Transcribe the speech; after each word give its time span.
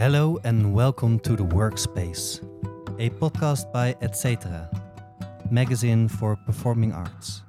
Hello 0.00 0.38
and 0.44 0.72
welcome 0.72 1.20
to 1.20 1.36
The 1.36 1.44
Workspace, 1.44 2.40
a 2.98 3.10
podcast 3.10 3.70
by 3.70 3.94
Etc., 4.00 4.70
magazine 5.50 6.08
for 6.08 6.36
performing 6.46 6.90
arts. 6.94 7.42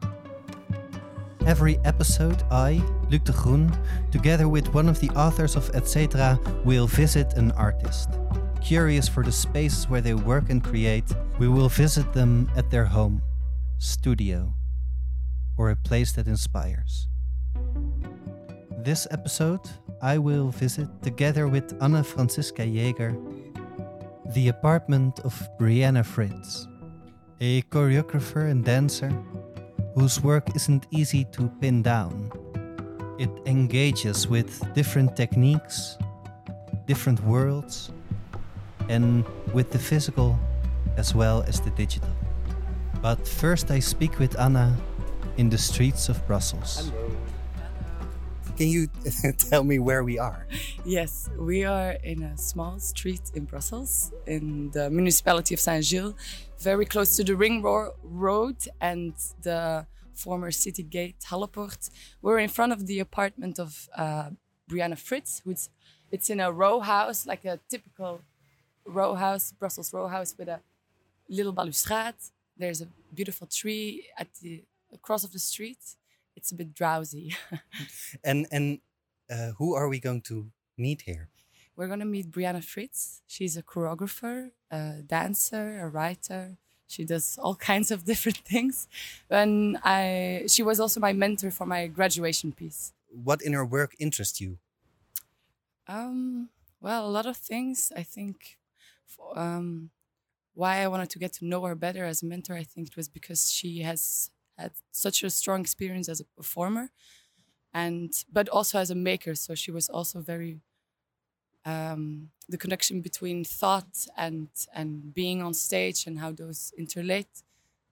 Every 1.45 1.79
episode, 1.85 2.43
I, 2.51 2.83
Luc 3.09 3.23
de 3.23 3.31
Groen, 3.31 3.71
together 4.11 4.49
with 4.49 4.67
one 4.73 4.89
of 4.89 4.99
the 4.99 5.09
authors 5.11 5.55
of 5.55 5.69
Etc., 5.73 6.37
will 6.65 6.87
visit 6.87 7.35
an 7.35 7.53
artist. 7.53 8.09
Curious 8.61 9.07
for 9.07 9.23
the 9.23 9.31
spaces 9.31 9.87
where 9.87 10.01
they 10.01 10.13
work 10.13 10.49
and 10.49 10.61
create, 10.61 11.05
we 11.39 11.47
will 11.47 11.69
visit 11.69 12.11
them 12.11 12.51
at 12.57 12.69
their 12.69 12.83
home, 12.83 13.21
studio, 13.77 14.53
or 15.57 15.69
a 15.69 15.75
place 15.77 16.11
that 16.11 16.27
inspires. 16.27 17.07
This 18.83 19.07
episode, 19.09 19.61
I 20.01 20.17
will 20.17 20.49
visit, 20.49 20.89
together 21.03 21.47
with 21.47 21.77
Anna 21.79 22.03
Franziska 22.03 22.65
Jaeger, 22.65 23.15
the 24.33 24.47
apartment 24.47 25.19
of 25.19 25.33
Bryana 25.59 26.03
Fritz, 26.03 26.67
a 27.39 27.61
choreographer 27.63 28.49
and 28.49 28.65
dancer 28.65 29.13
whose 29.93 30.19
work 30.23 30.55
isn't 30.55 30.87
easy 30.89 31.25
to 31.33 31.49
pin 31.61 31.83
down. 31.83 32.31
It 33.19 33.29
engages 33.45 34.27
with 34.27 34.73
different 34.73 35.15
techniques, 35.15 35.97
different 36.87 37.23
worlds, 37.23 37.91
and 38.89 39.23
with 39.53 39.69
the 39.69 39.79
physical 39.79 40.39
as 40.97 41.13
well 41.13 41.43
as 41.43 41.61
the 41.61 41.69
digital. 41.71 42.09
But 43.03 43.27
first, 43.27 43.69
I 43.69 43.77
speak 43.77 44.17
with 44.17 44.39
Anna 44.39 44.75
in 45.37 45.49
the 45.49 45.59
streets 45.59 46.09
of 46.09 46.25
Brussels. 46.25 46.89
Hello. 46.89 47.20
Can 48.61 48.69
you 48.69 48.87
tell 49.49 49.63
me 49.63 49.79
where 49.79 50.03
we 50.03 50.19
are? 50.19 50.45
Yes, 50.85 51.31
we 51.35 51.63
are 51.63 51.93
in 52.03 52.21
a 52.21 52.37
small 52.37 52.77
street 52.77 53.31
in 53.33 53.45
Brussels, 53.45 54.13
in 54.27 54.69
the 54.69 54.87
municipality 54.91 55.55
of 55.55 55.59
Saint 55.59 55.83
Gilles, 55.83 56.13
very 56.59 56.85
close 56.85 57.15
to 57.15 57.23
the 57.23 57.35
Ring 57.35 57.63
Road 57.63 58.57
and 58.79 59.13
the 59.41 59.87
former 60.13 60.51
city 60.51 60.83
gate 60.83 61.15
Hallepoort. 61.27 61.89
We're 62.21 62.37
in 62.37 62.49
front 62.49 62.71
of 62.71 62.85
the 62.85 62.99
apartment 62.99 63.57
of 63.57 63.89
uh, 63.97 64.29
Bryana 64.69 64.95
Fritz, 64.95 65.41
who's 65.43 65.69
it's 66.11 66.29
in 66.29 66.39
a 66.39 66.51
row 66.51 66.81
house, 66.81 67.25
like 67.25 67.43
a 67.45 67.57
typical 67.67 68.21
row 68.85 69.15
house, 69.15 69.53
Brussels 69.57 69.91
row 69.91 70.07
house 70.07 70.35
with 70.37 70.49
a 70.49 70.59
little 71.27 71.51
balustrade. 71.51 72.21
There's 72.55 72.81
a 72.81 72.87
beautiful 73.11 73.47
tree 73.47 74.05
at 74.19 74.27
the 74.39 74.63
across 74.93 75.23
of 75.23 75.31
the 75.31 75.39
street. 75.39 75.79
It's 76.35 76.51
a 76.51 76.55
bit 76.55 76.73
drowsy. 76.73 77.35
And 78.23 78.47
and 78.51 78.79
uh, 79.29 79.51
who 79.57 79.75
are 79.75 79.87
we 79.87 79.99
going 79.99 80.21
to 80.23 80.51
meet 80.77 81.01
here? 81.01 81.29
We're 81.75 81.87
gonna 81.87 82.05
meet 82.05 82.31
Bryana 82.31 82.63
Fritz. 82.63 83.21
She's 83.27 83.57
a 83.57 83.63
choreographer, 83.63 84.51
a 84.69 85.01
dancer, 85.05 85.79
a 85.81 85.87
writer. 85.87 86.57
She 86.87 87.05
does 87.05 87.37
all 87.41 87.55
kinds 87.71 87.91
of 87.91 88.03
different 88.05 88.37
things. 88.39 88.87
And 89.29 89.77
I, 89.83 90.43
she 90.47 90.61
was 90.63 90.79
also 90.79 90.99
my 90.99 91.13
mentor 91.13 91.51
for 91.51 91.65
my 91.65 91.87
graduation 91.87 92.51
piece. 92.51 92.93
What 93.07 93.41
in 93.41 93.53
her 93.53 93.65
work 93.65 93.95
interests 93.99 94.41
you? 94.41 94.57
Um, 95.87 96.49
well, 96.79 97.07
a 97.07 97.09
lot 97.09 97.25
of 97.25 97.37
things. 97.37 97.91
I 97.95 98.03
think 98.03 98.57
um, 99.35 99.89
why 100.53 100.83
I 100.83 100.87
wanted 100.87 101.09
to 101.11 101.19
get 101.19 101.33
to 101.33 101.45
know 101.45 101.61
her 101.63 101.75
better 101.75 102.05
as 102.05 102.21
a 102.21 102.25
mentor, 102.25 102.55
I 102.55 102.63
think 102.63 102.89
it 102.89 102.97
was 102.97 103.07
because 103.07 103.51
she 103.51 103.79
has 103.81 104.31
had 104.57 104.73
such 104.91 105.23
a 105.23 105.29
strong 105.29 105.61
experience 105.61 106.09
as 106.09 106.19
a 106.19 106.25
performer, 106.25 106.91
and 107.73 108.13
but 108.31 108.49
also 108.49 108.79
as 108.79 108.91
a 108.91 108.95
maker. 108.95 109.35
So 109.35 109.55
she 109.55 109.71
was 109.71 109.89
also 109.89 110.21
very 110.21 110.61
um, 111.65 112.31
the 112.49 112.57
connection 112.57 113.01
between 113.01 113.43
thought 113.43 114.07
and 114.17 114.49
and 114.73 115.13
being 115.13 115.41
on 115.41 115.53
stage 115.53 116.07
and 116.07 116.19
how 116.19 116.31
those 116.31 116.73
interlate. 116.77 117.43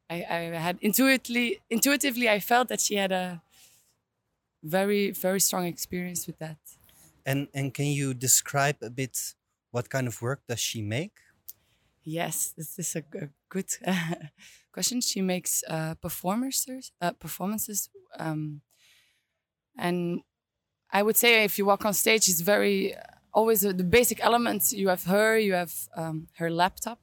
I, 0.10 0.26
I 0.30 0.40
had 0.60 0.80
intuitively 0.82 1.62
intuitively 1.70 2.30
I 2.30 2.40
felt 2.40 2.70
that 2.70 2.82
she 2.82 2.96
had 2.96 3.12
a 3.12 3.42
very 4.64 5.12
very 5.12 5.40
strong 5.40 5.66
experience 5.66 6.28
with 6.28 6.38
that. 6.40 6.58
And 7.26 7.48
and 7.54 7.74
can 7.74 7.86
you 7.88 8.14
describe 8.14 8.78
a 8.82 8.90
bit 8.90 9.36
what 9.72 9.90
kind 9.90 10.08
of 10.08 10.22
work 10.22 10.42
does 10.48 10.60
she 10.60 10.82
make? 10.82 11.14
Yes, 12.12 12.52
this 12.58 12.80
is 12.80 12.96
a 12.96 13.02
good 13.50 13.70
uh, 13.86 14.16
question. 14.74 15.02
She 15.02 15.22
makes 15.22 15.64
uh, 15.68 15.96
performances, 15.96 16.92
uh, 17.02 17.12
performances, 17.14 17.90
um, 18.18 18.62
and 19.78 20.22
I 20.92 21.04
would 21.04 21.18
say 21.18 21.44
if 21.46 21.58
you 21.60 21.66
walk 21.66 21.86
on 21.86 21.94
stage, 21.94 22.30
it's 22.30 22.42
very 22.42 22.96
always 23.34 23.66
uh, 23.66 23.74
the 23.74 23.84
basic 23.84 24.24
elements. 24.24 24.74
You 24.74 24.90
have 24.90 25.06
her, 25.06 25.38
you 25.40 25.54
have 25.54 25.74
um, 25.96 26.28
her 26.38 26.52
laptop, 26.52 27.02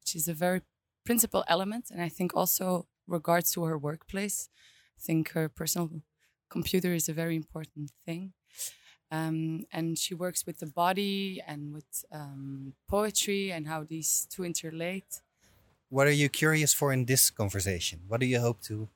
which 0.00 0.16
is 0.16 0.28
a 0.28 0.34
very 0.34 0.62
principal 1.04 1.44
element, 1.48 1.90
and 1.90 2.02
I 2.02 2.10
think 2.10 2.36
also 2.36 2.88
regards 3.08 3.52
to 3.52 3.64
her 3.64 3.78
workplace. 3.78 4.50
I 4.98 5.02
think 5.02 5.30
her 5.32 5.48
personal 5.48 5.90
computer 6.50 6.94
is 6.94 7.08
a 7.08 7.14
very 7.14 7.36
important 7.36 7.92
thing. 8.06 8.34
Um, 9.10 9.66
and 9.72 9.98
she 9.98 10.14
works 10.14 10.46
with 10.46 10.58
the 10.60 10.66
body 10.66 11.42
and 11.44 11.74
with 11.74 12.04
um, 12.12 12.74
poetry 12.88 13.50
and 13.50 13.66
how 13.66 13.82
these 13.82 14.26
two 14.30 14.44
interlate. 14.44 15.20
What 15.88 16.06
are 16.06 16.12
you 16.12 16.28
curious 16.28 16.72
for 16.72 16.92
in 16.92 17.06
this 17.06 17.30
conversation? 17.30 18.00
What 18.06 18.20
do 18.20 18.26
you 18.26 18.40
hope 18.40 18.60
to 18.62 18.88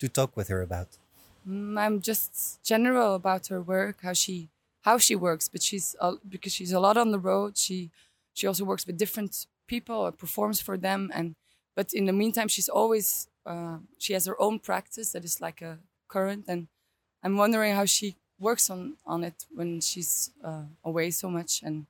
to 0.00 0.08
talk 0.08 0.36
with 0.36 0.48
her 0.48 0.62
about? 0.62 0.98
Mm, 1.46 1.78
I'm 1.78 2.00
just 2.00 2.62
general 2.64 3.14
about 3.14 3.46
her 3.48 3.60
work, 3.62 4.02
how 4.02 4.12
she 4.12 4.50
how 4.82 4.98
she 4.98 5.14
works, 5.14 5.48
but 5.48 5.62
she's 5.62 5.94
uh, 6.00 6.16
because 6.28 6.52
she's 6.52 6.72
a 6.72 6.80
lot 6.80 6.96
on 6.96 7.10
the 7.12 7.18
road. 7.18 7.56
She 7.56 7.90
she 8.34 8.46
also 8.46 8.64
works 8.64 8.86
with 8.86 8.98
different 8.98 9.46
people 9.66 9.96
or 9.96 10.12
performs 10.12 10.60
for 10.60 10.76
them, 10.76 11.10
and 11.14 11.36
but 11.74 11.92
in 11.92 12.06
the 12.06 12.12
meantime, 12.12 12.48
she's 12.48 12.68
always 12.68 13.28
uh, 13.46 13.78
she 13.98 14.12
has 14.14 14.26
her 14.26 14.40
own 14.40 14.58
practice 14.58 15.12
that 15.12 15.24
is 15.24 15.40
like 15.40 15.62
a 15.62 15.78
current, 16.08 16.44
and 16.48 16.68
I'm 17.22 17.36
wondering 17.36 17.74
how 17.74 17.84
she 17.84 18.16
works 18.40 18.70
on 18.70 18.96
on 19.06 19.22
it 19.22 19.44
when 19.54 19.80
she's 19.80 20.30
uh, 20.42 20.64
away 20.84 21.10
so 21.10 21.28
much, 21.30 21.62
and 21.62 21.86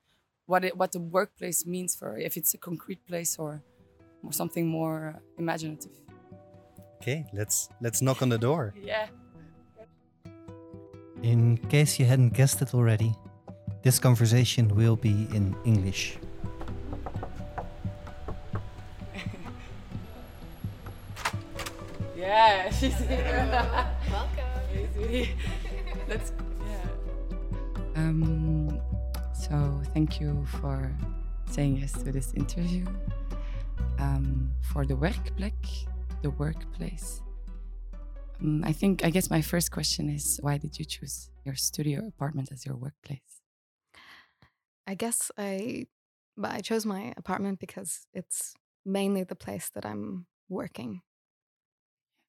what 0.46 0.64
it, 0.64 0.76
what 0.76 0.92
the 0.92 1.00
workplace 1.00 1.64
means 1.64 1.94
for 1.94 2.10
her, 2.10 2.18
if 2.18 2.36
it's 2.36 2.52
a 2.54 2.58
concrete 2.58 3.06
place 3.06 3.38
or, 3.38 3.62
or 4.24 4.32
something 4.32 4.66
more 4.66 5.14
uh, 5.16 5.20
imaginative. 5.38 5.92
Okay, 7.00 7.24
let's 7.32 7.68
let's 7.80 8.02
knock 8.02 8.20
on 8.22 8.28
the 8.28 8.38
door. 8.38 8.74
Yeah. 8.84 9.06
In 11.22 11.58
case 11.68 11.98
you 12.00 12.06
hadn't 12.06 12.32
guessed 12.32 12.62
it 12.62 12.74
already, 12.74 13.14
this 13.82 13.98
conversation 13.98 14.74
will 14.74 14.96
be 14.96 15.28
in 15.32 15.54
English. 15.64 16.18
Yeah, 22.16 22.70
she's 22.70 22.98
here. 22.98 23.48
Welcome. 24.10 25.28
Let's 26.10 26.32
yeah. 26.66 26.86
Um 27.94 28.80
so 29.32 29.80
thank 29.94 30.20
you 30.20 30.44
for 30.60 30.92
saying 31.50 31.76
yes 31.76 31.92
to 31.92 32.10
this 32.10 32.34
interview. 32.34 32.84
Um 34.00 34.50
for 34.72 34.84
the 34.84 34.94
werkplek, 34.94 35.86
the 36.22 36.30
workplace. 36.30 37.22
Um, 38.40 38.64
I 38.64 38.72
think 38.72 39.04
I 39.04 39.10
guess 39.10 39.30
my 39.30 39.40
first 39.40 39.70
question 39.70 40.10
is 40.10 40.40
why 40.42 40.58
did 40.58 40.78
you 40.78 40.84
choose 40.84 41.30
your 41.44 41.54
studio 41.54 42.06
apartment 42.08 42.50
as 42.52 42.66
your 42.66 42.76
workplace? 42.76 43.40
I 44.86 44.94
guess 44.94 45.30
I, 45.38 45.86
but 46.36 46.50
I 46.50 46.60
chose 46.60 46.84
my 46.84 47.14
apartment 47.16 47.60
because 47.60 48.06
it's 48.12 48.54
mainly 48.84 49.22
the 49.22 49.36
place 49.36 49.70
that 49.74 49.86
I'm 49.86 50.26
working. 50.48 51.02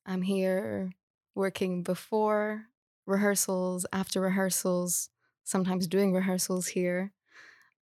I'm 0.05 0.21
here 0.21 0.91
working 1.33 1.81
before 1.81 2.67
rehearsals, 3.05 3.85
after 3.91 4.21
rehearsals, 4.21 5.09
sometimes 5.43 5.87
doing 5.87 6.13
rehearsals 6.13 6.67
here. 6.67 7.13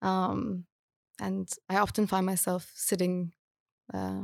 Um, 0.03 0.67
and 1.21 1.51
I 1.69 1.77
often 1.77 2.07
find 2.07 2.25
myself 2.25 2.71
sitting 2.75 3.33
uh, 3.93 4.23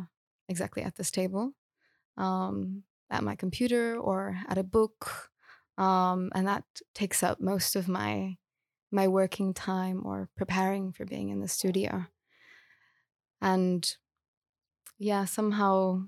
exactly 0.48 0.82
at 0.82 0.96
this 0.96 1.10
table, 1.10 1.52
um, 2.16 2.84
at 3.10 3.24
my 3.24 3.34
computer 3.34 3.96
or 3.96 4.38
at 4.48 4.58
a 4.58 4.62
book. 4.62 5.30
Um, 5.76 6.30
and 6.34 6.46
that 6.46 6.64
takes 6.94 7.22
up 7.22 7.40
most 7.40 7.76
of 7.76 7.88
my 7.88 8.36
my 8.92 9.08
working 9.08 9.52
time 9.52 10.02
or 10.06 10.28
preparing 10.36 10.92
for 10.92 11.04
being 11.04 11.30
in 11.30 11.40
the 11.40 11.48
studio. 11.48 12.06
And 13.42 13.96
yeah, 14.98 15.24
somehow, 15.24 16.04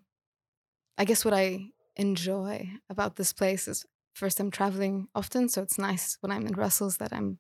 I 0.97 1.05
guess 1.05 1.25
what 1.25 1.35
I 1.35 1.73
enjoy 1.97 2.71
about 2.89 3.17
this 3.17 3.33
place 3.33 3.67
is 3.67 3.85
first, 4.17 4.41
I'm 4.41 4.51
traveling 4.51 5.09
often. 5.15 5.49
So 5.49 5.63
it's 5.63 5.79
nice 5.79 6.19
when 6.21 6.33
I'm 6.33 6.47
in 6.47 6.53
Brussels 6.53 6.97
that 6.99 7.13
I'm 7.13 7.39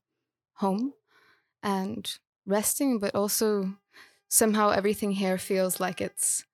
home 0.54 0.92
and 1.62 2.18
resting, 2.46 2.98
but 2.98 3.14
also 3.14 3.74
somehow 4.28 4.70
everything 4.70 5.12
here 5.12 5.38
feels 5.38 5.80
like 5.80 6.00
it's 6.00 6.44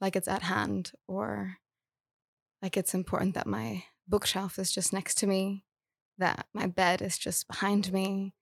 like 0.00 0.16
it's 0.16 0.28
at 0.28 0.42
hand 0.42 0.92
or 1.06 1.56
like 2.62 2.76
it's 2.76 2.94
important 2.94 3.34
that 3.34 3.46
my 3.46 3.84
bookshelf 4.06 4.58
is 4.58 4.72
just 4.72 4.92
next 4.92 5.16
to 5.18 5.26
me 5.26 5.64
that 6.18 6.46
my 6.52 6.66
bed 6.66 7.00
is 7.00 7.16
just 7.16 7.48
behind 7.48 7.92
me, 7.92 8.34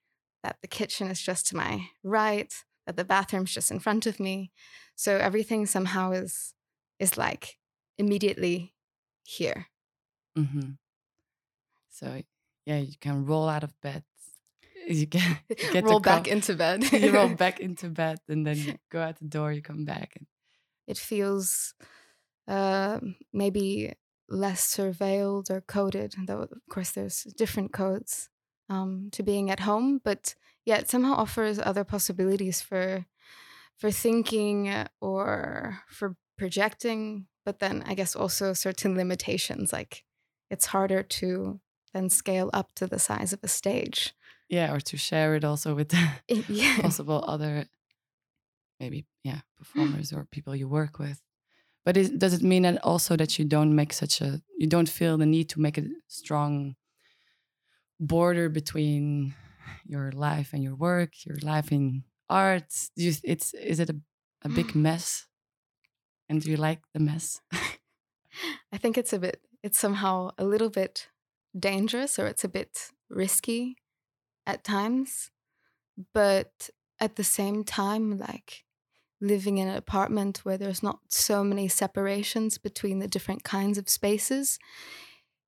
that 0.42 0.56
the 0.62 0.68
kitchen 0.68 1.08
is 1.08 1.20
just 1.20 1.46
to 1.48 1.56
my 1.56 1.88
right, 2.02 2.52
that 2.86 2.96
the 2.96 3.04
bathroom's 3.04 3.52
just 3.52 3.70
in 3.70 3.78
front 3.78 4.06
of 4.06 4.18
me. 4.18 4.50
So 4.96 5.16
everything 5.16 5.66
somehow 5.66 6.12
is 6.12 6.54
is 6.98 7.18
like 7.18 7.58
immediately 7.98 8.74
here. 9.22 9.66
Mm-hmm. 10.36 10.72
So 11.96 12.20
yeah, 12.66 12.78
you 12.78 12.94
can 13.00 13.24
roll 13.24 13.48
out 13.48 13.64
of 13.64 13.72
bed. 13.80 14.04
You 14.86 15.06
can 15.06 15.38
get 15.72 15.84
roll 15.84 16.00
back 16.00 16.28
into 16.28 16.54
bed. 16.54 16.92
you 16.92 17.10
roll 17.10 17.30
back 17.30 17.58
into 17.58 17.88
bed, 17.88 18.18
and 18.28 18.46
then 18.46 18.58
you 18.58 18.74
go 18.90 19.00
out 19.00 19.18
the 19.18 19.24
door. 19.24 19.50
You 19.50 19.62
come 19.62 19.86
back, 19.86 20.12
and 20.16 20.26
it 20.86 20.98
feels 20.98 21.74
uh, 22.46 23.00
maybe 23.32 23.94
less 24.28 24.76
surveilled 24.76 25.50
or 25.50 25.62
coded, 25.62 26.14
though 26.26 26.42
of 26.42 26.50
course 26.68 26.90
there's 26.90 27.22
different 27.38 27.72
codes 27.72 28.28
um, 28.68 29.08
to 29.12 29.22
being 29.22 29.50
at 29.50 29.60
home. 29.60 30.00
But 30.04 30.34
yeah, 30.66 30.76
it 30.76 30.90
somehow 30.90 31.14
offers 31.14 31.58
other 31.58 31.84
possibilities 31.84 32.60
for 32.60 33.06
for 33.78 33.90
thinking 33.90 34.70
or 35.00 35.80
for 35.88 36.16
projecting. 36.36 37.26
But 37.46 37.60
then 37.60 37.84
I 37.86 37.94
guess 37.94 38.14
also 38.14 38.52
certain 38.52 38.96
limitations, 38.96 39.72
like 39.72 40.04
it's 40.50 40.66
harder 40.66 41.02
to 41.02 41.60
then 41.96 42.10
scale 42.10 42.50
up 42.52 42.74
to 42.74 42.86
the 42.86 42.98
size 42.98 43.32
of 43.32 43.40
a 43.42 43.48
stage. 43.48 44.14
yeah, 44.48 44.72
or 44.72 44.80
to 44.80 44.96
share 44.96 45.34
it 45.34 45.44
also 45.44 45.74
with 45.74 45.92
yeah. 46.48 46.80
possible 46.80 47.24
other 47.26 47.66
maybe 48.78 49.06
yeah 49.24 49.40
performers 49.58 50.12
or 50.12 50.26
people 50.30 50.54
you 50.54 50.68
work 50.68 50.98
with. 50.98 51.22
But 51.84 51.96
is, 51.96 52.10
does 52.10 52.34
it 52.34 52.42
mean 52.42 52.62
that 52.64 52.84
also 52.84 53.16
that 53.16 53.38
you 53.38 53.44
don't 53.44 53.74
make 53.74 53.92
such 53.92 54.20
a 54.20 54.42
you 54.58 54.66
don't 54.66 54.88
feel 54.88 55.16
the 55.16 55.26
need 55.26 55.48
to 55.50 55.60
make 55.60 55.78
a 55.78 55.84
strong 56.08 56.76
border 57.98 58.48
between 58.48 59.34
your 59.86 60.12
life 60.12 60.50
and 60.52 60.62
your 60.62 60.74
work, 60.74 61.10
your 61.24 61.38
life 61.42 61.72
in 61.72 62.04
art? 62.28 62.70
Do 62.96 63.04
you, 63.04 63.14
it's 63.24 63.54
is 63.54 63.80
it 63.80 63.90
a, 63.90 63.96
a 64.42 64.48
big 64.48 64.74
mess? 64.86 65.26
And 66.28 66.42
do 66.42 66.50
you 66.50 66.56
like 66.56 66.80
the 66.92 67.00
mess? 67.00 67.40
I 68.72 68.78
think 68.78 68.98
it's 68.98 69.12
a 69.12 69.18
bit, 69.18 69.40
it's 69.62 69.78
somehow 69.78 70.30
a 70.36 70.44
little 70.44 70.70
bit 70.70 71.08
dangerous 71.58 72.18
or 72.18 72.26
it's 72.26 72.44
a 72.44 72.48
bit 72.48 72.90
risky 73.08 73.76
at 74.46 74.64
times. 74.64 75.30
But 76.12 76.70
at 77.00 77.16
the 77.16 77.24
same 77.24 77.64
time, 77.64 78.18
like 78.18 78.64
living 79.20 79.58
in 79.58 79.68
an 79.68 79.76
apartment 79.76 80.38
where 80.44 80.58
there's 80.58 80.82
not 80.82 81.00
so 81.08 81.42
many 81.42 81.68
separations 81.68 82.58
between 82.58 82.98
the 82.98 83.08
different 83.08 83.44
kinds 83.44 83.78
of 83.78 83.88
spaces, 83.88 84.58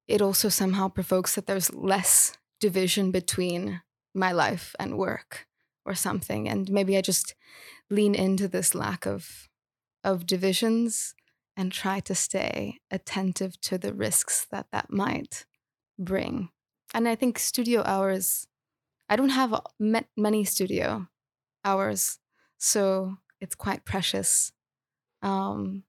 it 0.06 0.22
also 0.22 0.48
somehow 0.48 0.88
provokes 0.88 1.34
that 1.34 1.46
there's 1.46 1.72
less 1.74 2.38
division 2.60 3.10
between 3.10 3.82
my 4.14 4.32
life 4.32 4.74
and 4.78 4.96
work 4.96 5.46
or 5.84 5.94
something. 5.94 6.48
And 6.48 6.70
maybe 6.70 6.96
I 6.96 7.02
just 7.02 7.34
lean 7.90 8.14
into 8.14 8.48
this 8.48 8.74
lack 8.74 9.06
of 9.06 9.48
of 10.04 10.26
divisions 10.26 11.14
and 11.56 11.72
try 11.72 11.98
to 11.98 12.14
stay 12.14 12.78
attentive 12.90 13.60
to 13.60 13.76
the 13.76 13.92
risks 13.92 14.46
that 14.50 14.66
that 14.70 14.90
might 14.90 15.44
bring. 15.98 16.50
And 16.94 17.08
I 17.08 17.14
think 17.14 17.38
studio 17.38 17.82
hours, 17.84 18.46
I 19.08 19.16
don't 19.16 19.30
have 19.30 19.54
ma- 19.78 20.08
many 20.16 20.44
studio 20.44 21.08
hours, 21.64 22.18
so 22.58 23.16
it's 23.40 23.54
quite 23.56 23.84
precious. 23.84 24.52
Um, 25.22 25.84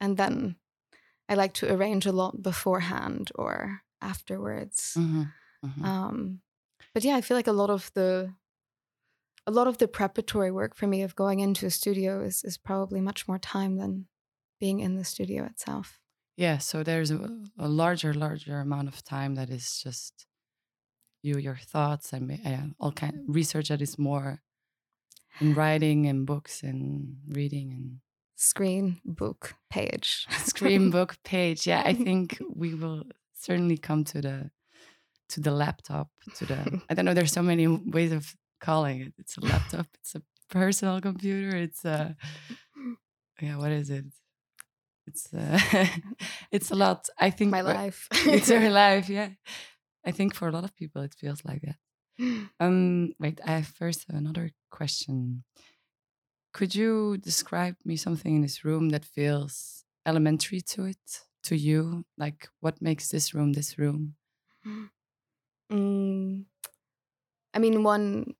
and 0.00 0.16
then 0.16 0.56
I 1.28 1.34
like 1.34 1.54
to 1.54 1.72
arrange 1.72 2.06
a 2.06 2.12
lot 2.12 2.42
beforehand 2.42 3.32
or 3.34 3.82
afterwards. 4.00 4.94
Mhm, 4.96 5.32
mhm. 5.64 5.84
Um, 5.84 6.42
but 6.94 7.04
yeah, 7.04 7.16
I 7.16 7.20
feel 7.22 7.36
like 7.36 7.46
a 7.48 7.52
lot 7.52 7.70
of 7.70 7.92
the 7.94 8.34
a 9.46 9.50
lot 9.50 9.66
of 9.66 9.78
the 9.78 9.88
preparatory 9.88 10.50
work 10.50 10.74
for 10.74 10.86
me 10.86 11.02
of 11.02 11.14
going 11.16 11.40
into 11.40 11.66
a 11.66 11.70
studio 11.70 12.22
is 12.22 12.44
is 12.44 12.56
probably 12.58 13.00
much 13.00 13.28
more 13.28 13.38
time 13.38 13.76
than 13.76 14.06
being 14.60 14.80
in 14.80 14.96
the 14.96 15.04
studio 15.04 15.44
itself. 15.44 16.00
Yeah, 16.36 16.58
so 16.58 16.82
there's 16.82 17.10
a, 17.10 17.28
a 17.58 17.68
larger, 17.68 18.12
larger 18.12 18.60
amount 18.60 18.88
of 18.88 19.04
time 19.04 19.36
that 19.36 19.50
is 19.50 19.80
just 19.82 20.26
you, 21.22 21.38
your 21.38 21.56
thoughts, 21.56 22.12
and 22.12 22.30
uh, 22.44 22.74
all 22.80 22.92
kind 22.92 23.14
of 23.14 23.20
research 23.26 23.68
that 23.68 23.80
is 23.80 23.98
more 23.98 24.42
in 25.40 25.54
writing 25.54 26.06
and 26.06 26.26
books 26.26 26.62
and 26.62 27.16
reading 27.28 27.72
and 27.72 28.00
Screen, 28.36 29.00
book, 29.04 29.54
page. 29.70 30.26
screen 30.44 30.90
book 30.96 31.16
page. 31.24 31.66
Yeah, 31.66 31.82
I 31.84 31.94
think 32.06 32.42
we 32.54 32.74
will 32.74 33.04
certainly 33.32 33.76
come 33.78 34.04
to 34.04 34.20
the 34.20 34.50
to 35.30 35.40
the 35.40 35.52
laptop. 35.52 36.08
To 36.36 36.46
the 36.46 36.82
I 36.90 36.94
don't 36.94 37.04
know. 37.04 37.14
There's 37.14 37.32
so 37.32 37.42
many 37.42 37.66
ways 37.66 38.12
of 38.12 38.34
calling 38.60 39.00
it. 39.00 39.12
It's 39.18 39.36
a 39.36 39.40
laptop. 39.40 39.86
It's 40.00 40.14
a 40.16 40.22
personal 40.50 41.00
computer. 41.00 41.56
It's 41.56 41.84
a 41.84 42.16
yeah. 43.40 43.56
What 43.56 43.70
is 43.70 43.88
it? 43.88 44.06
It's 45.06 45.32
uh, 45.34 45.58
it's 46.50 46.70
a 46.70 46.74
lot. 46.74 47.08
I 47.18 47.30
think 47.30 47.50
My 47.50 47.60
life. 47.60 48.08
it's 48.12 48.48
your 48.48 48.70
life 48.84 49.08
yeah 49.08 49.30
i 50.06 50.10
think 50.12 50.34
for 50.34 50.48
a 50.48 50.52
lot 50.52 50.64
of 50.64 50.74
people 50.76 51.02
it 51.02 51.14
feels 51.14 51.44
like 51.44 51.62
that 51.62 51.78
um 52.60 53.12
wait 53.18 53.40
i 53.44 53.52
have 53.52 53.66
first 53.66 54.06
another 54.08 54.50
question 54.70 55.44
could 56.52 56.74
you 56.74 57.16
describe 57.18 57.76
me 57.84 57.96
something 57.96 58.36
in 58.36 58.42
this 58.42 58.64
room 58.64 58.90
that 58.90 59.04
feels 59.04 59.84
elementary 60.06 60.60
to 60.60 60.84
it 60.84 61.24
to 61.42 61.56
you 61.56 62.04
like 62.16 62.48
what 62.60 62.80
makes 62.80 63.08
this 63.10 63.34
room 63.34 63.52
this 63.52 63.78
room 63.78 64.14
Mm, 65.72 66.44
I 67.52 67.58
mean, 67.58 67.82
one 67.82 68.34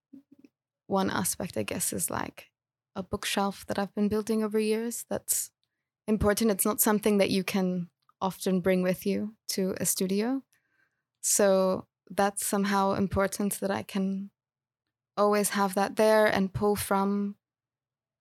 one 0.87 1.11
aspect, 1.11 1.56
I 1.56 1.62
guess, 1.62 1.93
is 1.93 2.11
like 2.11 2.50
a 2.96 3.02
bookshelf 3.02 3.66
that 3.66 3.78
I've 3.78 3.94
been 3.94 4.08
building 4.08 4.44
over 4.44 4.58
years. 4.58 5.05
That's 5.11 5.50
important. 6.06 6.51
It's 6.51 6.65
not 6.65 6.81
something 6.81 7.19
that 7.19 7.31
you 7.31 7.45
can 7.45 7.89
often 8.21 8.61
bring 8.61 8.83
with 8.83 9.05
you 9.06 9.35
to 9.49 9.75
a 9.79 9.87
studio, 9.87 10.43
so 11.21 11.87
that's 12.11 12.47
somehow 12.47 12.93
important 12.93 13.61
that 13.61 13.71
I 13.71 13.83
can 13.83 14.31
always 15.17 15.51
have 15.51 15.75
that 15.75 15.97
there 15.97 16.27
and 16.27 16.53
pull 16.53 16.77
from 16.77 17.37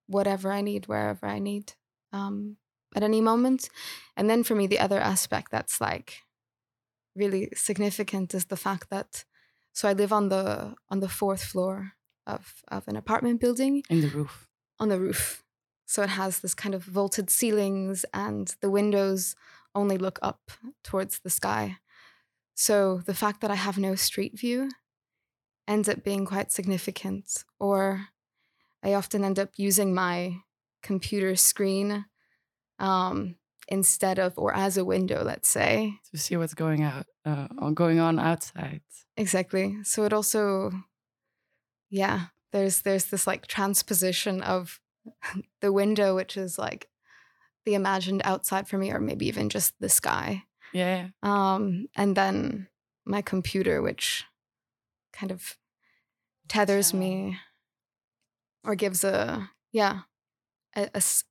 whatever 0.08 0.52
I 0.52 0.62
need, 0.62 0.88
wherever 0.88 1.26
I 1.26 1.40
need, 1.40 1.74
um, 2.12 2.58
at 2.96 3.04
any 3.04 3.22
moment. 3.22 3.70
And 4.16 4.30
then 4.30 4.44
for 4.44 4.56
me, 4.56 4.68
the 4.68 4.80
other 4.80 5.00
aspect 5.00 5.52
that's 5.52 5.82
like 5.82 6.22
really 7.16 7.50
significant 7.56 8.34
is 8.34 8.46
the 8.46 8.58
fact 8.58 8.90
that 8.90 9.26
so 9.74 9.90
I 9.90 9.94
live 9.94 10.14
on 10.14 10.30
the 10.30 10.76
on 10.90 11.00
the 11.00 11.10
fourth 11.10 11.44
floor 11.44 11.94
of 12.28 12.64
of 12.68 12.88
an 12.88 12.96
apartment 12.96 13.42
building 13.42 13.84
in 13.90 14.02
the 14.02 14.10
roof 14.10 14.48
on 14.80 14.90
the 14.90 15.00
roof. 15.00 15.44
So 15.86 16.04
it 16.04 16.10
has 16.10 16.40
this 16.40 16.54
kind 16.54 16.74
of 16.74 16.84
vaulted 16.84 17.30
ceilings 17.30 18.06
and 18.14 18.56
the 18.62 18.70
windows 18.70 19.36
only 19.76 19.98
look 19.98 20.20
up 20.22 20.52
towards 20.84 21.20
the 21.20 21.30
sky. 21.30 21.78
So 22.56 23.02
the 23.06 23.14
fact 23.14 23.42
that 23.42 23.52
I 23.52 23.56
have 23.56 23.78
no 23.78 23.96
street 23.96 24.38
view 24.38 24.70
ends 25.68 25.90
up 25.90 26.04
being 26.04 26.26
quite 26.26 26.52
significant 26.52 27.44
or 27.60 28.08
I 28.84 28.94
often 28.94 29.24
end 29.24 29.40
up 29.40 29.52
using 29.56 29.94
my 29.94 30.38
computer 30.82 31.36
screen 31.36 32.06
um, 32.80 33.36
instead 33.68 34.20
of 34.20 34.34
or 34.38 34.54
as 34.54 34.78
a 34.78 34.86
window, 34.86 35.24
let's 35.24 35.50
say, 35.50 35.94
to 36.12 36.18
see 36.18 36.36
what's 36.36 36.54
going 36.54 36.84
out 36.84 37.06
uh, 37.26 37.48
going 37.74 38.00
on 38.00 38.20
outside 38.20 38.82
Exactly. 39.16 39.78
So 39.84 40.06
it 40.06 40.14
also, 40.14 40.72
yeah, 41.90 42.28
there's 42.52 42.82
there's 42.82 43.06
this 43.06 43.28
like 43.28 43.48
transposition 43.48 44.42
of 44.42 44.80
the 45.62 45.72
window, 45.72 46.16
which 46.16 46.38
is 46.38 46.58
like 46.58 46.90
the 47.66 47.76
imagined 47.76 48.22
outside 48.26 48.68
for 48.68 48.78
me, 48.78 48.92
or 48.92 49.00
maybe 49.00 49.28
even 49.28 49.50
just 49.50 49.74
the 49.80 49.90
sky. 49.90 50.44
yeah 50.74 51.10
Um, 51.22 51.88
and 51.96 52.16
then 52.16 52.68
my 53.06 53.22
computer, 53.22 53.82
which 53.82 54.26
kind 55.14 55.32
of 55.32 55.58
tethers 56.48 56.94
me 56.94 57.38
or 58.64 58.76
gives 58.76 59.04
a 59.04 59.50
yeah 59.72 60.02
a 60.76 60.90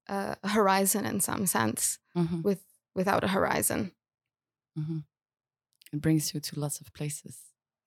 a 0.08 0.48
horizon 0.48 1.04
in 1.04 1.20
some 1.20 1.46
sense 1.46 1.98
Mhm, 2.16 2.42
with 2.44 2.62
without 2.94 3.24
a 3.24 3.28
horizon. 3.28 3.92
mhm. 4.78 5.04
it 5.92 6.00
brings 6.00 6.32
you 6.34 6.40
to 6.40 6.60
lots 6.60 6.80
of 6.80 6.92
places 6.94 7.36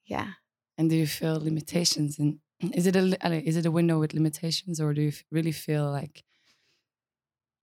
Yeah. 0.06 0.34
and 0.78 0.90
do 0.90 0.96
you 0.96 1.08
feel 1.08 1.40
limitations 1.40 2.20
in 2.20 2.40
is 2.62 2.88
it 2.88 2.96
a 2.96 3.04
is 3.48 3.58
it 3.58 3.66
a 3.66 3.72
window 3.72 4.00
with 4.00 4.14
limitations 4.14 4.80
or 4.82 4.94
do 4.94 5.02
you 5.04 5.12
really 5.32 5.52
feel 5.52 5.90
like 5.92 6.24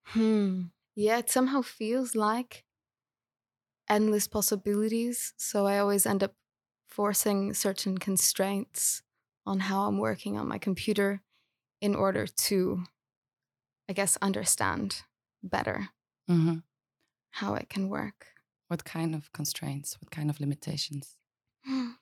Hmm. 0.05 0.65
Yeah, 0.95 1.19
it 1.19 1.31
somehow 1.31 1.63
feels 1.63 2.15
like 2.15 2.65
endless 3.89 4.29
possibilities. 4.29 5.35
So 5.37 5.67
I 5.67 5.79
always 5.79 6.07
end 6.07 6.23
up 6.23 6.35
forcing 6.89 7.55
certain 7.55 7.99
constraints 7.99 9.03
on 9.47 9.61
how 9.61 9.85
I'm 9.87 9.99
working 9.99 10.37
on 10.39 10.47
my 10.49 10.59
computer 10.59 11.23
in 11.81 11.95
order 11.97 12.27
to, 12.27 12.85
I 13.89 13.93
guess, 13.93 14.17
understand 14.21 15.05
better 15.43 15.91
Mhm. 16.29 16.63
how 17.31 17.55
it 17.55 17.69
can 17.69 17.89
work. 17.89 18.29
what 18.69 18.85
kind 18.85 19.15
of 19.15 19.31
constraints 19.33 20.01
what 20.01 20.11
kind 20.11 20.29
of 20.29 20.41
limitations 20.41 21.17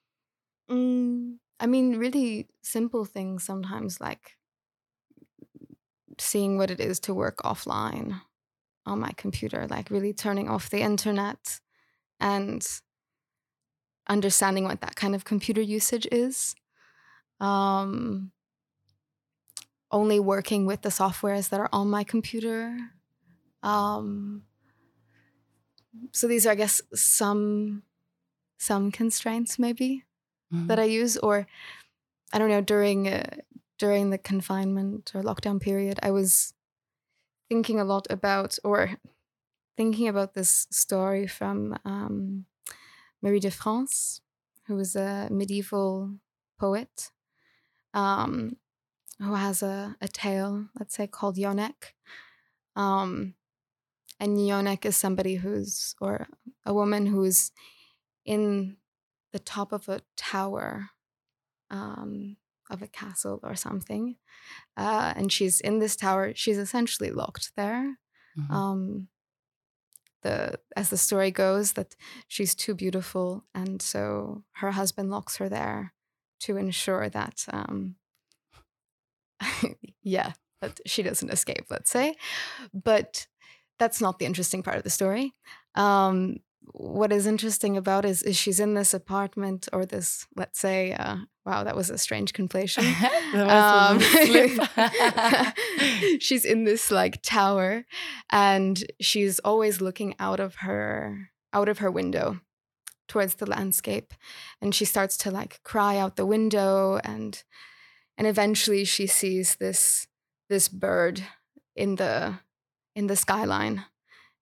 Mm, 0.70 1.38
I 1.60 1.66
mean, 1.66 1.98
really 1.98 2.48
simple 2.62 3.04
things 3.04 3.44
sometimes, 3.44 4.00
like 4.00 4.36
seeing 6.18 6.56
what 6.56 6.70
it 6.70 6.80
is 6.80 6.98
to 7.00 7.14
work 7.14 7.38
offline 7.38 8.22
on 8.86 8.98
my 8.98 9.10
computer, 9.16 9.66
like 9.68 9.90
really 9.90 10.14
turning 10.14 10.48
off 10.48 10.70
the 10.70 10.80
internet 10.80 11.60
and 12.18 12.66
understanding 14.08 14.64
what 14.64 14.80
that 14.80 14.96
kind 14.96 15.14
of 15.14 15.24
computer 15.24 15.60
usage 15.60 16.08
is. 16.10 16.54
Um, 17.40 18.32
only 19.92 20.20
working 20.20 20.66
with 20.66 20.82
the 20.82 20.88
softwares 20.88 21.50
that 21.50 21.60
are 21.60 21.68
on 21.72 21.90
my 21.90 22.04
computer. 22.04 22.76
Um, 23.62 24.44
so 26.12 26.26
these 26.26 26.46
are, 26.46 26.50
I 26.50 26.54
guess, 26.54 26.80
some 26.94 27.82
some 28.58 28.92
constraints 28.92 29.58
maybe 29.58 30.04
mm-hmm. 30.52 30.66
that 30.66 30.78
I 30.78 30.84
use, 30.84 31.16
or 31.16 31.46
I 32.32 32.38
don't 32.38 32.50
know 32.50 32.60
during 32.60 33.08
uh, 33.08 33.36
during 33.78 34.10
the 34.10 34.18
confinement 34.18 35.12
or 35.14 35.22
lockdown 35.22 35.60
period, 35.60 35.98
I 36.02 36.10
was 36.10 36.52
thinking 37.48 37.80
a 37.80 37.84
lot 37.84 38.06
about 38.10 38.58
or 38.62 38.98
thinking 39.76 40.08
about 40.08 40.34
this 40.34 40.66
story 40.70 41.26
from 41.26 41.76
um, 41.84 42.44
Marie 43.22 43.40
de 43.40 43.50
France, 43.50 44.20
who 44.66 44.76
was 44.76 44.94
a 44.94 45.28
medieval 45.30 46.14
poet 46.58 47.10
um, 47.94 48.56
who 49.18 49.34
has 49.34 49.62
a, 49.62 49.96
a 50.00 50.08
tale, 50.08 50.66
let's 50.78 50.94
say, 50.94 51.06
called 51.06 51.36
Yonec. 51.36 51.94
Um, 52.76 53.34
and 54.18 54.36
Yonec 54.36 54.84
is 54.84 54.96
somebody 54.96 55.36
who's, 55.36 55.94
or 56.00 56.28
a 56.64 56.74
woman 56.74 57.06
who's 57.06 57.52
in 58.24 58.76
the 59.32 59.38
top 59.38 59.72
of 59.72 59.88
a 59.88 60.02
tower 60.16 60.90
um, 61.70 62.36
of 62.70 62.82
a 62.82 62.86
castle 62.86 63.40
or 63.42 63.54
something. 63.54 64.16
Uh, 64.76 65.12
and 65.16 65.32
she's 65.32 65.60
in 65.60 65.78
this 65.78 65.96
tower. 65.96 66.32
She's 66.34 66.58
essentially 66.58 67.10
locked 67.10 67.52
there. 67.56 67.98
Mm-hmm. 68.38 68.54
Um, 68.54 69.08
the 70.22 70.58
as 70.76 70.90
the 70.90 70.98
story 70.98 71.30
goes, 71.30 71.72
that 71.72 71.96
she's 72.28 72.54
too 72.54 72.74
beautiful, 72.74 73.44
and 73.54 73.80
so 73.80 74.44
her 74.56 74.72
husband 74.72 75.10
locks 75.10 75.38
her 75.38 75.48
there 75.48 75.94
to 76.40 76.56
ensure 76.56 77.08
that, 77.08 77.44
um, 77.52 77.96
yeah, 80.02 80.32
that 80.60 80.78
she 80.86 81.02
doesn't 81.02 81.30
escape. 81.30 81.66
Let's 81.70 81.90
say, 81.90 82.16
but 82.72 83.26
that's 83.78 84.00
not 84.00 84.18
the 84.18 84.26
interesting 84.26 84.62
part 84.62 84.76
of 84.76 84.84
the 84.84 84.90
story. 84.90 85.32
Um, 85.74 86.36
what 86.72 87.12
is 87.12 87.26
interesting 87.26 87.76
about 87.76 88.04
is 88.04 88.22
is 88.22 88.36
she's 88.36 88.60
in 88.60 88.74
this 88.74 88.94
apartment 88.94 89.68
or 89.72 89.86
this 89.86 90.26
let's 90.36 90.58
say 90.58 90.92
uh, 90.92 91.16
wow 91.44 91.64
that 91.64 91.76
was 91.76 91.90
a 91.90 91.98
strange 91.98 92.32
conflation. 92.32 92.84
Um, 93.34 94.00
she's 96.20 96.44
in 96.44 96.64
this 96.64 96.90
like 96.90 97.22
tower 97.22 97.84
and 98.30 98.82
she's 99.00 99.38
always 99.40 99.80
looking 99.80 100.14
out 100.18 100.40
of 100.40 100.56
her 100.56 101.30
out 101.52 101.68
of 101.68 101.78
her 101.78 101.90
window 101.90 102.40
towards 103.08 103.34
the 103.34 103.46
landscape 103.46 104.14
and 104.60 104.74
she 104.74 104.84
starts 104.84 105.16
to 105.16 105.30
like 105.30 105.60
cry 105.64 105.96
out 105.96 106.16
the 106.16 106.26
window 106.26 107.00
and 107.02 107.42
and 108.16 108.26
eventually 108.26 108.84
she 108.84 109.06
sees 109.06 109.56
this 109.56 110.06
this 110.48 110.68
bird 110.68 111.22
in 111.74 111.96
the 111.96 112.38
in 112.94 113.06
the 113.06 113.16
skyline 113.16 113.84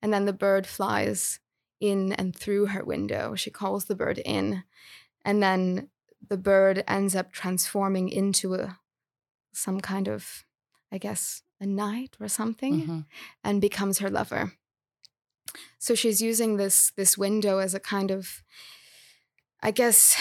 and 0.03 0.13
then 0.13 0.27
the 0.27 0.33
bird 0.33 0.67
flies 0.67 1.41
in 1.81 2.13
and 2.13 2.35
through 2.35 2.67
her 2.67 2.85
window. 2.85 3.35
She 3.35 3.51
calls 3.51 3.85
the 3.85 3.95
bird 3.95 4.19
in, 4.25 4.65
and 5.25 5.43
then 5.43 5.89
the 6.27 6.37
bird 6.37 6.85
ends 6.87 7.15
up 7.15 7.33
transforming 7.33 8.09
into 8.09 8.55
a 8.55 8.79
some 9.53 9.81
kind 9.81 10.09
of, 10.09 10.45
I 10.93 10.99
guess, 10.99 11.43
a 11.61 11.67
knight 11.67 12.17
or 12.21 12.29
something, 12.29 12.83
mm-hmm. 12.83 13.01
and 13.43 13.61
becomes 13.61 13.99
her 13.99 14.11
lover. 14.11 14.53
So 15.79 15.95
she's 15.95 16.21
using 16.21 16.57
this 16.57 16.93
this 16.97 17.17
window 17.17 17.59
as 17.59 17.75
a 17.75 17.81
kind 17.81 18.11
of, 18.11 18.43
I 19.63 19.71
guess, 19.71 20.17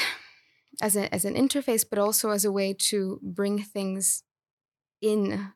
as 0.81 0.95
a, 0.95 1.13
as 1.13 1.25
an 1.25 1.35
interface, 1.35 1.85
but 1.87 1.99
also 1.99 2.29
as 2.31 2.45
a 2.45 2.51
way 2.51 2.73
to 2.73 3.19
bring 3.21 3.63
things 3.63 4.23
in 5.01 5.51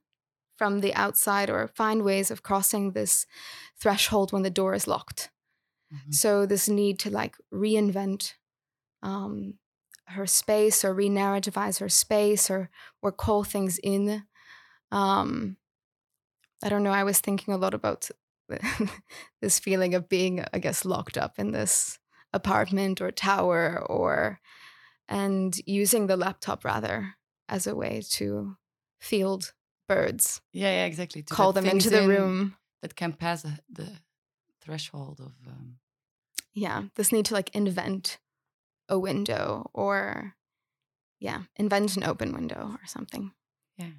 from 0.58 0.81
the 0.81 0.93
outside 0.93 1.50
or 1.50 1.67
find 1.67 2.03
ways 2.03 2.29
of 2.29 2.43
crossing 2.43 2.91
this 2.91 3.25
threshold 3.79 4.31
when 4.31 4.43
the 4.43 4.50
door 4.50 4.75
is 4.75 4.88
locked. 4.88 5.29
Mm-hmm. 5.93 6.12
So 6.12 6.45
this 6.45 6.69
need 6.69 7.00
to 7.00 7.10
like 7.10 7.36
reinvent 7.53 8.33
um, 9.03 9.55
her 10.05 10.27
space 10.27 10.86
or 10.86 10.93
re-narrativize 10.93 11.79
her 11.79 11.89
space 11.89 12.50
or 12.50 12.69
or 13.01 13.12
call 13.12 13.43
things 13.43 13.79
in. 13.83 14.24
Um, 14.91 15.57
I 16.63 16.69
don't 16.69 16.83
know. 16.83 16.91
I 16.91 17.03
was 17.03 17.19
thinking 17.19 17.53
a 17.53 17.57
lot 17.57 17.74
about 17.74 18.10
this 19.41 19.60
feeling 19.60 19.95
of 19.95 20.10
being, 20.10 20.43
I 20.53 20.60
guess, 20.60 20.86
locked 20.86 21.17
up 21.17 21.39
in 21.39 21.51
this 21.51 22.00
apartment 22.33 23.01
or 23.01 23.12
tower 23.12 23.83
or 23.89 24.39
and 25.07 25.55
using 25.65 26.07
the 26.07 26.17
laptop 26.17 26.63
rather 26.63 27.15
as 27.50 27.67
a 27.67 27.75
way 27.75 28.01
to 28.12 28.55
field 29.00 29.53
birds. 29.88 30.41
Yeah, 30.53 30.71
yeah, 30.71 30.86
exactly. 30.86 31.24
To 31.24 31.33
Call 31.33 31.51
them 31.51 31.65
into 31.65 31.89
the 31.89 32.03
in 32.03 32.10
room 32.10 32.55
that 32.81 32.95
can 32.95 33.13
pass 33.13 33.41
the 33.41 33.89
threshold 34.62 35.19
of 35.19 35.33
um, 35.48 35.75
yeah 36.53 36.84
this 36.96 37.12
need 37.12 37.25
to 37.25 37.34
like 37.34 37.50
invent 37.55 38.20
a 38.89 39.00
window 39.00 39.70
or 39.74 40.36
yeah 41.20 41.43
invent 41.55 41.96
an 41.98 42.03
open 42.03 42.34
window 42.34 42.77
or 42.81 42.86
something. 42.86 43.31
Yeah. 43.77 43.91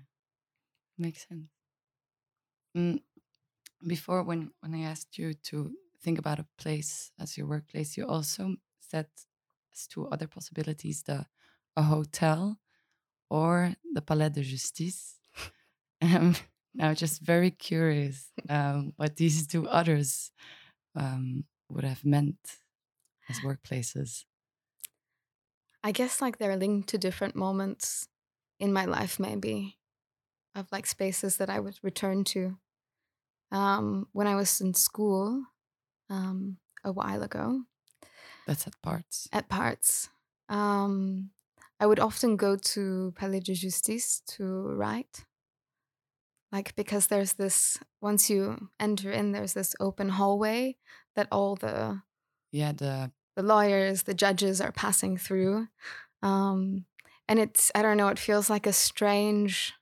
Makes 0.99 1.27
sense. 1.29 1.49
Mm, 2.77 3.01
before 3.87 4.23
when 4.23 4.51
when 4.61 4.75
i 4.75 4.81
asked 4.81 5.19
you 5.19 5.35
to 5.35 5.73
think 6.03 6.19
about 6.19 6.39
a 6.39 6.47
place 6.59 7.11
as 7.21 7.37
your 7.37 7.47
workplace 7.47 7.97
you 7.97 8.07
also 8.07 8.57
said 8.81 9.07
as 9.73 9.87
two 9.87 10.09
other 10.09 10.27
possibilities 10.27 11.03
the 11.03 11.27
a 11.77 11.83
hotel 11.83 12.59
or 13.31 13.75
the 13.95 14.03
palais 14.03 14.31
de 14.31 14.43
justice. 14.43 15.17
Um, 16.03 16.35
now 16.75 16.93
just 16.95 17.23
very 17.23 17.53
curious 17.53 18.27
um, 18.49 18.93
what 18.97 19.15
these 19.15 19.47
two 19.47 19.69
others 19.69 20.33
um, 20.97 21.45
would 21.73 21.85
have 21.85 22.05
meant 22.05 22.59
as 23.29 23.41
workplaces? 23.41 24.25
I 25.83 25.93
guess 25.93 26.21
like 26.21 26.39
they're 26.39 26.57
linked 26.57 26.89
to 26.91 26.99
different 26.99 27.35
moments 27.35 28.09
in 28.61 28.73
my 28.73 28.85
life, 28.85 29.19
maybe 29.19 29.79
of 30.55 30.71
like 30.71 30.87
spaces 30.87 31.39
that 31.39 31.51
I 31.51 31.59
would 31.59 31.79
return 31.83 32.25
to. 32.25 32.59
Um, 33.51 34.07
when 34.13 34.27
I 34.27 34.35
was 34.35 34.61
in 34.61 34.75
school 34.75 35.45
um, 36.09 36.59
a 36.85 36.93
while 36.93 37.23
ago. 37.23 37.63
That's 38.47 38.67
at 38.67 38.81
parts. 38.83 39.29
At 39.33 39.49
parts. 39.49 40.09
Um, 40.49 41.31
I 41.81 41.87
would 41.87 42.01
often 42.01 42.37
go 42.37 42.57
to 42.57 43.13
Palais 43.17 43.41
de 43.41 43.55
Justice 43.55 44.23
to 44.29 44.45
write 44.45 45.25
like 46.53 46.77
because 46.77 47.07
there's 47.07 47.33
this 47.33 47.79
once 48.01 48.29
you 48.29 48.69
enter 48.79 49.11
in 49.11 49.33
there's 49.33 49.55
this 49.55 49.75
open 49.81 50.11
hallway 50.11 50.77
that 51.17 51.27
all 51.33 51.57
the 51.57 52.03
yeah 52.53 52.73
the 52.73 53.11
the 53.35 53.43
lawyers 53.43 54.03
the 54.03 54.15
judges 54.15 54.61
are 54.61 54.73
passing 54.73 55.17
through 55.17 55.67
um 56.23 56.85
and 57.27 57.39
it's 57.39 57.73
i 57.75 57.83
don't 57.83 57.97
know 57.97 58.09
it 58.09 58.19
feels 58.19 58.51
like 58.51 58.67
a 58.67 58.73
strange 58.73 59.73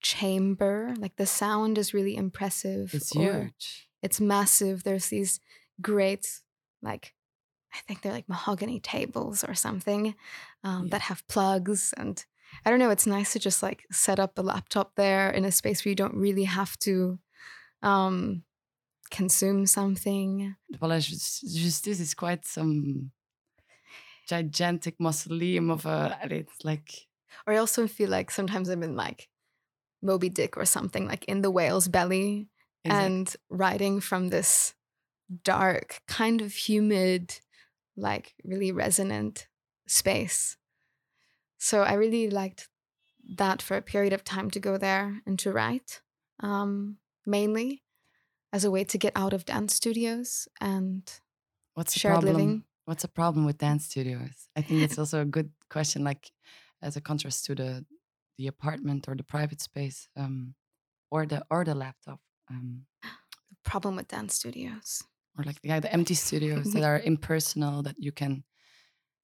chamber 0.00 0.94
like 0.98 1.14
the 1.16 1.26
sound 1.26 1.78
is 1.78 1.94
really 1.94 2.16
impressive 2.16 2.92
it's 2.92 3.12
huge 3.12 3.88
it's 4.02 4.20
massive 4.20 4.82
there's 4.82 5.06
these 5.06 5.38
great 5.80 6.40
like 6.82 7.14
i 7.72 7.78
think 7.86 8.02
they're 8.02 8.12
like 8.12 8.28
mahogany 8.28 8.80
tables 8.80 9.44
or 9.44 9.54
something 9.54 10.16
um, 10.64 10.84
yeah. 10.84 10.90
that 10.90 11.02
have 11.02 11.26
plugs 11.28 11.94
and 11.96 12.24
I 12.64 12.70
don't 12.70 12.78
know, 12.78 12.90
it's 12.90 13.06
nice 13.06 13.32
to 13.32 13.38
just 13.38 13.62
like 13.62 13.84
set 13.90 14.18
up 14.18 14.38
a 14.38 14.42
laptop 14.42 14.92
there 14.96 15.30
in 15.30 15.44
a 15.44 15.52
space 15.52 15.84
where 15.84 15.90
you 15.90 15.96
don't 15.96 16.14
really 16.14 16.44
have 16.44 16.78
to 16.80 17.18
um, 17.82 18.42
consume 19.10 19.66
something. 19.66 20.54
Well, 20.80 20.90
Justice 20.90 22.00
is 22.00 22.14
quite 22.14 22.44
some 22.46 23.10
gigantic 24.28 24.96
mausoleum 24.98 25.70
of 25.70 25.86
a, 25.86 26.18
it's 26.22 26.64
like. 26.64 26.90
Or 27.46 27.54
I 27.54 27.56
also 27.56 27.86
feel 27.86 28.10
like 28.10 28.30
sometimes 28.30 28.68
I'm 28.68 28.82
in 28.82 28.94
like 28.96 29.28
Moby 30.02 30.28
Dick 30.28 30.56
or 30.56 30.64
something, 30.64 31.06
like 31.06 31.24
in 31.24 31.42
the 31.42 31.50
whale's 31.50 31.88
belly 31.88 32.48
exactly. 32.84 33.06
and 33.06 33.36
riding 33.48 34.00
from 34.00 34.28
this 34.28 34.74
dark, 35.44 36.00
kind 36.06 36.40
of 36.40 36.52
humid, 36.52 37.40
like 37.96 38.34
really 38.44 38.72
resonant 38.72 39.48
space. 39.86 40.56
So 41.62 41.82
I 41.82 41.92
really 41.92 42.28
liked 42.28 42.68
that 43.38 43.62
for 43.62 43.76
a 43.76 43.82
period 43.82 44.12
of 44.12 44.24
time 44.24 44.50
to 44.50 44.58
go 44.58 44.76
there 44.76 45.22
and 45.24 45.38
to 45.38 45.52
write, 45.52 46.02
um, 46.40 46.96
mainly 47.24 47.84
as 48.52 48.64
a 48.64 48.70
way 48.70 48.82
to 48.82 48.98
get 48.98 49.12
out 49.14 49.32
of 49.32 49.44
dance 49.44 49.72
studios 49.72 50.48
and 50.60 51.08
what's 51.74 51.94
shared 51.94 52.22
the 52.22 52.32
living. 52.32 52.64
What's 52.84 53.02
the 53.02 53.08
problem 53.08 53.46
with 53.46 53.58
dance 53.58 53.84
studios? 53.84 54.48
I 54.56 54.62
think 54.62 54.82
it's 54.82 54.98
also 54.98 55.22
a 55.22 55.24
good 55.24 55.52
question, 55.70 56.02
like 56.02 56.32
as 56.82 56.96
a 56.96 57.00
contrast 57.00 57.44
to 57.44 57.54
the 57.54 57.86
the 58.38 58.48
apartment 58.48 59.06
or 59.06 59.14
the 59.14 59.22
private 59.22 59.60
space, 59.60 60.08
um, 60.16 60.56
or 61.12 61.26
the 61.26 61.44
or 61.48 61.64
the 61.64 61.76
laptop. 61.76 62.18
Um, 62.50 62.86
the 63.02 63.70
problem 63.70 63.94
with 63.94 64.08
dance 64.08 64.34
studios, 64.34 65.04
or 65.38 65.44
like 65.44 65.60
yeah, 65.62 65.78
the 65.78 65.92
empty 65.92 66.14
studios 66.26 66.72
that 66.72 66.82
are 66.82 66.98
impersonal 66.98 67.84
that 67.84 68.02
you 68.02 68.10
can. 68.10 68.42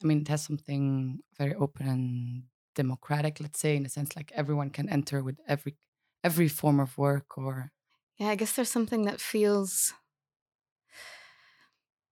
I 0.03 0.07
mean, 0.07 0.21
it 0.23 0.29
has 0.29 0.43
something 0.43 1.21
very 1.37 1.55
open 1.55 1.89
and 1.89 2.45
democratic, 2.75 3.41
let's 3.41 3.59
say, 3.59 3.77
in 3.77 3.87
a 3.87 3.89
sense, 3.89 4.15
like 4.17 4.33
everyone 4.35 4.71
can 4.71 4.89
enter 4.89 5.23
with 5.23 5.41
every 5.47 5.77
every 6.25 6.49
form 6.49 6.81
of 6.81 6.97
work 6.99 7.39
or. 7.39 7.73
Yeah, 8.17 8.31
I 8.31 8.35
guess 8.35 8.53
there's 8.53 8.71
something 8.71 9.05
that 9.05 9.21
feels 9.21 9.95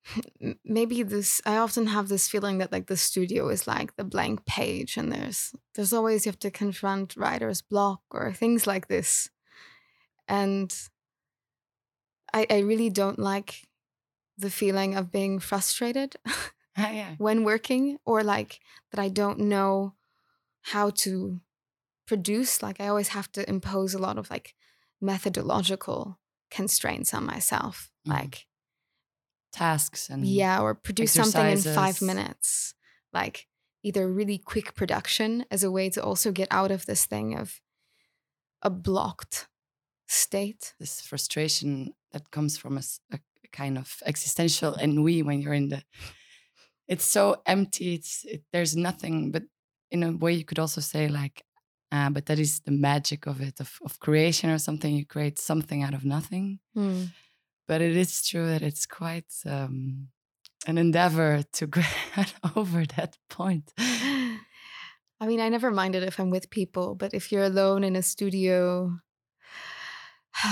maybe 0.64 1.02
this 1.02 1.40
i 1.45 1.57
often 1.57 1.87
have 1.87 2.09
this 2.09 2.28
feeling 2.28 2.59
that 2.59 2.73
like 2.73 2.87
the 2.87 2.97
studio 2.97 3.49
is 3.49 3.66
like 3.66 3.97
the 3.97 4.05
blank 4.05 4.45
page 4.47 4.97
and 4.97 5.12
there's 5.12 5.52
there's 5.75 5.93
always 5.93 6.25
you 6.25 6.31
have 6.31 6.38
to 6.38 6.50
confront 6.50 7.16
writer's 7.16 7.62
block 7.62 8.02
or 8.11 8.33
things 8.33 8.66
like 8.66 8.88
this 8.88 9.31
and 10.28 10.88
i 12.33 12.47
i 12.50 12.59
really 12.59 12.90
don't 12.90 13.19
like 13.19 13.66
the 14.38 14.50
feeling 14.50 14.95
of 14.97 15.12
being 15.12 15.38
frustrated 15.38 16.16
yeah. 16.76 17.14
when 17.18 17.45
working 17.45 17.99
or 18.04 18.23
like 18.23 18.61
that 18.90 19.00
i 19.00 19.09
don't 19.09 19.38
know 19.38 19.95
how 20.62 20.90
to 20.90 21.40
produce 22.06 22.62
like 22.62 22.80
i 22.80 22.88
always 22.88 23.09
have 23.09 23.30
to 23.33 23.49
impose 23.49 23.95
a 23.95 23.99
lot 23.99 24.18
of 24.18 24.30
like 24.30 24.54
methodological 25.00 26.18
constraints 26.50 27.12
on 27.12 27.25
myself 27.25 27.90
mm. 28.06 28.12
like 28.12 28.47
tasks 29.52 30.09
and 30.09 30.26
yeah 30.26 30.61
or 30.61 30.75
produce 30.75 31.12
something 31.12 31.47
in 31.47 31.59
five 31.59 32.02
minutes 32.02 32.75
like 33.12 33.47
either 33.83 34.09
really 34.09 34.38
quick 34.38 34.75
production 34.75 35.45
as 35.50 35.62
a 35.62 35.71
way 35.71 35.88
to 35.88 36.02
also 36.02 36.33
get 36.33 36.49
out 36.50 36.71
of 36.71 36.87
this 36.87 37.06
thing 37.06 37.37
of 37.37 37.61
a 38.62 38.71
blocked 38.71 39.49
state 40.09 40.75
this 40.78 41.00
frustration 41.00 41.95
that 42.12 42.30
comes 42.30 42.56
from 42.56 42.76
a, 42.76 42.83
a 43.12 43.18
kind 43.52 43.78
of 43.78 44.02
existential 44.04 44.75
ennui 44.75 45.23
when 45.23 45.40
you're 45.40 45.54
in 45.54 45.68
the 45.68 45.83
it's 46.88 47.05
so 47.05 47.43
empty 47.47 47.95
it's 47.95 48.25
it, 48.25 48.43
there's 48.52 48.76
nothing 48.76 49.31
but 49.31 49.43
in 49.90 50.02
a 50.02 50.12
way 50.12 50.33
you 50.33 50.45
could 50.45 50.59
also 50.59 50.81
say 50.81 51.09
like 51.09 51.43
uh, 51.93 52.11
but 52.11 52.26
that 52.26 52.38
is 52.38 52.61
the 52.61 52.73
magic 52.73 53.26
of 53.26 53.40
it 53.40 53.61
of, 53.61 53.78
of 53.85 54.00
creation 54.00 54.50
or 54.50 54.59
something 54.59 54.95
you 54.95 55.07
create 55.07 55.38
something 55.38 55.85
out 55.85 55.95
of 55.95 56.05
nothing. 56.05 56.59
Mm 56.76 57.09
but 57.66 57.81
it 57.81 57.97
is 57.97 58.26
true 58.26 58.47
that 58.47 58.62
it's 58.62 58.87
quite 58.87 59.33
um, 59.45 60.09
an 60.66 60.78
endeavor 60.78 61.43
to 61.52 61.66
get 61.66 62.35
over 62.55 62.85
that 62.97 63.16
point. 63.28 63.73
I 63.78 65.26
mean, 65.26 65.40
I 65.40 65.49
never 65.49 65.71
minded 65.71 66.02
if 66.02 66.21
I'm 66.21 66.31
with 66.31 66.50
people, 66.50 66.95
but 66.95 67.14
if 67.14 67.33
you're 67.33 67.45
alone 67.45 67.85
in 67.85 67.97
a 67.97 68.02
studio, 68.02 68.99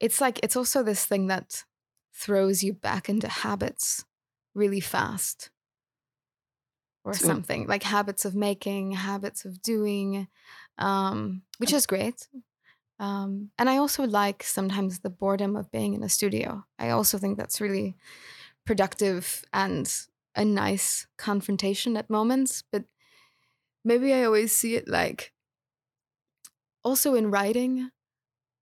it's 0.00 0.20
like 0.20 0.40
it's 0.42 0.56
also 0.56 0.82
this 0.82 1.04
thing 1.04 1.26
that 1.26 1.64
throws 2.14 2.62
you 2.62 2.72
back 2.72 3.08
into 3.08 3.28
habits 3.28 4.04
really 4.54 4.80
fast 4.80 5.50
or 7.08 7.14
so, 7.14 7.26
something 7.26 7.66
like 7.66 7.82
habits 7.82 8.24
of 8.24 8.34
making, 8.34 8.92
habits 8.92 9.44
of 9.44 9.62
doing, 9.62 10.28
um, 10.78 11.42
which 11.58 11.72
is 11.72 11.86
great. 11.86 12.28
Um, 13.00 13.50
and 13.58 13.70
I 13.70 13.76
also 13.76 14.04
like 14.04 14.42
sometimes 14.42 15.00
the 15.00 15.10
boredom 15.10 15.56
of 15.56 15.70
being 15.70 15.94
in 15.94 16.02
a 16.02 16.08
studio. 16.08 16.64
I 16.78 16.90
also 16.90 17.18
think 17.18 17.38
that's 17.38 17.60
really 17.60 17.96
productive 18.66 19.44
and 19.52 19.92
a 20.34 20.44
nice 20.44 21.06
confrontation 21.16 21.96
at 21.96 22.10
moments. 22.10 22.62
But 22.72 22.84
maybe 23.84 24.12
I 24.12 24.24
always 24.24 24.54
see 24.54 24.74
it 24.74 24.88
like 24.88 25.32
also 26.84 27.14
in 27.14 27.30
writing, 27.30 27.90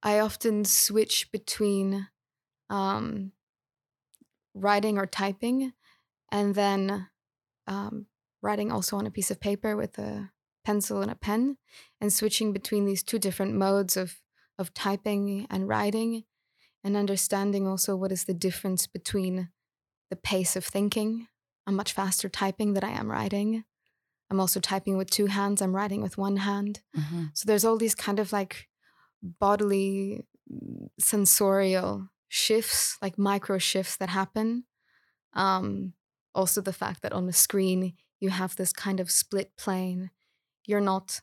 I 0.03 0.19
often 0.19 0.65
switch 0.65 1.31
between 1.33 2.09
um, 2.71 3.33
writing 4.55 4.99
or 4.99 5.07
typing 5.07 5.73
and 6.31 6.55
then 6.55 7.09
um, 7.67 8.07
writing 8.47 8.71
also 8.73 8.97
on 8.97 9.07
a 9.07 9.11
piece 9.11 9.31
of 9.31 9.41
paper 9.41 9.77
with 9.77 9.99
a 9.99 10.31
pencil 10.65 11.03
and 11.03 11.11
a 11.11 11.15
pen 11.15 11.57
and 12.01 12.13
switching 12.13 12.53
between 12.53 12.85
these 12.87 13.03
two 13.03 13.19
different 13.19 13.55
modes 13.55 13.97
of 13.97 14.21
of 14.59 14.73
typing 14.73 15.47
and 15.51 15.69
writing 15.69 16.25
and 16.83 16.97
understanding 16.97 17.67
also 17.67 17.95
what 17.95 18.13
is 18.13 18.25
the 18.25 18.35
difference 18.35 18.87
between 18.87 19.51
the 20.09 20.17
pace 20.17 20.57
of 20.57 20.65
thinking. 20.65 21.27
I'm 21.67 21.75
much 21.75 21.93
faster 21.93 22.29
typing 22.29 22.73
than 22.73 22.85
I 22.85 22.91
am 22.91 23.11
writing. 23.11 23.65
I'm 24.31 24.41
also 24.41 24.61
typing 24.61 24.97
with 24.97 25.11
two 25.11 25.27
hands, 25.27 25.61
I'm 25.61 25.75
writing 25.75 26.01
with 26.01 26.17
one 26.17 26.39
hand. 26.39 26.81
Mm-hmm. 26.97 27.25
So 27.35 27.45
there's 27.47 27.65
all 27.65 27.77
these 27.77 27.95
kind 27.95 28.19
of 28.19 28.33
like 28.33 28.69
bodily 29.23 30.25
sensorial 30.99 32.09
shifts, 32.29 32.97
like 33.03 33.19
micro 33.19 33.59
shifts 33.59 33.97
that 33.97 34.09
happen. 34.09 34.65
Um, 35.35 35.93
also, 36.35 36.61
the 36.61 36.73
fact 36.73 37.03
that 37.03 37.13
on 37.13 37.27
the 37.27 37.33
screen 37.33 37.95
you 38.21 38.31
have 38.31 38.57
this 38.57 38.73
kind 38.73 39.01
of 39.01 39.11
split 39.11 39.57
plane. 39.57 40.11
You're 40.65 40.81
not 40.81 41.21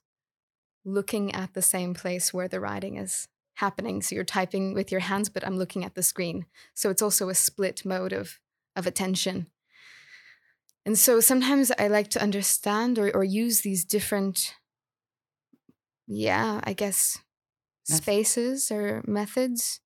looking 0.86 1.34
at 1.34 1.54
the 1.54 1.62
same 1.62 1.94
place 1.94 2.34
where 2.34 2.48
the 2.48 2.60
writing 2.60 2.98
is 2.98 3.28
happening. 3.56 4.02
So 4.02 4.16
you're 4.16 4.24
typing 4.24 4.74
with 4.74 4.92
your 4.92 5.02
hands, 5.02 5.30
but 5.30 5.46
I'm 5.46 5.58
looking 5.58 5.86
at 5.86 5.96
the 5.96 6.04
screen. 6.04 6.46
So 6.74 6.90
it's 6.90 7.02
also 7.02 7.30
a 7.30 7.36
split 7.36 7.86
mode 7.86 8.14
of, 8.14 8.40
of 8.76 8.88
attention. 8.88 9.48
And 10.86 11.00
so 11.00 11.20
sometimes 11.20 11.72
I 11.80 11.88
like 11.88 12.10
to 12.10 12.22
understand 12.22 13.00
or, 13.00 13.10
or 13.16 13.24
use 13.24 13.62
these 13.62 13.86
different, 13.86 14.56
yeah, 16.08 16.60
I 16.64 16.74
guess, 16.74 17.20
spaces 17.86 18.72
or 18.72 19.02
methods 19.08 19.80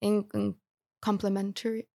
in, 0.00 0.26
in 0.34 0.54
complementary 1.00 1.88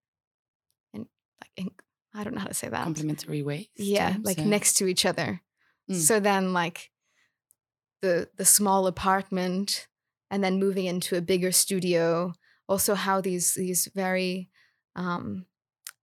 and 0.92 1.07
like 1.40 1.51
in, 1.57 1.70
I 2.16 2.24
don't 2.24 2.35
know 2.35 2.40
how 2.40 2.46
to 2.46 2.55
say 2.55 2.68
that. 2.68 2.85
Complementary 2.85 3.42
ways. 3.42 3.68
Yeah, 3.76 4.16
like 4.22 4.38
yeah. 4.38 4.44
next 4.44 4.74
to 4.74 4.87
each 4.87 5.05
other. 5.05 5.42
Mm. 5.90 5.96
So 5.96 6.20
then 6.20 6.52
like 6.52 6.90
the 8.02 8.29
the 8.37 8.44
small 8.44 8.87
apartment 8.87 9.87
and 10.31 10.42
then 10.42 10.59
moving 10.59 10.87
into 10.87 11.16
a 11.16 11.20
bigger 11.20 11.52
studio 11.52 12.33
also 12.68 12.94
how 12.94 13.20
these 13.20 13.55
these 13.55 13.88
very 13.94 14.48
um, 14.94 15.46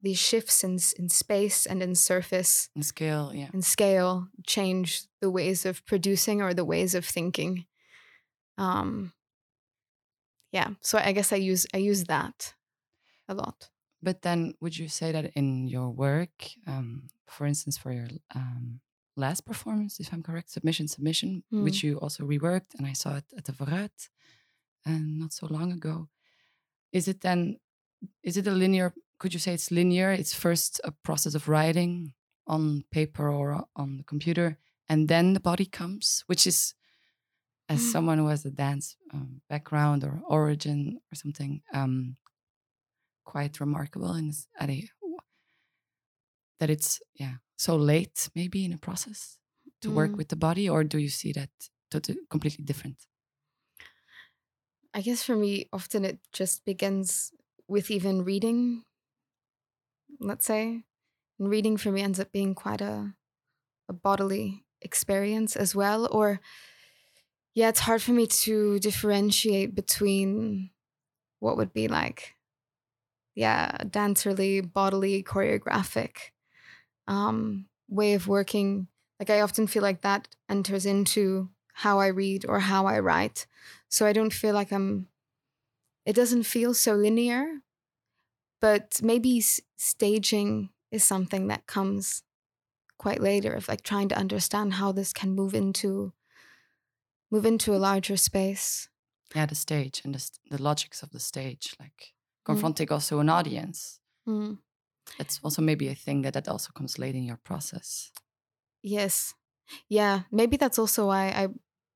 these 0.02 0.19
shifts 0.19 0.63
in 0.63 0.78
in 0.97 1.10
space 1.10 1.65
and 1.65 1.82
in 1.82 1.95
surface 1.95 2.69
and 2.76 2.86
scale 2.86 3.32
yeah 3.34 3.49
and 3.54 3.65
scale 3.65 4.28
change 4.45 5.04
the 5.21 5.30
ways 5.30 5.65
of 5.65 5.86
producing 5.86 6.41
or 6.41 6.54
the 6.54 6.65
ways 6.65 6.95
of 6.95 7.06
thinking 7.06 7.65
um 8.58 9.13
yeah 10.52 10.69
so 10.82 10.97
i 10.99 11.12
guess 11.12 11.34
i 11.34 11.36
use 11.36 11.65
i 11.73 11.78
use 11.78 12.04
that 12.04 12.54
a 13.28 13.34
lot 13.34 13.69
but 14.04 14.22
then 14.22 14.54
would 14.62 14.78
you 14.78 14.88
say 14.88 15.12
that 15.12 15.32
in 15.36 15.68
your 15.68 15.89
work 15.89 16.36
um 16.68 17.08
for 17.28 17.46
instance 17.48 17.78
for 17.78 17.92
your 17.92 18.08
um 18.36 18.82
last 19.16 19.46
performance, 19.46 20.00
if 20.00 20.12
I'm 20.12 20.24
correct, 20.24 20.52
submission, 20.52 20.88
submission, 20.88 21.44
mm. 21.54 21.63
which 21.63 21.84
you 21.84 22.00
also 22.00 22.24
reworked, 22.24 22.76
and 22.78 22.88
I 22.88 22.94
saw 22.94 23.18
it 23.18 23.26
at 23.38 23.46
the 23.46 23.52
Vooruit 23.52 24.10
and 24.86 25.20
not 25.20 25.34
so 25.34 25.48
long 25.48 25.72
ago. 25.72 26.10
Is 26.92 27.08
it 27.08 27.22
then? 27.22 27.58
Is 28.24 28.38
it 28.38 28.48
a 28.48 28.52
linear? 28.52 28.94
Could 29.20 29.34
you 29.34 29.39
say 29.39 29.54
it's 29.54 29.72
linear? 29.72 30.12
It's 30.12 30.34
first 30.34 30.82
a 30.84 30.92
process 30.92 31.36
of 31.36 31.48
writing 31.48 32.13
on 32.48 32.84
paper 32.92 33.30
or 33.30 33.66
on 33.76 33.98
the 33.98 34.04
computer, 34.04 34.58
and 34.89 35.08
then 35.08 35.34
the 35.34 35.39
body 35.39 35.66
comes, 35.66 36.24
which 36.28 36.46
is, 36.46 36.74
as 37.70 37.80
mm. 37.80 37.92
someone 37.92 38.18
who 38.18 38.28
has 38.28 38.46
a 38.46 38.52
dance 38.52 38.98
um, 39.13 39.42
background 39.50 40.04
or 40.04 40.22
origin 40.28 41.00
or 41.12 41.16
something, 41.16 41.62
um, 41.74 42.18
quite 43.23 43.59
remarkable 43.59 44.12
and 44.12 44.33
at 44.59 44.69
a 44.69 44.83
that 46.59 46.69
it's 46.69 47.01
yeah 47.15 47.36
so 47.57 47.75
late 47.75 48.29
maybe 48.36 48.63
in 48.65 48.73
a 48.73 48.77
process 48.77 49.38
to 49.81 49.89
mm. 49.89 49.93
work 49.93 50.15
with 50.15 50.29
the 50.29 50.36
body 50.36 50.69
or 50.69 50.83
do 50.83 50.97
you 50.97 51.09
see 51.09 51.31
that 51.31 51.49
totally 51.91 52.17
completely 52.29 52.63
different 52.63 53.05
i 54.93 55.01
guess 55.01 55.23
for 55.23 55.36
me 55.36 55.67
often 55.73 56.05
it 56.05 56.19
just 56.31 56.63
begins 56.65 57.31
with 57.67 57.91
even 57.91 58.23
reading 58.23 58.83
let's 60.19 60.45
say 60.45 60.83
and 61.39 61.49
reading 61.49 61.77
for 61.77 61.91
me 61.91 62.01
ends 62.01 62.19
up 62.19 62.31
being 62.31 62.55
quite 62.55 62.81
a, 62.81 63.13
a 63.89 63.93
bodily 63.93 64.63
experience 64.81 65.55
as 65.55 65.75
well 65.75 66.07
or 66.12 66.39
yeah 67.53 67.69
it's 67.69 67.81
hard 67.81 68.01
for 68.01 68.12
me 68.12 68.27
to 68.27 68.79
differentiate 68.79 69.75
between 69.75 70.69
what 71.39 71.57
would 71.57 71.73
be 71.73 71.88
like 71.88 72.36
yeah 73.36 73.78
dancerly 73.86 74.62
bodily 74.62 75.24
choreographic 75.24 76.32
um, 77.08 77.67
way 77.88 78.13
of 78.13 78.28
working. 78.28 78.88
Like 79.19 79.30
I 79.30 79.41
often 79.41 79.67
feel 79.67 79.84
like 79.84 80.02
that 80.02 80.36
enters 80.50 80.86
into 80.86 81.50
how 81.74 82.00
I 82.00 82.08
read 82.08 82.46
or 82.48 82.60
how 82.60 82.86
I 82.86 83.00
write. 83.00 83.48
So 83.89 84.06
I 84.06 84.13
don't 84.13 84.34
feel 84.34 84.54
like 84.54 84.72
I'm, 84.72 85.08
it 86.06 86.15
doesn't 86.15 86.43
feel 86.43 86.74
so 86.74 86.96
linear, 86.96 87.62
but 88.60 89.02
maybe 89.04 89.39
s- 89.39 89.62
staging 89.76 90.69
is 90.91 91.04
something 91.04 91.48
that 91.48 91.67
comes 91.67 92.24
quite 92.98 93.22
later 93.22 93.54
of 93.54 93.67
like 93.67 93.84
trying 93.84 94.10
to 94.10 94.17
understand 94.17 94.76
how 94.76 94.91
this 94.91 95.13
can 95.13 95.36
move 95.36 95.54
into 95.54 96.13
move 97.32 97.46
into 97.46 97.76
a 97.76 97.78
larger 97.78 98.17
space. 98.17 98.89
Yeah, 99.36 99.46
the 99.48 99.56
stage 99.56 100.02
and 100.06 100.13
the, 100.13 100.30
the 100.52 100.62
logics 100.62 101.02
of 101.02 101.10
the 101.10 101.19
stage, 101.19 101.76
like 101.80 102.13
confronting 102.45 102.91
also 102.91 103.19
an 103.19 103.29
audience. 103.29 103.99
Mm. 104.27 104.60
That's 105.17 105.39
also 105.43 105.62
maybe 105.62 105.88
a 105.89 105.95
thing 105.95 106.21
that 106.23 106.34
that 106.34 106.47
also 106.47 106.71
comes 106.73 106.97
late 106.99 107.15
in 107.15 107.23
your 107.23 107.38
process. 107.43 108.12
Yes. 108.82 109.34
Yeah. 109.89 110.23
Maybe 110.32 110.58
that's 110.58 110.79
also 110.79 111.08
why 111.08 111.27
I 111.29 111.47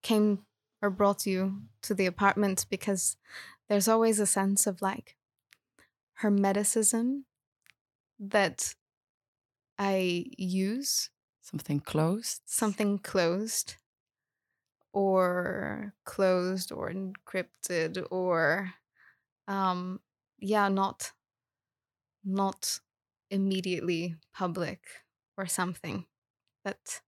came 0.03 0.45
or 0.81 0.89
brought 0.89 1.25
you 1.25 1.63
to 1.83 1.93
the 1.93 2.05
apartment 2.05 2.65
because 2.69 3.17
there's 3.69 3.87
always 3.87 4.19
a 4.19 4.25
sense 4.25 4.67
of 4.67 4.81
like 4.81 5.17
hermeticism 6.21 7.23
that 8.19 8.75
I 9.77 10.25
use, 10.37 11.09
Something 11.41 11.79
closed. 11.79 12.41
something 12.45 12.99
closed 12.99 13.75
or 14.93 15.93
closed 16.05 16.71
or 16.71 16.89
encrypted 16.91 18.05
or 18.11 18.73
um 19.47 19.99
yeah, 20.39 20.67
not 20.69 21.11
not 22.23 22.79
immediately 23.29 24.15
public 24.33 24.81
or 25.37 25.45
something. 25.45 26.05
But 26.63 27.01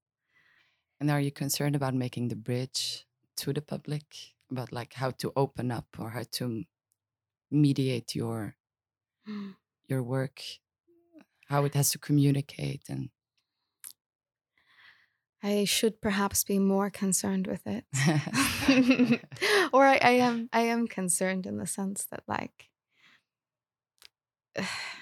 And 1.00 1.12
are 1.12 1.22
you 1.22 1.32
concerned 1.32 1.76
about 1.76 1.94
making 1.94 2.30
the 2.30 2.36
bridge 2.36 3.06
to 3.38 3.54
the 3.54 3.62
public? 3.62 4.04
About 4.52 4.72
like 4.72 4.94
how 4.94 5.12
to 5.12 5.32
open 5.36 5.72
up 5.72 5.86
or 6.00 6.10
how 6.10 6.24
to 6.32 6.64
mediate 7.52 8.16
your 8.16 8.56
mm. 9.28 9.56
your 9.88 10.02
work, 10.02 10.42
how 11.48 11.66
it 11.66 11.76
has 11.76 11.92
to 11.92 12.00
communicate 12.00 12.90
and 12.90 13.10
I 15.42 15.64
should 15.64 16.02
perhaps 16.02 16.44
be 16.44 16.60
more 16.60 16.90
concerned 16.90 17.48
with 17.48 17.62
it. 17.66 17.86
or 19.74 19.86
I, 19.86 19.98
I 20.02 20.12
am 20.12 20.50
I 20.52 20.62
am 20.62 20.88
concerned 20.88 21.46
in 21.46 21.58
the 21.58 21.68
sense 21.68 22.06
that 22.12 22.24
like 22.28 22.70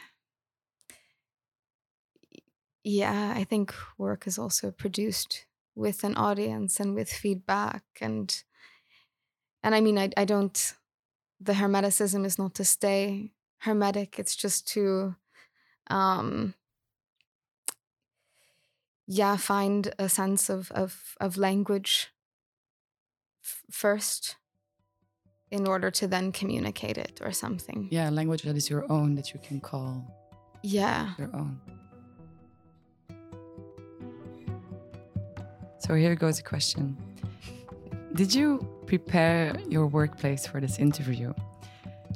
yeah, 2.84 3.34
I 3.36 3.44
think 3.44 3.74
work 3.98 4.28
is 4.28 4.38
also 4.38 4.72
produced 4.72 5.46
with 5.76 6.04
an 6.04 6.16
audience 6.18 6.80
and 6.80 6.96
with 6.96 7.10
feedback 7.12 7.84
and 8.02 8.44
and 9.64 9.76
I 9.76 9.82
mean 9.82 9.98
I 9.98 10.10
I 10.18 10.26
don't 10.26 10.74
the 11.42 11.54
hermeticism 11.54 12.26
is 12.26 12.40
not 12.40 12.56
to 12.56 12.66
stay 12.66 13.34
hermetic, 13.60 14.20
it's 14.20 14.36
just 14.36 14.68
to 14.70 15.16
um 15.90 16.56
yeah 19.08 19.38
find 19.38 19.94
a 19.98 20.10
sense 20.10 20.50
of 20.50 20.72
of 20.72 21.16
of 21.20 21.38
language 21.38 22.10
f- 23.44 23.64
first 23.72 24.38
in 25.52 25.68
order 25.68 25.90
to 25.90 26.08
then 26.08 26.32
communicate 26.32 26.98
it 26.98 27.20
or 27.24 27.32
something 27.32 27.88
yeah, 27.92 28.10
language 28.10 28.44
that 28.44 28.56
is 28.56 28.70
your 28.70 28.90
own 28.92 29.16
that 29.16 29.34
you 29.34 29.40
can 29.40 29.60
call 29.60 30.04
yeah 30.64 31.14
your 31.18 31.30
own. 31.34 31.60
So 35.88 35.94
here 35.94 36.16
goes 36.16 36.40
a 36.40 36.44
question. 36.44 36.98
Did 38.14 38.34
you 38.34 38.68
prepare 38.88 39.58
your 39.70 39.88
workplace 39.88 40.46
for 40.46 40.60
this 40.60 40.80
interview? 40.80 41.34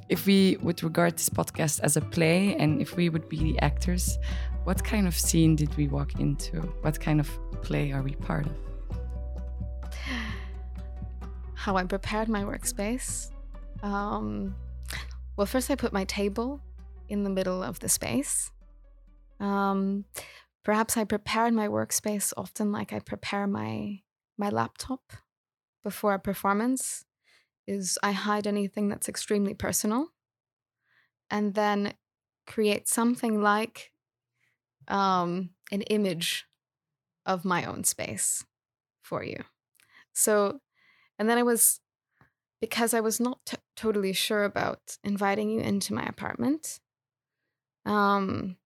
If 0.09 0.25
we 0.25 0.57
would 0.61 0.83
regard 0.83 1.13
this 1.17 1.29
podcast 1.29 1.79
as 1.81 1.95
a 1.95 2.01
play 2.01 2.55
and 2.55 2.81
if 2.81 2.97
we 2.97 3.07
would 3.07 3.29
be 3.29 3.37
the 3.37 3.59
actors, 3.59 4.17
what 4.65 4.83
kind 4.83 5.07
of 5.07 5.17
scene 5.17 5.55
did 5.55 5.73
we 5.77 5.87
walk 5.87 6.19
into? 6.19 6.57
What 6.81 6.99
kind 6.99 7.21
of 7.21 7.29
play 7.61 7.93
are 7.93 8.01
we 8.01 8.15
part 8.15 8.45
of? 8.45 8.70
How 11.63 11.77
i 11.77 11.83
prepared 11.83 12.27
my 12.27 12.43
workspace. 12.43 13.31
Um 13.83 14.55
well 15.37 15.47
first 15.47 15.69
i 15.71 15.75
put 15.75 15.93
my 15.93 16.05
table 16.05 16.59
in 17.07 17.23
the 17.23 17.29
middle 17.29 17.61
of 17.63 17.79
the 17.79 17.89
space. 17.89 18.51
Um 19.39 20.05
perhaps 20.63 20.97
i 20.97 21.03
prepared 21.03 21.53
my 21.53 21.67
workspace 21.67 22.33
often 22.37 22.71
like 22.71 22.93
i 22.93 22.99
prepare 22.99 23.47
my 23.47 24.01
my 24.37 24.49
laptop 24.49 25.01
before 25.83 26.13
a 26.13 26.19
performance 26.19 27.05
is 27.67 27.97
i 28.03 28.11
hide 28.11 28.47
anything 28.47 28.89
that's 28.89 29.09
extremely 29.09 29.53
personal 29.53 30.07
and 31.29 31.55
then 31.55 31.93
create 32.45 32.87
something 32.87 33.41
like 33.41 33.91
um 34.87 35.49
an 35.71 35.81
image 35.83 36.45
of 37.25 37.45
my 37.45 37.65
own 37.65 37.83
space 37.83 38.45
for 39.01 39.23
you. 39.23 39.43
So 40.13 40.59
and 41.21 41.29
then 41.29 41.37
i 41.37 41.43
was 41.43 41.79
because 42.59 42.95
i 42.95 42.99
was 42.99 43.19
not 43.19 43.37
t- 43.45 43.57
totally 43.75 44.11
sure 44.11 44.43
about 44.43 44.97
inviting 45.03 45.51
you 45.51 45.59
into 45.59 45.93
my 45.93 46.03
apartment 46.03 46.79
um 47.85 48.57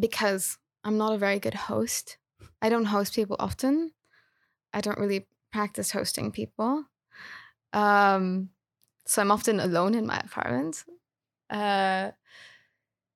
because 0.00 0.56
i'm 0.82 0.96
not 0.96 1.12
a 1.12 1.18
very 1.18 1.38
good 1.38 1.54
host. 1.54 2.16
I 2.62 2.70
don't 2.70 2.86
host 2.86 3.14
people 3.14 3.36
often. 3.38 3.92
I 4.72 4.80
don't 4.80 4.98
really 4.98 5.26
practice 5.52 5.90
hosting 5.90 6.32
people. 6.32 6.84
Um 7.74 8.50
so 9.04 9.20
i'm 9.20 9.30
often 9.30 9.60
alone 9.60 9.94
in 9.94 10.06
my 10.06 10.18
apartment. 10.18 10.84
Uh 11.50 12.12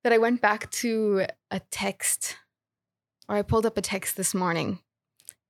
that 0.03 0.13
i 0.13 0.19
went 0.19 0.43
back 0.43 0.71
to 0.83 1.25
a 1.51 1.61
text 1.71 2.37
or 3.31 3.37
i 3.37 3.43
pulled 3.43 3.65
up 3.65 3.79
a 3.79 3.89
text 3.93 4.17
this 4.19 4.35
morning 4.35 4.81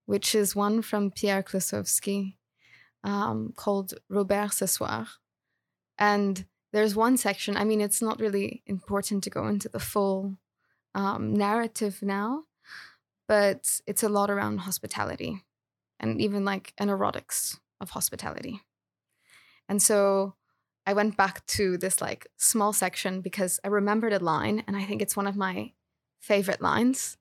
which 0.07 0.35
is 0.35 0.57
one 0.57 0.83
from 0.83 1.13
Pierre 1.13 1.43
Klossowski 1.43 2.35
um, 3.05 3.53
called 3.57 3.95
Roberte 4.11 4.53
ce 4.53 4.67
soir. 4.71 5.07
And 5.99 6.45
there's 6.73 6.95
one 6.95 7.17
section 7.17 7.57
i 7.57 7.65
mean 7.65 7.81
it's 7.81 8.03
not 8.03 8.21
really 8.21 8.63
important 8.67 9.25
to 9.25 9.31
go 9.31 9.47
into 9.47 9.69
the 9.69 9.81
full 9.81 10.37
um, 10.95 11.33
narrative 11.33 12.01
now 12.03 12.45
but 13.29 13.81
it's 13.87 14.03
a 14.03 14.09
lot 14.09 14.31
around 14.31 14.59
hospitality 14.59 15.45
and 16.01 16.21
even 16.21 16.45
like 16.45 16.73
an 16.79 16.89
erotics 16.89 17.61
of 17.81 17.91
hospitality. 17.91 18.61
And 19.69 19.81
so 19.81 20.35
i 20.87 20.93
went 20.93 21.17
back 21.17 21.47
to 21.47 21.77
this 21.77 22.01
like 22.01 22.27
small 22.39 22.73
section 22.73 23.21
because 23.21 23.61
i 23.63 23.69
remembered 23.69 24.13
a 24.13 24.19
line 24.19 24.65
and 24.67 24.77
i 24.77 24.85
think 24.85 25.01
it's 25.01 25.17
one 25.17 25.27
of 25.27 25.37
my 25.37 25.73
favorite 26.19 26.61
lines 26.61 27.19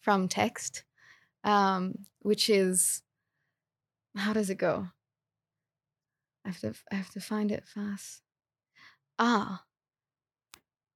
from 0.00 0.28
text 0.28 0.84
um, 1.44 1.94
which 2.20 2.50
is 2.50 3.02
how 4.16 4.32
does 4.32 4.50
it 4.50 4.58
go 4.58 4.88
I 6.44 6.48
have 6.48 6.60
to 6.60 6.74
I 6.90 6.94
have 6.96 7.10
to 7.10 7.20
find 7.20 7.50
it 7.52 7.66
fast. 7.66 8.22
Ah. 9.18 9.64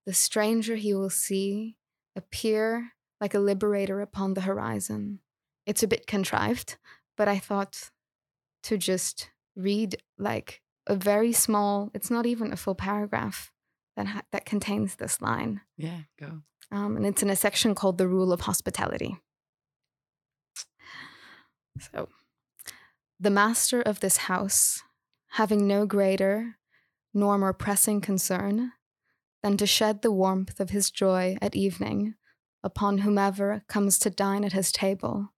The 0.04 0.14
stranger 0.14 0.76
he 0.76 0.94
will 0.94 1.10
see 1.10 1.76
appear 2.14 2.92
like 3.20 3.34
a 3.34 3.40
liberator 3.40 4.00
upon 4.00 4.34
the 4.34 4.42
horizon. 4.42 5.20
It's 5.64 5.82
a 5.82 5.88
bit 5.88 6.06
contrived, 6.06 6.76
but 7.16 7.28
I 7.28 7.38
thought 7.38 7.90
to 8.64 8.78
just 8.78 9.30
read 9.56 9.96
like 10.18 10.62
a 10.86 10.94
very 10.94 11.32
small, 11.32 11.90
it's 11.94 12.10
not 12.10 12.26
even 12.26 12.52
a 12.52 12.56
full 12.56 12.74
paragraph 12.74 13.52
that 13.96 14.06
ha- 14.06 14.22
that 14.30 14.44
contains 14.44 14.96
this 14.96 15.20
line. 15.20 15.62
Yeah, 15.76 16.02
go. 16.20 16.42
Um, 16.70 16.96
and 16.96 17.06
it's 17.06 17.22
in 17.22 17.30
a 17.30 17.36
section 17.36 17.74
called 17.74 17.98
The 17.98 18.08
Rule 18.08 18.32
of 18.32 18.42
Hospitality. 18.42 19.16
So, 21.78 22.08
the 23.18 23.30
master 23.30 23.80
of 23.80 24.00
this 24.00 24.16
house, 24.18 24.82
having 25.30 25.66
no 25.66 25.86
greater 25.86 26.56
nor 27.14 27.38
more 27.38 27.54
pressing 27.54 28.00
concern 28.00 28.72
than 29.42 29.56
to 29.56 29.66
shed 29.66 30.02
the 30.02 30.12
warmth 30.12 30.60
of 30.60 30.70
his 30.70 30.90
joy 30.90 31.36
at 31.40 31.56
evening 31.56 32.14
upon 32.62 32.98
whomever 32.98 33.62
comes 33.68 33.98
to 33.98 34.10
dine 34.10 34.44
at 34.44 34.52
his 34.52 34.72
table 34.72 35.32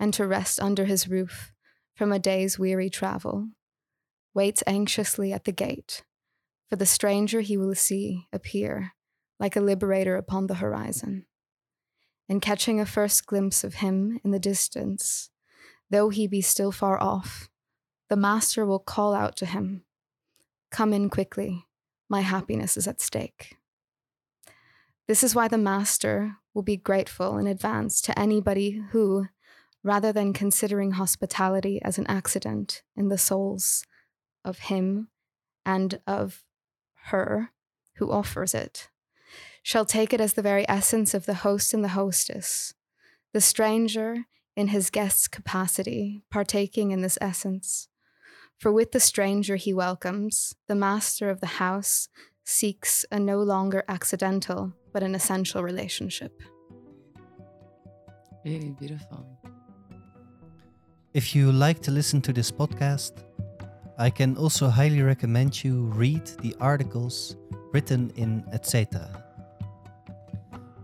and 0.00 0.12
to 0.14 0.26
rest 0.26 0.58
under 0.60 0.84
his 0.84 1.08
roof 1.08 1.52
from 1.94 2.10
a 2.10 2.18
day's 2.18 2.58
weary 2.58 2.90
travel, 2.90 3.48
waits 4.34 4.62
anxiously 4.66 5.32
at 5.32 5.44
the 5.44 5.52
gate 5.52 6.02
for 6.72 6.76
the 6.76 6.86
stranger 6.86 7.42
he 7.42 7.58
will 7.58 7.74
see 7.74 8.26
appear 8.32 8.92
like 9.38 9.56
a 9.56 9.60
liberator 9.60 10.16
upon 10.16 10.46
the 10.46 10.54
horizon. 10.54 11.26
And 12.30 12.40
catching 12.40 12.80
a 12.80 12.86
first 12.86 13.26
glimpse 13.26 13.62
of 13.62 13.74
him 13.74 14.18
in 14.24 14.30
the 14.30 14.38
distance, 14.38 15.28
though 15.92 16.08
he 16.08 16.26
be 16.26 16.40
still 16.40 16.72
far 16.72 17.00
off, 17.00 17.50
the 18.08 18.16
master 18.16 18.66
will 18.66 18.78
call 18.78 19.14
out 19.14 19.36
to 19.36 19.46
him, 19.46 19.84
Come 20.70 20.92
in 20.94 21.10
quickly, 21.10 21.66
my 22.08 22.22
happiness 22.22 22.78
is 22.78 22.88
at 22.88 23.00
stake. 23.00 23.58
This 25.06 25.22
is 25.22 25.34
why 25.34 25.48
the 25.48 25.58
master 25.58 26.38
will 26.54 26.62
be 26.62 26.78
grateful 26.78 27.36
in 27.36 27.46
advance 27.46 28.00
to 28.02 28.18
anybody 28.18 28.82
who, 28.92 29.26
rather 29.82 30.12
than 30.12 30.32
considering 30.32 30.92
hospitality 30.92 31.80
as 31.82 31.98
an 31.98 32.06
accident 32.06 32.82
in 32.96 33.08
the 33.08 33.18
souls 33.18 33.84
of 34.44 34.60
him 34.60 35.08
and 35.66 36.00
of 36.06 36.42
her 37.08 37.50
who 37.96 38.10
offers 38.10 38.54
it, 38.54 38.88
shall 39.62 39.84
take 39.84 40.14
it 40.14 40.20
as 40.22 40.32
the 40.32 40.42
very 40.42 40.66
essence 40.70 41.12
of 41.12 41.26
the 41.26 41.34
host 41.34 41.74
and 41.74 41.84
the 41.84 41.88
hostess, 41.88 42.72
the 43.34 43.42
stranger 43.42 44.24
in 44.56 44.68
his 44.68 44.90
guest's 44.90 45.28
capacity, 45.28 46.22
partaking 46.30 46.90
in 46.90 47.02
this 47.02 47.18
essence. 47.20 47.88
For 48.58 48.72
with 48.72 48.92
the 48.92 49.00
stranger 49.00 49.56
he 49.56 49.72
welcomes, 49.72 50.54
the 50.68 50.74
master 50.74 51.30
of 51.30 51.40
the 51.40 51.58
house 51.58 52.08
seeks 52.44 53.04
a 53.10 53.18
no 53.18 53.38
longer 53.42 53.84
accidental 53.88 54.72
but 54.92 55.02
an 55.02 55.14
essential 55.14 55.62
relationship. 55.62 56.42
Really 58.44 58.70
beautiful. 58.70 59.26
If 61.14 61.34
you 61.34 61.52
like 61.52 61.80
to 61.82 61.90
listen 61.90 62.20
to 62.22 62.32
this 62.32 62.50
podcast, 62.50 63.12
I 63.98 64.10
can 64.10 64.36
also 64.36 64.68
highly 64.68 65.02
recommend 65.02 65.62
you 65.62 65.84
read 65.94 66.26
the 66.40 66.54
articles 66.60 67.36
written 67.72 68.12
in 68.16 68.44
etc. 68.52 69.08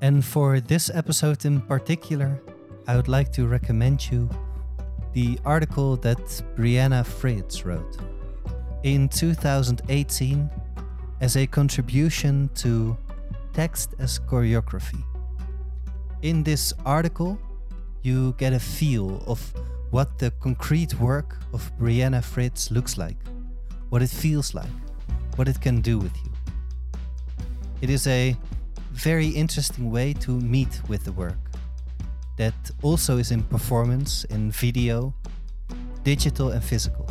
And 0.01 0.25
for 0.25 0.61
this 0.61 0.91
episode 0.93 1.45
in 1.45 1.61
particular, 1.61 2.41
I 2.89 2.97
would 2.97 3.07
like 3.07 3.31
to 3.33 3.47
recommend 3.47 4.11
you 4.11 4.31
the 5.13 5.39
article 5.45 5.97
that 5.97 6.17
Bryana 6.57 7.05
Fritz 7.05 7.67
wrote 7.67 7.99
in 8.83 9.11
2018 9.11 10.49
as 11.21 11.37
a 11.37 11.47
contribution 11.47 12.49
to 12.55 12.97
Text 13.53 13.95
as 13.99 14.19
Choreography. 14.19 15.05
In 16.23 16.43
this 16.43 16.73
article, 16.87 17.39
you 18.01 18.35
get 18.39 18.55
a 18.55 18.59
feel 18.59 19.23
of 19.27 19.53
what 19.91 20.19
the 20.19 20.31
concrete 20.41 20.99
work 20.99 21.37
of 21.53 21.71
Bryana 21.79 22.25
Fritz 22.25 22.71
looks 22.71 22.97
like, 22.97 23.19
what 23.91 24.01
it 24.01 24.09
feels 24.09 24.55
like, 24.55 24.73
what 25.37 25.47
it 25.47 25.61
can 25.61 25.83
do 25.83 25.99
with 25.99 26.17
you. 26.25 26.31
It 27.83 27.91
is 27.91 28.07
a 28.07 28.35
very 28.93 29.29
interesting 29.29 29.91
way 29.91 30.15
to 30.15 30.31
meet 30.31 30.81
with 30.89 31.05
the 31.05 31.13
work 31.13 31.48
that 32.39 32.55
also 32.83 33.19
is 33.19 33.31
in 33.31 33.43
performance, 33.43 34.25
in 34.25 34.51
video, 34.51 35.15
digital, 36.03 36.51
and 36.51 36.63
physical. 36.63 37.07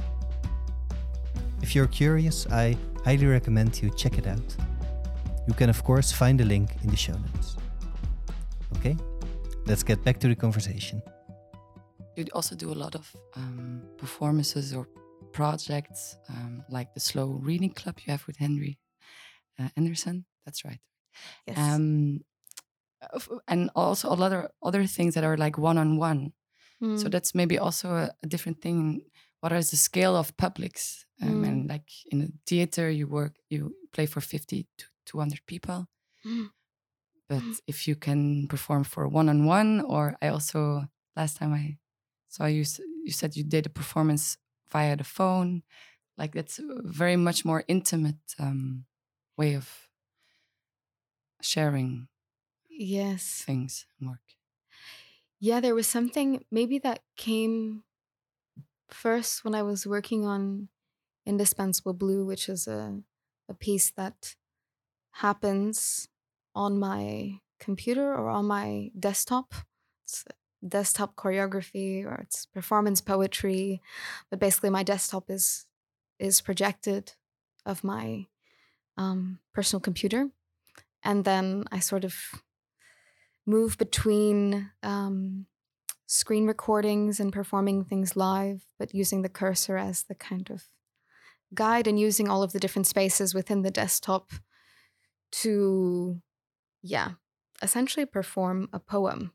If 1.62 1.76
you're 1.76 1.88
curious, 1.88 2.48
I 2.48 2.76
highly 3.06 3.28
recommend 3.28 3.82
you 3.82 3.90
check 3.96 4.18
it 4.18 4.28
out. 4.28 4.50
You 5.48 5.54
can, 5.54 5.70
of 5.70 5.84
course, 5.84 6.12
find 6.12 6.40
the 6.40 6.46
link 6.46 6.70
in 6.84 6.90
the 6.90 6.98
show 6.98 7.13
notes. 7.13 7.58
Okay, 8.78 8.98
let's 9.66 9.84
get 9.84 10.04
back 10.04 10.20
to 10.20 10.28
the 10.28 10.36
conversation 10.36 11.02
you 12.18 12.26
also 12.34 12.56
do 12.56 12.72
a 12.72 12.80
lot 12.84 12.96
of 12.96 13.16
um, 13.36 13.84
performances 13.98 14.74
or 14.74 14.88
projects 15.32 16.18
um, 16.30 16.63
like 16.70 16.94
the 16.94 17.00
slow 17.00 17.40
reading 17.44 17.70
club 17.70 18.00
you 18.00 18.12
have 18.12 18.26
with 18.26 18.38
henry 18.38 18.80
uh, 19.60 19.70
Andersen 19.78 20.26
that's 20.46 20.66
right 20.66 20.80
yes. 21.46 21.58
um, 21.58 22.20
and 23.48 23.70
also 23.76 24.10
a 24.10 24.16
lot 24.16 24.34
of 24.34 24.48
other 24.64 24.86
things 24.86 25.14
that 25.14 25.24
are 25.24 25.38
like 25.38 25.58
one-on-one 25.58 26.34
mm. 26.82 26.98
so 26.98 27.04
hmm. 27.04 27.10
that's 27.10 27.36
maybe 27.36 27.58
also 27.58 27.90
a, 27.92 28.12
a, 28.24 28.28
different 28.28 28.62
thing 28.62 29.02
what 29.42 29.52
is 29.52 29.70
the 29.70 29.78
scale 29.78 30.16
of 30.16 30.36
publics 30.38 31.06
mm. 31.22 31.48
and 31.48 31.70
like 31.70 31.90
in 32.12 32.22
a 32.22 32.28
theater 32.48 32.90
you 32.90 33.08
work 33.08 33.36
you 33.50 33.76
play 33.94 34.06
for 34.06 34.20
50 34.20 34.68
to 34.78 34.86
200 35.06 35.46
people 35.46 35.88
mm. 36.26 36.50
but 37.30 37.44
if 37.68 37.88
you 37.88 37.96
can 37.96 38.48
perform 38.48 38.84
for 38.84 39.08
one-on-one 39.08 39.82
or 39.82 40.18
i 40.22 40.28
also 40.28 40.88
last 41.16 41.38
time 41.38 41.54
i 41.54 41.78
saw 42.30 42.46
you 42.46 42.66
you 43.04 43.14
said 43.14 43.38
you 43.38 43.44
did 43.44 43.66
a 43.66 43.70
performance 43.70 44.38
via 44.72 44.96
the 44.96 45.04
phone, 45.04 45.64
like 46.18 46.34
that's 46.34 46.60
a 46.60 46.64
very 46.84 47.16
much 47.16 47.46
more 47.46 47.64
intimate 47.68 48.36
um, 48.40 48.86
way 49.38 49.56
of 49.56 49.70
sharing. 51.42 52.08
Yes, 52.78 53.44
things 53.44 53.86
work. 54.00 54.22
Yeah, 55.40 55.60
there 55.60 55.76
was 55.76 55.88
something 55.88 56.46
maybe 56.52 56.80
that 56.80 57.04
came 57.16 57.84
first 58.90 59.44
when 59.44 59.56
I 59.56 59.63
was 59.63 59.86
working 59.86 60.26
on 60.26 60.70
Indispensable 61.26 61.94
Blue, 61.94 62.26
which 62.26 62.50
is 62.50 62.68
a 62.68 63.04
a 63.50 63.56
piece 63.56 63.92
that 63.92 64.36
happens 65.12 66.10
on 66.56 66.80
my 66.80 67.42
computer 67.60 68.13
or 68.13 68.30
on 68.30 68.46
my 68.46 68.92
desktop. 69.00 69.54
It's 70.06 70.26
desktop 70.68 71.16
choreography 71.16 72.06
or 72.06 72.16
it's 72.16 72.46
performance 72.48 73.02
poetry 73.02 73.82
but 74.30 74.40
basically 74.40 74.70
my 74.72 74.84
desktop 74.84 75.30
is 75.30 75.68
is 76.20 76.42
projected 76.42 77.13
of 77.66 77.84
my 77.84 78.28
um, 78.98 79.40
personal 79.54 79.82
computer 79.82 80.32
and 81.04 81.26
then 81.26 81.66
i 81.72 81.80
sort 81.80 82.06
of 82.06 82.16
move 83.48 83.78
between 83.78 84.70
um, 84.84 85.48
screen 86.06 86.46
recordings 86.46 87.20
and 87.20 87.34
performing 87.34 87.84
things 87.84 88.16
live 88.16 88.62
but 88.78 88.94
using 88.94 89.24
the 89.24 89.30
cursor 89.30 89.78
as 89.78 90.04
the 90.04 90.16
kind 90.16 90.52
of 90.52 90.66
guide 91.54 91.88
and 91.88 92.00
using 92.00 92.30
all 92.30 92.44
of 92.44 92.52
the 92.52 92.60
different 92.60 92.86
spaces 92.86 93.34
within 93.34 93.62
the 93.62 93.72
desktop 93.72 94.32
to 95.32 96.22
yeah 96.82 97.12
essentially 97.62 98.06
perform 98.06 98.70
a 98.72 98.80
poem 98.80 99.32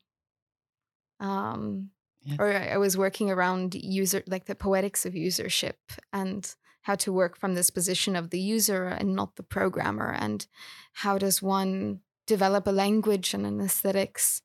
um, 1.20 1.90
yes. 2.22 2.36
or 2.38 2.52
I 2.52 2.76
was 2.76 2.98
working 2.98 3.30
around 3.30 3.74
user 3.74 4.22
like 4.26 4.46
the 4.46 4.54
poetics 4.54 5.06
of 5.06 5.14
usership 5.14 5.74
and 6.12 6.54
how 6.82 6.96
to 6.96 7.12
work 7.12 7.38
from 7.38 7.54
this 7.54 7.70
position 7.70 8.16
of 8.16 8.30
the 8.30 8.40
user 8.40 8.86
and 8.86 9.14
not 9.14 9.36
the 9.36 9.42
programmer 9.42 10.12
and 10.12 10.46
how 10.92 11.16
does 11.16 11.40
one 11.40 12.00
develop 12.26 12.66
a 12.66 12.70
language 12.70 13.34
and 13.34 13.46
an 13.46 13.60
aesthetics 13.60 14.42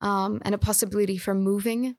um, 0.00 0.40
and 0.44 0.54
a 0.54 0.58
possibility 0.58 1.18
for 1.18 1.34
moving 1.34 1.96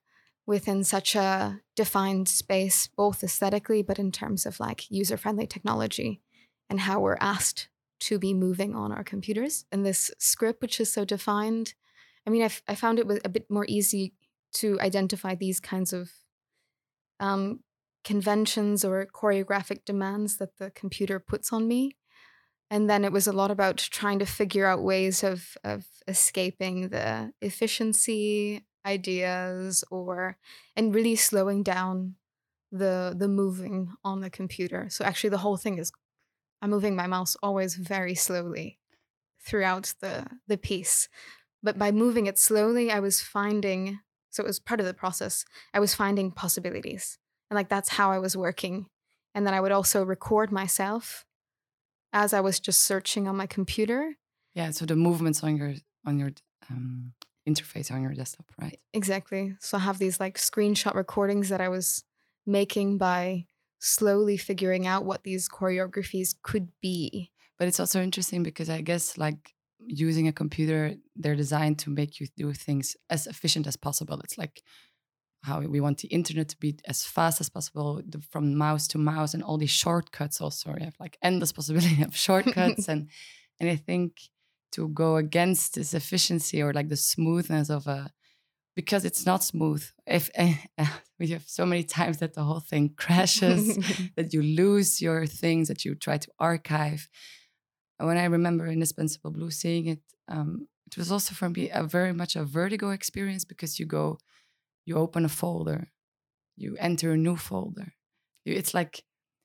within 0.47 0.83
such 0.83 1.15
a 1.15 1.61
defined 1.75 2.27
space 2.27 2.87
both 2.87 3.23
aesthetically 3.23 3.81
but 3.81 3.99
in 3.99 4.11
terms 4.11 4.45
of 4.45 4.59
like 4.59 4.89
user-friendly 4.89 5.47
technology 5.47 6.21
and 6.69 6.81
how 6.81 6.99
we're 6.99 7.17
asked 7.19 7.69
to 7.99 8.17
be 8.17 8.33
moving 8.33 8.75
on 8.75 8.91
our 8.91 9.03
computers 9.03 9.65
and 9.71 9.85
this 9.85 10.09
script 10.17 10.61
which 10.61 10.79
is 10.79 10.91
so 10.91 11.05
defined 11.05 11.75
I 12.25 12.29
mean, 12.29 12.43
I, 12.43 12.49
I 12.67 12.75
found 12.75 12.99
it 12.99 13.07
was 13.07 13.19
a 13.25 13.29
bit 13.29 13.49
more 13.49 13.65
easy 13.67 14.13
to 14.55 14.79
identify 14.79 15.35
these 15.35 15.59
kinds 15.59 15.93
of 15.93 16.11
um, 17.19 17.61
conventions 18.03 18.83
or 18.83 19.05
choreographic 19.05 19.85
demands 19.85 20.37
that 20.37 20.57
the 20.57 20.71
computer 20.71 21.19
puts 21.19 21.51
on 21.51 21.67
me. 21.67 21.95
And 22.71 22.89
then 22.89 23.05
it 23.05 23.11
was 23.11 23.27
a 23.27 23.31
lot 23.33 23.51
about 23.51 23.77
trying 23.77 24.17
to 24.19 24.25
figure 24.25 24.65
out 24.65 24.81
ways 24.81 25.23
of, 25.23 25.55
of 25.63 25.85
escaping 26.07 26.89
the 26.89 27.33
efficiency 27.41 28.65
ideas 28.83 29.83
or 29.91 30.37
and 30.75 30.95
really 30.95 31.15
slowing 31.15 31.61
down 31.61 32.15
the 32.71 33.13
the 33.15 33.27
moving 33.27 33.93
on 34.03 34.21
the 34.21 34.29
computer. 34.31 34.87
So 34.89 35.05
actually 35.05 35.29
the 35.29 35.37
whole 35.39 35.57
thing 35.57 35.77
is 35.77 35.91
I'm 36.63 36.71
moving 36.71 36.95
my 36.95 37.05
mouse 37.05 37.37
always 37.43 37.75
very 37.75 38.15
slowly 38.15 38.79
throughout 39.39 39.93
the 39.99 40.25
the 40.47 40.57
piece 40.57 41.09
but 41.63 41.77
by 41.77 41.91
moving 41.91 42.25
it 42.25 42.39
slowly, 42.39 42.91
I 42.91 42.99
was 42.99 43.21
finding, 43.21 43.99
so 44.29 44.43
it 44.43 44.47
was 44.47 44.59
part 44.59 44.79
of 44.79 44.85
the 44.85 44.93
process, 44.93 45.45
I 45.73 45.79
was 45.79 45.93
finding 45.93 46.31
possibilities. 46.31 47.17
And 47.49 47.55
like 47.55 47.69
that's 47.69 47.89
how 47.89 48.11
I 48.11 48.19
was 48.19 48.35
working. 48.35 48.87
And 49.35 49.45
then 49.45 49.53
I 49.53 49.61
would 49.61 49.71
also 49.71 50.03
record 50.03 50.51
myself 50.51 51.25
as 52.13 52.33
I 52.33 52.41
was 52.41 52.59
just 52.59 52.81
searching 52.81 53.27
on 53.27 53.35
my 53.35 53.47
computer. 53.47 54.15
Yeah, 54.53 54.71
so 54.71 54.85
the 54.85 54.95
movements 54.95 55.43
on 55.43 55.57
your 55.57 55.73
on 56.05 56.19
your 56.19 56.31
um, 56.69 57.13
interface 57.47 57.91
on 57.91 58.01
your 58.01 58.13
desktop, 58.13 58.45
right? 58.59 58.79
Exactly. 58.93 59.55
So 59.59 59.77
I 59.77 59.81
have 59.81 59.99
these 59.99 60.19
like 60.19 60.37
screenshot 60.37 60.95
recordings 60.95 61.49
that 61.49 61.61
I 61.61 61.69
was 61.69 62.03
making 62.45 62.97
by 62.97 63.45
slowly 63.79 64.37
figuring 64.37 64.85
out 64.85 65.05
what 65.05 65.23
these 65.23 65.49
choreographies 65.49 66.35
could 66.43 66.69
be. 66.81 67.31
But 67.57 67.67
it's 67.67 67.79
also 67.79 68.01
interesting 68.01 68.43
because 68.43 68.69
I 68.69 68.81
guess 68.81 69.17
like 69.17 69.53
using 69.85 70.27
a 70.27 70.33
computer, 70.33 70.95
they're 71.15 71.35
designed 71.35 71.79
to 71.79 71.89
make 71.89 72.19
you 72.19 72.27
do 72.37 72.53
things 72.53 72.95
as 73.09 73.27
efficient 73.27 73.67
as 73.67 73.75
possible. 73.75 74.19
It's 74.23 74.37
like 74.37 74.61
how 75.43 75.59
we 75.59 75.79
want 75.79 75.97
the 75.99 76.07
internet 76.09 76.49
to 76.49 76.57
be 76.57 76.77
as 76.85 77.03
fast 77.03 77.41
as 77.41 77.49
possible 77.49 78.01
from 78.29 78.55
mouse 78.55 78.87
to 78.87 78.97
mouse 78.97 79.33
and 79.33 79.43
all 79.43 79.57
these 79.57 79.71
shortcuts 79.71 80.39
also 80.39 80.73
we 80.73 80.83
have 80.83 80.95
like 80.99 81.17
endless 81.21 81.51
possibility 81.59 82.03
of 82.03 82.15
shortcuts. 82.15 82.87
And 82.87 83.09
and 83.59 83.69
i 83.69 83.75
think 83.75 84.19
to 84.71 84.87
go 84.89 85.17
against 85.17 85.75
this 85.75 85.93
efficiency 85.93 86.61
or 86.61 86.73
like 86.73 86.89
the 86.89 86.97
smoothness 86.97 87.69
of 87.69 87.87
a 87.87 88.11
because 88.75 89.03
it's 89.05 89.25
not 89.25 89.43
smooth 89.43 89.83
if 90.07 90.29
uh, 90.37 90.53
we 91.19 91.27
have 91.27 91.43
so 91.47 91.65
many 91.65 91.83
times 91.83 92.17
that 92.19 92.33
the 92.33 92.43
whole 92.43 92.59
thing 92.59 92.93
crashes 92.95 93.77
that 94.15 94.33
you 94.33 94.41
lose 94.41 95.01
your 95.01 95.25
things 95.25 95.67
that 95.67 95.83
you 95.85 95.95
try 95.95 96.17
to 96.17 96.31
archive. 96.39 97.09
When 97.97 98.17
I 98.17 98.25
remember 98.25 98.65
Indispensable 98.67 99.31
Blue 99.31 99.51
seeing 99.51 99.87
it, 99.87 99.99
um, 100.27 100.67
it 100.87 100.97
was 100.97 101.11
also 101.11 101.35
for 101.35 101.49
me 101.49 101.69
a 101.69 101.83
very 101.83 102.13
much 102.13 102.35
a 102.35 102.43
vertigo 102.43 102.89
experience 102.91 103.45
because 103.45 103.79
you 103.79 103.85
go, 103.85 104.17
you 104.85 104.97
open 104.97 105.25
a 105.25 105.29
folder, 105.29 105.91
you 106.55 106.75
enter 106.79 107.11
a 107.11 107.17
new 107.17 107.35
folder. 107.35 107.93
It's 108.45 108.73
like, 108.73 109.03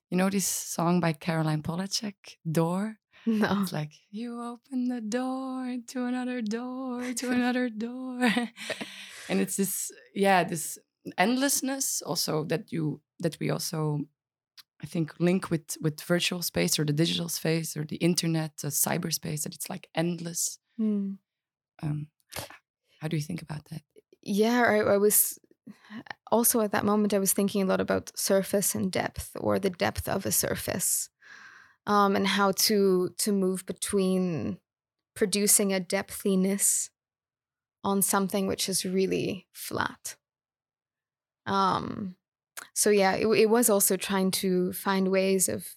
you 0.09 0.17
know, 0.17 0.29
this 0.29 0.47
song 0.47 0.99
by 0.99 1.13
Caroline 1.13 1.61
Polachek, 1.61 2.37
Door. 2.49 2.97
No. 3.25 3.61
It's 3.61 3.73
like 3.73 3.91
you 4.09 4.41
open 4.41 4.87
the 4.87 5.01
door 5.01 5.75
to 5.87 6.05
another 6.05 6.41
door 6.41 7.13
to 7.13 7.31
another 7.31 7.67
door. 7.67 8.21
and 9.29 9.41
it's 9.41 9.57
this 9.57 9.91
yeah 10.15 10.45
this 10.45 10.77
endlessness 11.17 12.01
also 12.01 12.45
that 12.45 12.71
you 12.71 13.01
that 13.19 13.37
we 13.41 13.49
also 13.49 13.99
I 14.81 14.85
think 14.85 15.13
link 15.19 15.49
with 15.49 15.77
with 15.81 15.99
virtual 16.01 16.41
space 16.41 16.79
or 16.79 16.85
the 16.85 16.93
digital 16.93 17.29
space 17.29 17.75
or 17.75 17.83
the 17.83 17.97
internet, 17.97 18.51
uh, 18.63 18.67
cyberspace. 18.67 19.43
That 19.43 19.55
it's 19.55 19.69
like 19.69 19.89
endless. 19.95 20.59
Mm. 20.79 21.17
Um, 21.81 22.07
how 22.99 23.07
do 23.07 23.17
you 23.17 23.23
think 23.23 23.41
about 23.41 23.65
that? 23.71 23.81
Yeah, 24.27 24.63
I, 24.63 24.77
I 24.93 24.97
was 24.97 25.39
also 26.31 26.61
at 26.61 26.71
that 26.71 26.85
moment. 26.85 27.13
I 27.13 27.19
was 27.19 27.33
thinking 27.33 27.61
a 27.61 27.65
lot 27.65 27.81
about 27.81 28.17
surface 28.17 28.75
and 28.75 28.91
depth, 28.91 29.31
or 29.39 29.59
the 29.59 29.69
depth 29.69 30.07
of 30.07 30.25
a 30.25 30.31
surface, 30.31 31.09
um, 31.87 32.15
and 32.15 32.27
how 32.27 32.51
to 32.53 33.11
to 33.19 33.31
move 33.31 33.65
between 33.65 34.59
producing 35.15 35.73
a 35.73 35.79
depthiness 35.79 36.89
on 37.83 38.01
something 38.01 38.47
which 38.47 38.69
is 38.69 38.85
really 38.85 39.47
flat. 39.53 40.17
Um, 41.45 42.15
so 42.73 42.89
yeah, 42.91 43.15
it, 43.15 43.27
it 43.27 43.49
was 43.49 43.69
also 43.69 43.97
trying 43.97 44.31
to 44.31 44.73
find 44.73 45.09
ways 45.09 45.49
of 45.49 45.67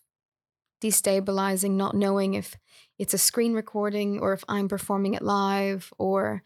destabilizing, 0.83 1.73
not 1.73 1.95
knowing 1.97 2.35
if 2.35 2.57
it's 2.99 3.15
a 3.15 3.19
screen 3.19 3.55
recording 3.55 4.21
or 4.21 4.35
if 4.35 4.45
I'm 4.49 4.69
performing 4.69 5.15
it 5.15 5.23
live 5.23 5.93
or 5.99 6.43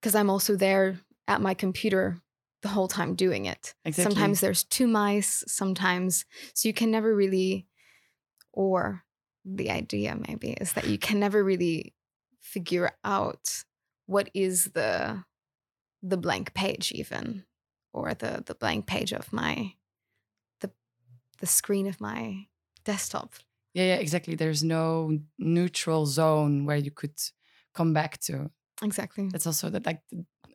because 0.00 0.14
I'm 0.14 0.30
also 0.30 0.56
there 0.56 1.00
at 1.28 1.40
my 1.40 1.54
computer 1.54 2.20
the 2.62 2.68
whole 2.68 2.88
time 2.88 3.14
doing 3.14 3.46
it. 3.46 3.74
Exactly. 3.84 4.14
Sometimes 4.14 4.40
there's 4.40 4.64
two 4.64 4.86
mice, 4.86 5.44
sometimes 5.46 6.24
so 6.54 6.68
you 6.68 6.74
can 6.74 6.90
never 6.90 7.14
really 7.14 7.66
or 8.52 9.04
the 9.44 9.70
idea 9.70 10.16
maybe 10.28 10.52
is 10.52 10.72
that 10.72 10.88
you 10.88 10.98
can 10.98 11.20
never 11.20 11.42
really 11.44 11.94
figure 12.40 12.90
out 13.04 13.64
what 14.06 14.30
is 14.34 14.66
the 14.74 15.24
the 16.02 16.16
blank 16.16 16.54
page 16.54 16.92
even 16.92 17.44
or 17.92 18.14
the 18.14 18.42
the 18.46 18.54
blank 18.54 18.86
page 18.86 19.12
of 19.12 19.32
my 19.32 19.72
the 20.60 20.70
the 21.40 21.46
screen 21.46 21.86
of 21.86 22.00
my 22.00 22.46
desktop 22.84 23.34
Yeah, 23.74 23.84
yeah, 23.84 23.96
exactly. 23.96 24.34
There's 24.34 24.64
no 24.64 25.18
neutral 25.38 26.06
zone 26.06 26.64
where 26.64 26.76
you 26.76 26.90
could 26.90 27.20
come 27.74 27.92
back 27.92 28.18
to. 28.20 28.50
exactly 28.82 29.28
That's 29.28 29.46
also 29.46 29.70
that 29.70 29.86
like 29.86 30.02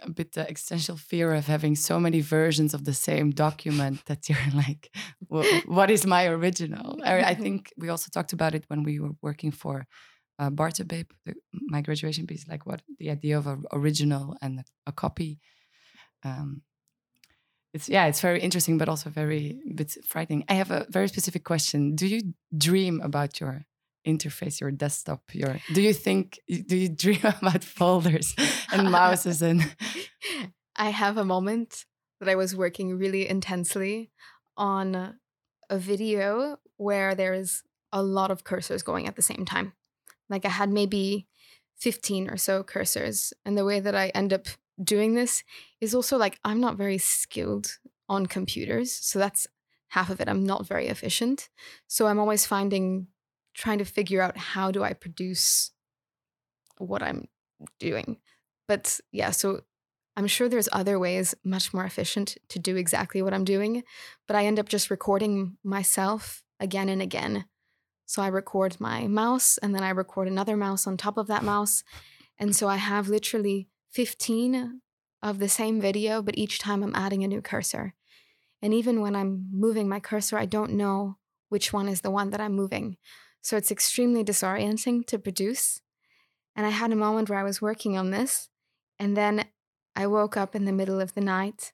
a 0.02 0.10
bit 0.10 0.34
the 0.34 0.48
existential 0.50 0.98
fear 0.98 1.34
of 1.34 1.48
having 1.48 1.76
so 1.76 2.00
many 2.00 2.22
versions 2.22 2.74
of 2.74 2.86
the 2.86 2.94
same 2.94 3.32
document 3.32 4.04
that 4.06 4.30
you're 4.30 4.38
like, 4.54 4.90
well, 5.30 5.46
what 5.66 5.90
is 5.90 6.06
my 6.06 6.28
original? 6.28 6.98
I, 7.04 7.22
I 7.24 7.34
think 7.44 7.74
we 7.78 7.90
also 7.90 8.10
talked 8.12 8.34
about 8.34 8.56
it 8.56 8.66
when 8.68 8.84
we 8.84 9.00
were 9.00 9.16
working 9.22 9.52
for 9.52 9.86
uh, 10.40 10.50
Barter 10.50 10.84
Babe, 10.84 11.10
the, 11.26 11.36
my 11.54 11.82
graduation 11.82 12.26
piece, 12.26 12.48
like 12.48 12.66
what 12.66 12.82
the 12.98 13.12
idea 13.12 13.38
of 13.38 13.48
an 13.48 13.64
original 13.72 14.36
and 14.42 14.60
a, 14.60 14.64
a 14.88 14.92
copy. 14.92 15.40
Um, 16.24 16.64
it's 17.74 17.88
yeah, 17.88 18.08
it's 18.08 18.20
very 18.20 18.42
interesting, 18.42 18.78
but 18.78 18.90
also 18.90 19.10
very 19.10 19.60
bit 19.76 19.96
frightening. 20.06 20.44
I 20.50 20.56
have 20.56 20.72
a 20.72 20.86
very 20.90 21.08
specific 21.08 21.44
question. 21.46 21.96
Do 21.96 22.06
you 22.08 22.34
dream 22.58 23.02
about 23.02 23.40
your 23.40 23.66
interface, 24.06 24.60
your 24.60 24.72
desktop? 24.72 25.22
Your 25.34 25.60
do 25.74 25.82
you 25.82 25.94
think 25.94 26.40
do 26.48 26.76
you 26.78 26.90
dream 26.90 27.20
about 27.24 27.64
folders 27.64 28.36
and 28.72 28.92
mouses 29.00 29.42
and 29.42 29.76
I 30.76 30.90
have 30.90 31.18
a 31.18 31.26
moment 31.26 31.86
that 32.20 32.30
I 32.30 32.36
was 32.36 32.56
working 32.56 32.98
really 32.98 33.28
intensely 33.28 34.12
on 34.58 35.16
a 35.70 35.78
video 35.78 36.58
where 36.78 37.16
there's 37.16 37.64
a 37.92 38.02
lot 38.02 38.32
of 38.32 38.44
cursors 38.44 38.84
going 38.84 39.08
at 39.08 39.16
the 39.16 39.22
same 39.22 39.46
time. 39.46 39.74
Like 40.30 40.46
I 40.46 40.50
had 40.50 40.70
maybe 40.70 41.28
15 41.80 42.30
or 42.30 42.38
so 42.38 42.64
cursors. 42.64 43.34
And 43.46 43.58
the 43.58 43.66
way 43.66 43.80
that 43.80 43.96
I 43.96 44.10
end 44.10 44.34
up 44.34 44.48
doing 44.82 45.14
this 45.16 45.44
is 45.80 45.94
also 45.94 46.18
like 46.18 46.40
I'm 46.44 46.60
not 46.60 46.78
very 46.78 46.98
skilled 46.98 47.78
on 48.08 48.26
computers. 48.28 48.94
So 48.94 49.20
that's 49.20 49.48
half 49.90 50.10
of 50.10 50.22
it. 50.22 50.30
I'm 50.30 50.46
not 50.46 50.68
very 50.68 50.88
efficient. 50.88 51.50
So 51.88 52.08
I'm 52.08 52.20
always 52.20 52.46
finding, 52.46 53.08
trying 53.54 53.78
to 53.80 53.86
figure 53.86 54.22
out 54.22 54.38
how 54.38 54.72
do 54.72 54.84
I 54.84 54.94
produce 54.94 55.72
what 56.78 57.04
I'm 57.04 57.28
doing. 57.80 58.18
But 58.68 59.00
yeah, 59.12 59.32
so 59.32 59.62
I'm 60.16 60.28
sure 60.28 60.50
there's 60.50 60.70
other 60.72 61.00
ways 61.00 61.36
much 61.44 61.74
more 61.74 61.86
efficient 61.86 62.38
to 62.50 62.60
do 62.60 62.76
exactly 62.76 63.22
what 63.22 63.34
I'm 63.34 63.44
doing, 63.44 63.84
but 64.28 64.36
I 64.36 64.46
end 64.46 64.60
up 64.60 64.68
just 64.68 64.90
recording 64.90 65.58
myself 65.64 66.44
again 66.60 66.90
and 66.90 67.02
again. 67.02 67.46
So 68.06 68.22
I 68.22 68.28
record 68.28 68.76
my 68.80 69.08
mouse 69.08 69.58
and 69.60 69.74
then 69.74 69.84
I 69.84 69.90
record 69.90 70.28
another 70.28 70.58
mouse 70.58 70.86
on 70.86 70.98
top 70.98 71.18
of 71.18 71.28
that 71.28 71.44
mouse. 71.44 71.84
And 72.38 72.56
so 72.56 72.68
I 72.68 72.76
have 72.76 73.08
literally 73.08 73.70
15 73.92 74.82
of 75.24 75.40
the 75.40 75.48
same 75.48 75.80
video, 75.80 76.22
but 76.22 76.38
each 76.38 76.60
time 76.60 76.84
I'm 76.84 76.96
adding 76.96 77.24
a 77.24 77.28
new 77.28 77.42
cursor. 77.42 77.94
And 78.62 78.74
even 78.74 79.02
when 79.02 79.16
I'm 79.16 79.46
moving 79.52 79.88
my 79.88 80.00
cursor, 80.00 80.38
I 80.38 80.46
don't 80.46 80.74
know 80.74 81.18
which 81.50 81.72
one 81.72 81.88
is 81.88 82.02
the 82.02 82.12
one 82.12 82.32
that 82.32 82.42
I'm 82.42 82.54
moving. 82.54 82.98
So 83.42 83.58
it's 83.58 83.72
extremely 83.72 84.24
disorienting 84.24 85.06
to 85.08 85.20
produce. 85.20 85.82
And 86.56 86.66
I 86.66 86.70
had 86.70 86.92
a 86.92 86.98
moment 86.98 87.30
where 87.30 87.40
I 87.40 87.44
was 87.44 87.62
working 87.62 87.98
on 87.98 88.12
this, 88.12 88.50
and 89.00 89.16
then 89.18 89.46
I 89.96 90.08
woke 90.08 90.38
up 90.38 90.56
in 90.56 90.66
the 90.66 90.72
middle 90.72 91.02
of 91.02 91.14
the 91.14 91.22
night 91.22 91.74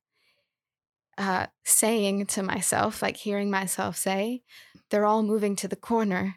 uh, 1.17 1.47
saying 1.63 2.27
to 2.27 2.43
myself, 2.43 3.01
like 3.01 3.17
hearing 3.17 3.49
myself 3.49 3.97
say, 3.97 4.43
they're 4.89 5.05
all 5.05 5.23
moving 5.23 5.55
to 5.57 5.67
the 5.67 5.75
corner. 5.75 6.35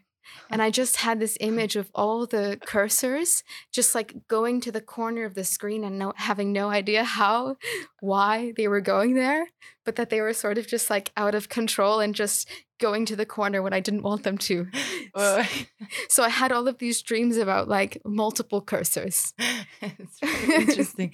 And 0.51 0.61
I 0.61 0.71
just 0.71 0.97
had 0.97 1.21
this 1.21 1.37
image 1.41 1.77
of 1.77 1.91
all 1.95 2.27
the 2.27 2.59
cursors 2.67 3.43
just 3.73 3.95
like 3.95 4.27
going 4.29 4.61
to 4.63 4.73
the 4.73 4.81
corner 4.81 5.25
of 5.25 5.35
the 5.35 5.45
screen 5.45 5.85
and 5.85 5.99
no, 5.99 6.13
having 6.17 6.53
no 6.53 6.71
idea 6.71 7.05
how, 7.05 7.57
why 8.01 8.53
they 8.57 8.67
were 8.67 8.81
going 8.81 9.15
there, 9.15 9.47
but 9.85 9.97
that 9.97 10.11
they 10.11 10.21
were 10.21 10.33
sort 10.33 10.59
of 10.59 10.67
just 10.67 10.91
like 10.91 11.13
out 11.17 11.35
of 11.35 11.49
control 11.49 12.01
and 12.01 12.15
just 12.15 12.49
going 12.81 13.05
to 13.07 13.15
the 13.15 13.27
corner 13.27 13.63
when 13.63 13.73
I 13.73 13.81
didn't 13.81 14.03
want 14.03 14.25
them 14.25 14.39
to. 14.39 14.67
So 16.09 16.23
I 16.23 16.29
had 16.29 16.53
all 16.53 16.69
of 16.69 16.79
these 16.79 17.03
dreams 17.03 17.37
about 17.37 17.69
like 17.69 18.01
multiple 18.05 18.63
cursors. 18.63 19.33
it's 19.83 20.21
very 20.21 20.63
interesting. 20.63 21.11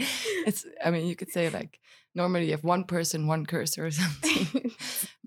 It's 0.46 0.66
I 0.84 0.90
mean 0.90 1.06
you 1.06 1.16
could 1.16 1.30
say 1.30 1.48
like 1.50 1.78
normally 2.14 2.46
you 2.46 2.50
have 2.52 2.64
one 2.64 2.84
person, 2.84 3.26
one 3.26 3.46
cursor 3.46 3.86
or 3.86 3.90
something. 3.90 4.70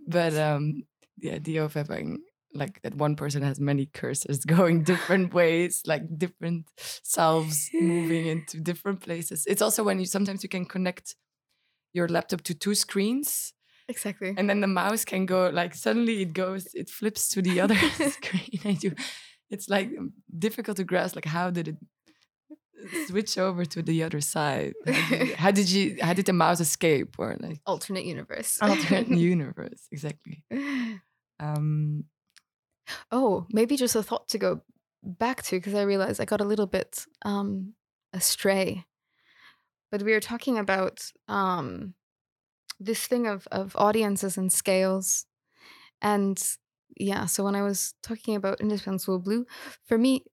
but 0.07 0.35
um 0.35 0.83
the 1.17 1.31
idea 1.31 1.63
of 1.63 1.73
having 1.73 2.19
like 2.53 2.81
that 2.81 2.95
one 2.95 3.15
person 3.15 3.41
has 3.41 3.59
many 3.59 3.85
cursors 3.85 4.45
going 4.57 4.83
different 4.83 5.33
ways, 5.33 5.81
like 5.85 6.17
different 6.17 6.67
selves 6.77 7.69
moving 7.73 8.27
into 8.33 8.59
different 8.59 9.01
places. 9.01 9.45
It's 9.47 9.61
also 9.61 9.83
when 9.83 9.99
you 9.99 10.05
sometimes 10.05 10.43
you 10.43 10.49
can 10.49 10.65
connect 10.65 11.15
your 11.93 12.07
laptop 12.07 12.41
to 12.41 12.53
two 12.53 12.75
screens 12.75 13.53
exactly. 13.87 14.33
and 14.37 14.49
then 14.49 14.61
the 14.61 14.67
mouse 14.67 15.03
can 15.03 15.25
go 15.25 15.49
like 15.49 15.73
suddenly 15.73 16.21
it 16.21 16.33
goes 16.33 16.67
it 16.73 16.89
flips 16.89 17.27
to 17.29 17.41
the 17.41 17.59
other 17.59 17.75
screen 18.09 18.59
and 18.63 18.83
you 18.83 18.93
it's 19.49 19.67
like 19.69 19.89
difficult 20.37 20.77
to 20.77 20.83
grasp 20.83 21.15
like 21.15 21.25
how 21.25 21.49
did 21.49 21.67
it 21.69 21.77
switch 23.07 23.37
over 23.37 23.65
to 23.65 23.81
the 23.81 24.03
other 24.03 24.21
side 24.21 24.73
how 24.87 25.09
did, 25.09 25.35
how 25.35 25.51
did 25.51 25.69
you 25.69 25.97
how 26.01 26.13
did 26.13 26.25
the 26.25 26.33
mouse 26.33 26.61
escape 26.61 27.15
or 27.17 27.35
like 27.39 27.59
Alternate 27.65 28.05
universe. 28.05 28.57
alternate 28.61 29.09
universe 29.09 29.87
exactly 29.91 30.43
um 31.39 32.05
oh, 33.11 33.45
maybe 33.51 33.75
just 33.75 33.95
a 33.95 34.03
thought 34.03 34.27
to 34.29 34.37
go 34.37 34.61
back 35.03 35.43
to 35.43 35.57
because 35.57 35.75
I 35.75 35.83
realized 35.83 36.19
I 36.19 36.25
got 36.25 36.41
a 36.41 36.45
little 36.45 36.67
bit 36.67 37.05
um, 37.23 37.73
astray. 38.13 38.85
But 39.91 40.03
we 40.03 40.11
were 40.11 40.19
talking 40.19 40.57
about 40.57 41.11
um, 41.27 41.95
this 42.79 43.07
thing 43.07 43.27
of 43.27 43.47
of 43.51 43.75
audiences 43.75 44.37
and 44.37 44.51
scales, 44.51 45.25
and 46.01 46.41
yeah. 46.95 47.25
So 47.25 47.43
when 47.43 47.55
I 47.55 47.63
was 47.63 47.93
talking 48.03 48.35
about 48.35 48.61
indispensable 48.61 49.19
blue, 49.19 49.45
for 49.85 49.97
me, 49.97 50.25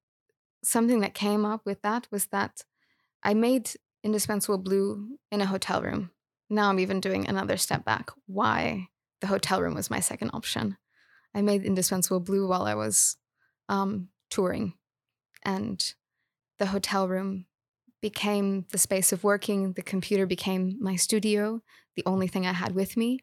something 0.63 1.01
that 1.01 1.15
came 1.15 1.45
up 1.45 1.63
with 1.65 1.81
that 1.83 2.07
was 2.11 2.27
that 2.27 2.65
I 3.23 3.35
made 3.35 3.71
indispensable 4.05 4.59
blue 4.59 5.19
in 5.33 5.41
a 5.41 5.47
hotel 5.47 5.83
room. 5.83 6.11
Now 6.51 6.69
I'm 6.69 6.79
even 6.79 7.01
doing 7.01 7.29
another 7.29 7.57
step 7.57 7.85
back. 7.85 8.11
Why 8.27 8.89
the 9.21 9.27
hotel 9.27 9.63
room 9.63 9.75
was 9.75 9.91
my 9.91 10.01
second 10.01 10.31
option. 10.33 10.77
I 11.37 11.43
made 11.43 11.65
indispensable 11.65 12.21
blue 12.21 12.49
while 12.49 12.63
I 12.63 12.75
was 12.75 13.17
um, 13.69 14.09
touring, 14.31 14.73
and 15.45 15.95
the 16.59 16.67
hotel 16.67 17.07
room 17.07 17.45
became 18.01 18.65
the 18.73 18.79
space 18.79 19.13
of 19.13 19.23
working. 19.23 19.75
The 19.75 19.83
computer 19.83 20.27
became 20.27 20.79
my 20.81 20.97
studio, 20.97 21.61
the 21.95 22.05
only 22.07 22.27
thing 22.27 22.47
I 22.47 22.53
had 22.53 22.75
with 22.75 22.97
me. 22.97 23.21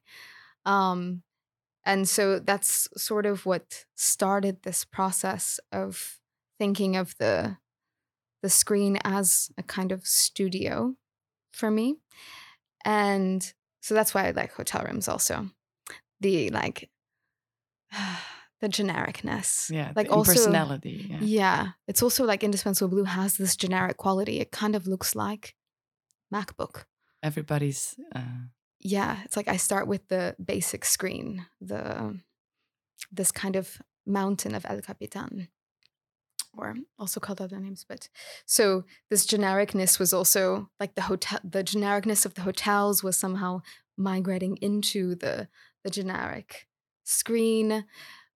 Um, 0.65 1.23
and 1.85 2.07
so 2.07 2.39
that's 2.39 2.87
sort 2.95 3.25
of 3.25 3.45
what 3.47 3.85
started 3.95 4.61
this 4.61 4.85
process 4.85 5.59
of 5.71 6.19
thinking 6.59 6.95
of 6.95 7.15
the 7.17 7.57
the 8.43 8.49
screen 8.49 8.99
as 9.05 9.51
a 9.57 9.63
kind 9.63 9.91
of 9.91 10.05
studio 10.05 10.95
for 11.53 11.71
me. 11.71 11.95
And 12.85 13.53
so 13.81 13.93
that's 13.95 14.13
why 14.13 14.27
I 14.27 14.31
like 14.31 14.53
hotel 14.53 14.83
rooms 14.85 15.07
also. 15.07 15.49
The 16.19 16.49
like 16.49 16.89
the 18.61 18.69
genericness. 18.69 19.69
yeah 19.69 19.91
Like 19.95 20.07
the 20.07 20.13
also- 20.13 20.31
personality 20.33 21.07
yeah. 21.09 21.19
Yeah. 21.21 21.67
It's 21.87 22.01
also 22.03 22.25
like 22.25 22.43
Indispensable 22.43 22.89
Blue 22.89 23.03
has 23.05 23.37
this 23.37 23.55
generic 23.55 23.97
quality. 23.97 24.39
It 24.39 24.51
kind 24.51 24.75
of 24.75 24.87
looks 24.87 25.15
like 25.15 25.55
MacBook. 26.33 26.85
everybody's. 27.21 27.95
Uh... 28.15 28.47
Yeah, 28.79 29.17
it's 29.23 29.37
like 29.37 29.47
I 29.47 29.57
start 29.57 29.87
with 29.87 30.07
the 30.09 30.35
basic 30.43 30.83
screen, 30.85 31.45
the 31.61 32.19
this 33.11 33.31
kind 33.31 33.55
of 33.55 33.81
mountain 34.05 34.55
of 34.55 34.65
El 34.65 34.81
Capitan, 34.81 35.47
or 36.57 36.75
also 36.99 37.19
called 37.19 37.39
other 37.41 37.59
names. 37.59 37.85
But 37.87 38.09
so 38.45 38.83
this 39.09 39.25
genericness 39.25 39.99
was 39.99 40.11
also 40.13 40.69
like 40.79 40.95
the 40.95 41.03
hotel. 41.03 41.39
The 41.43 41.63
genericness 41.63 42.25
of 42.25 42.33
the 42.33 42.41
hotels 42.41 43.03
was 43.03 43.17
somehow 43.17 43.61
migrating 43.97 44.57
into 44.61 45.15
the 45.15 45.47
the 45.83 45.89
generic 45.89 46.67
screen. 47.03 47.85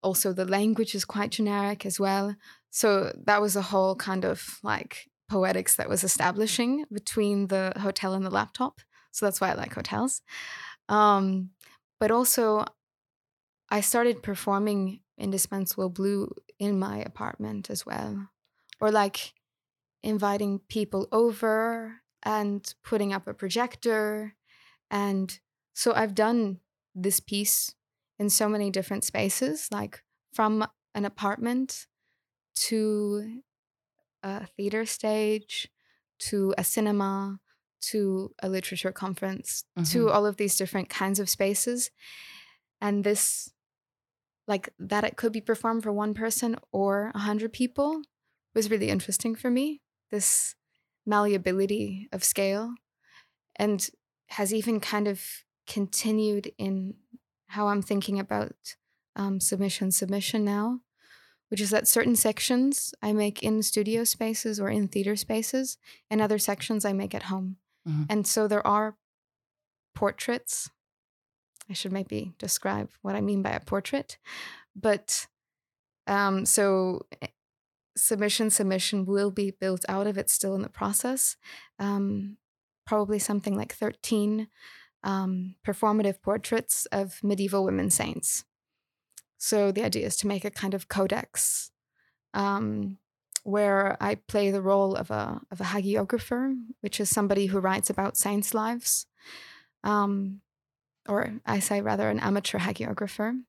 Also, 0.02 0.34
the 0.34 0.46
language 0.46 0.96
is 0.96 1.06
quite 1.06 1.32
generic 1.32 1.86
as 1.86 2.00
well. 2.00 2.36
So 2.70 3.16
that 3.26 3.42
was 3.42 3.56
a 3.56 3.62
whole 3.62 3.96
kind 3.96 4.26
of 4.26 4.60
like 4.64 5.10
poetics 5.30 5.76
that 5.76 5.90
was 5.90 6.04
establishing 6.04 6.86
between 6.92 7.48
the 7.48 7.74
hotel 7.78 8.14
and 8.14 8.26
the 8.26 8.30
laptop. 8.30 8.82
So 9.12 9.26
that's 9.26 9.42
why 9.42 9.52
I 9.52 9.54
like 9.54 9.74
hotels. 9.74 10.22
Um, 10.90 11.52
but 12.00 12.12
also, 12.12 12.66
I 13.70 13.82
started 13.82 14.22
performing 14.22 15.00
Indispensable 15.18 15.90
Blue 15.90 16.30
in 16.60 16.78
my 16.78 17.00
apartment 17.00 17.70
as 17.70 17.86
well, 17.86 18.30
or 18.80 18.92
like 18.92 19.34
inviting 20.04 20.60
people 20.68 21.08
over 21.12 22.02
and 22.24 22.74
putting 22.84 23.14
up 23.14 23.28
a 23.28 23.34
projector. 23.34 24.36
And 24.92 25.40
so 25.74 25.94
I've 25.94 26.16
done 26.16 26.60
this 26.94 27.20
piece 27.20 27.74
in 28.20 28.30
so 28.30 28.48
many 28.48 28.70
different 28.70 29.04
spaces, 29.04 29.68
like 29.72 30.02
from 30.34 30.66
an 30.94 31.06
apartment 31.06 31.88
to 32.56 33.42
a 34.24 34.48
theater 34.58 34.86
stage 34.86 35.70
to 36.18 36.54
a 36.58 36.64
cinema 36.64 37.40
to 37.82 38.32
a 38.42 38.50
literature 38.50 38.92
conference 38.92 39.66
mm-hmm. 39.78 39.84
to 39.84 40.10
all 40.10 40.26
of 40.26 40.38
these 40.38 40.56
different 40.56 40.90
kinds 40.90 41.20
of 41.20 41.30
spaces 41.30 41.92
and 42.82 43.04
this 43.04 43.52
like 44.48 44.70
that 44.80 45.04
it 45.04 45.18
could 45.18 45.32
be 45.32 45.42
performed 45.42 45.84
for 45.84 45.92
one 45.92 46.14
person 46.14 46.56
or 46.72 47.12
a 47.14 47.20
hundred 47.20 47.52
people 47.54 48.02
was 48.54 48.72
really 48.72 48.90
interesting 48.90 49.36
for 49.36 49.52
me 49.52 49.82
this 50.12 50.56
malleability 51.06 52.08
of 52.12 52.24
scale 52.24 52.74
and 53.58 53.90
has 54.30 54.54
even 54.54 54.80
kind 54.80 55.08
of 55.08 55.22
continued 55.68 56.52
in 56.58 56.94
how 57.48 57.68
i'm 57.68 57.82
thinking 57.82 58.20
about 58.20 58.76
um, 59.16 59.40
submission 59.40 59.92
submission 59.92 60.44
now 60.44 60.82
which 61.50 61.62
is 61.62 61.70
that 61.70 61.88
certain 61.88 62.16
sections 62.16 62.94
I 63.02 63.14
make 63.14 63.44
in 63.44 63.62
studio 63.62 64.04
spaces 64.04 64.60
or 64.60 64.70
in 64.70 64.88
theater 64.88 65.16
spaces, 65.16 65.78
and 66.10 66.22
other 66.22 66.40
sections 66.40 66.86
I 66.86 66.94
make 66.94 67.14
at 67.14 67.24
home. 67.24 67.58
Mm-hmm. 67.88 68.04
And 68.10 68.28
so 68.28 68.48
there 68.48 68.66
are 68.66 68.98
portraits. 69.94 70.70
I 71.70 71.74
should 71.74 71.92
maybe 71.92 72.34
describe 72.40 72.90
what 73.02 73.16
I 73.16 73.22
mean 73.22 73.42
by 73.42 73.52
a 73.52 73.60
portrait. 73.60 74.18
But 74.76 75.28
um, 76.08 76.46
so 76.46 77.06
eh, 77.22 77.28
submission 77.96 78.50
submission 78.50 79.06
will 79.06 79.32
be 79.32 79.52
built 79.52 79.86
out 79.88 80.08
of 80.08 80.18
it 80.18 80.30
still 80.30 80.56
in 80.56 80.62
the 80.62 80.70
process. 80.70 81.38
Um, 81.80 82.38
probably 82.86 83.18
something 83.18 83.56
like 83.56 83.74
13 83.74 84.48
um, 85.06 85.56
performative 85.66 86.22
portraits 86.22 86.88
of 86.88 87.24
medieval 87.24 87.64
women 87.64 87.90
saints. 87.90 88.44
So 89.38 89.72
the 89.72 89.86
idea 89.86 90.06
is 90.08 90.18
to 90.18 90.28
make 90.28 90.44
a 90.44 90.52
kind 90.52 90.74
of 90.74 90.88
codex 90.90 91.72
um, 92.34 92.98
where 93.44 93.96
I 94.02 94.16
play 94.16 94.50
the 94.50 94.62
role 94.62 94.96
of 94.96 95.12
a 95.12 95.40
of 95.52 95.62
a 95.62 95.66
hagiographer, 95.66 96.56
which 96.82 97.00
is 97.00 97.10
somebody 97.10 97.46
who 97.46 97.60
writes 97.60 97.90
about 97.90 98.18
saints' 98.18 98.56
lives, 98.56 99.06
um, 99.84 100.42
or 101.08 101.36
I 101.46 101.60
say 101.60 101.82
rather 101.82 102.10
an 102.10 102.20
amateur 102.20 102.58
hagiographer, 102.58 103.40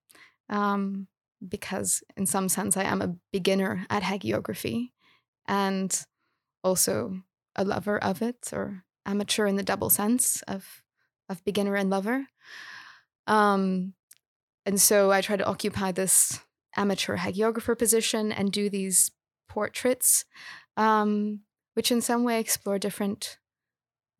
um, 0.50 1.08
because 1.46 2.04
in 2.16 2.26
some 2.26 2.50
sense 2.50 2.76
I 2.76 2.84
am 2.84 3.00
a 3.00 3.16
beginner 3.32 3.86
at 3.88 4.02
hagiography, 4.02 4.90
and 5.46 5.98
also 6.62 7.22
a 7.54 7.64
lover 7.64 7.96
of 7.98 8.20
it, 8.20 8.50
or 8.52 8.84
amateur 9.06 9.46
in 9.46 9.56
the 9.56 9.62
double 9.62 9.88
sense 9.88 10.42
of 10.42 10.82
of 11.28 11.44
beginner 11.44 11.74
and 11.74 11.90
lover. 11.90 12.26
Um, 13.26 13.94
and 14.64 14.80
so 14.80 15.10
I 15.10 15.20
try 15.20 15.36
to 15.36 15.46
occupy 15.46 15.92
this 15.92 16.40
amateur 16.76 17.16
hagiographer 17.16 17.78
position 17.78 18.32
and 18.32 18.52
do 18.52 18.68
these 18.68 19.10
portraits, 19.48 20.24
um, 20.76 21.40
which 21.74 21.90
in 21.90 22.00
some 22.00 22.24
way 22.24 22.40
explore 22.40 22.78
different 22.78 23.38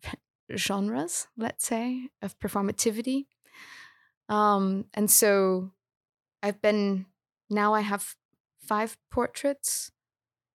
genres, 0.57 1.27
let's 1.37 1.67
say, 1.67 2.09
of 2.23 2.39
performativity. 2.39 3.27
Um, 4.29 4.87
and 4.95 5.11
so 5.11 5.73
I've 6.43 6.61
been, 6.63 7.07
now 7.51 7.75
I 7.75 7.81
have 7.81 8.17
five 8.59 8.97
portraits 9.11 9.93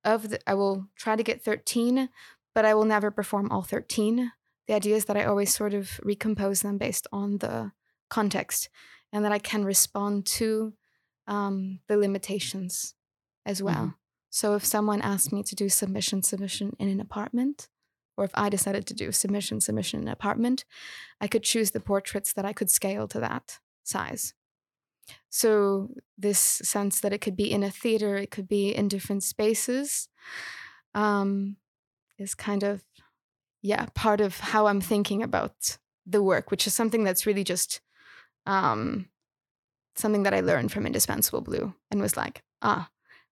of 0.04 0.30
the, 0.30 0.40
I 0.48 0.54
will 0.54 0.88
try 0.96 1.16
to 1.16 1.24
get 1.24 1.42
13, 1.42 2.10
but 2.54 2.66
I 2.66 2.74
will 2.74 2.86
never 2.86 3.12
perform 3.12 3.52
all 3.52 3.62
13. 3.62 4.32
The 4.68 4.76
idea 4.76 4.96
is 4.96 5.06
that 5.06 5.18
I 5.18 5.26
always 5.26 5.54
sort 5.54 5.74
of 5.74 6.00
recompose 6.04 6.62
them 6.62 6.78
based 6.78 7.08
on 7.12 7.40
the 7.40 7.72
context 8.10 8.70
and 9.12 9.26
that 9.26 9.32
I 9.32 9.40
can 9.40 9.66
respond 9.66 10.26
to 10.28 10.74
um, 11.28 11.80
the 11.88 11.98
limitations 11.98 12.96
as 13.46 13.62
well. 13.62 13.76
Mm-hmm. 13.76 13.90
So 14.30 14.56
if 14.56 14.66
someone 14.66 15.02
asked 15.02 15.34
me 15.34 15.44
to 15.44 15.56
do 15.56 15.68
submission 15.68 16.24
submission 16.24 16.76
in 16.80 16.88
an 16.88 17.02
apartment, 17.02 17.68
or 18.18 18.26
if 18.26 18.32
I 18.34 18.50
decided 18.50 18.86
to 18.88 18.94
do 18.94 19.12
submission 19.12 19.60
submission 19.60 20.02
in 20.02 20.08
an 20.08 20.14
apartment, 20.14 20.64
I 21.20 21.28
could 21.28 21.44
choose 21.44 21.72
the 21.72 21.80
portraits 21.80 22.34
that 22.34 22.46
I 22.46 22.54
could 22.54 22.70
scale 22.70 23.08
to 23.10 23.20
that 23.20 23.60
size. 23.84 24.34
So 25.30 25.90
this 26.18 26.40
sense 26.40 27.02
that 27.02 27.14
it 27.14 27.20
could 27.20 27.36
be 27.36 27.52
in 27.52 27.64
a 27.64 27.72
theater, 27.72 28.16
it 28.18 28.32
could 28.32 28.48
be 28.48 28.70
in 28.74 28.88
different 28.88 29.24
spaces, 29.24 30.08
um, 30.94 31.58
is 32.18 32.36
kind 32.36 32.64
of 32.64 32.84
yeah 33.62 33.86
part 33.94 34.22
of 34.22 34.40
how 34.40 34.68
I'm 34.68 34.82
thinking 34.82 35.24
about 35.24 35.78
the 36.06 36.24
work, 36.24 36.52
which 36.52 36.68
is 36.68 36.74
something 36.74 37.04
that's 37.04 37.26
really 37.26 37.44
just 37.44 37.82
um, 38.46 39.08
something 39.96 40.24
that 40.24 40.34
I 40.34 40.42
learned 40.42 40.72
from 40.72 40.86
Indispensable 40.86 41.42
Blue 41.42 41.74
and 41.90 42.02
was 42.02 42.18
like, 42.18 42.44
ah, 42.62 42.90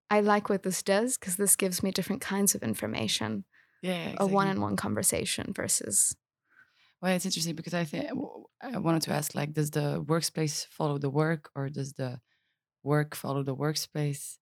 I 0.09 0.21
like 0.21 0.49
what 0.49 0.63
this 0.63 0.83
does 0.83 1.17
because 1.17 1.35
this 1.35 1.55
gives 1.55 1.83
me 1.83 1.91
different 1.91 2.21
kinds 2.21 2.55
of 2.55 2.63
information. 2.63 3.45
Yeah, 3.81 4.09
exactly. 4.09 4.29
a 4.29 4.33
one-on-one 4.33 4.75
conversation 4.75 5.53
versus. 5.53 6.15
Well, 7.01 7.13
it's 7.13 7.25
interesting 7.25 7.55
because 7.55 7.73
I 7.73 7.85
think 7.85 8.09
I 8.61 8.77
wanted 8.77 9.03
to 9.03 9.13
ask, 9.13 9.33
like, 9.33 9.53
does 9.53 9.71
the 9.71 10.03
workspace 10.03 10.67
follow 10.67 10.97
the 10.97 11.09
work, 11.09 11.49
or 11.55 11.69
does 11.69 11.93
the 11.93 12.19
work 12.83 13.15
follow 13.15 13.41
the 13.41 13.55
workspace? 13.55 14.37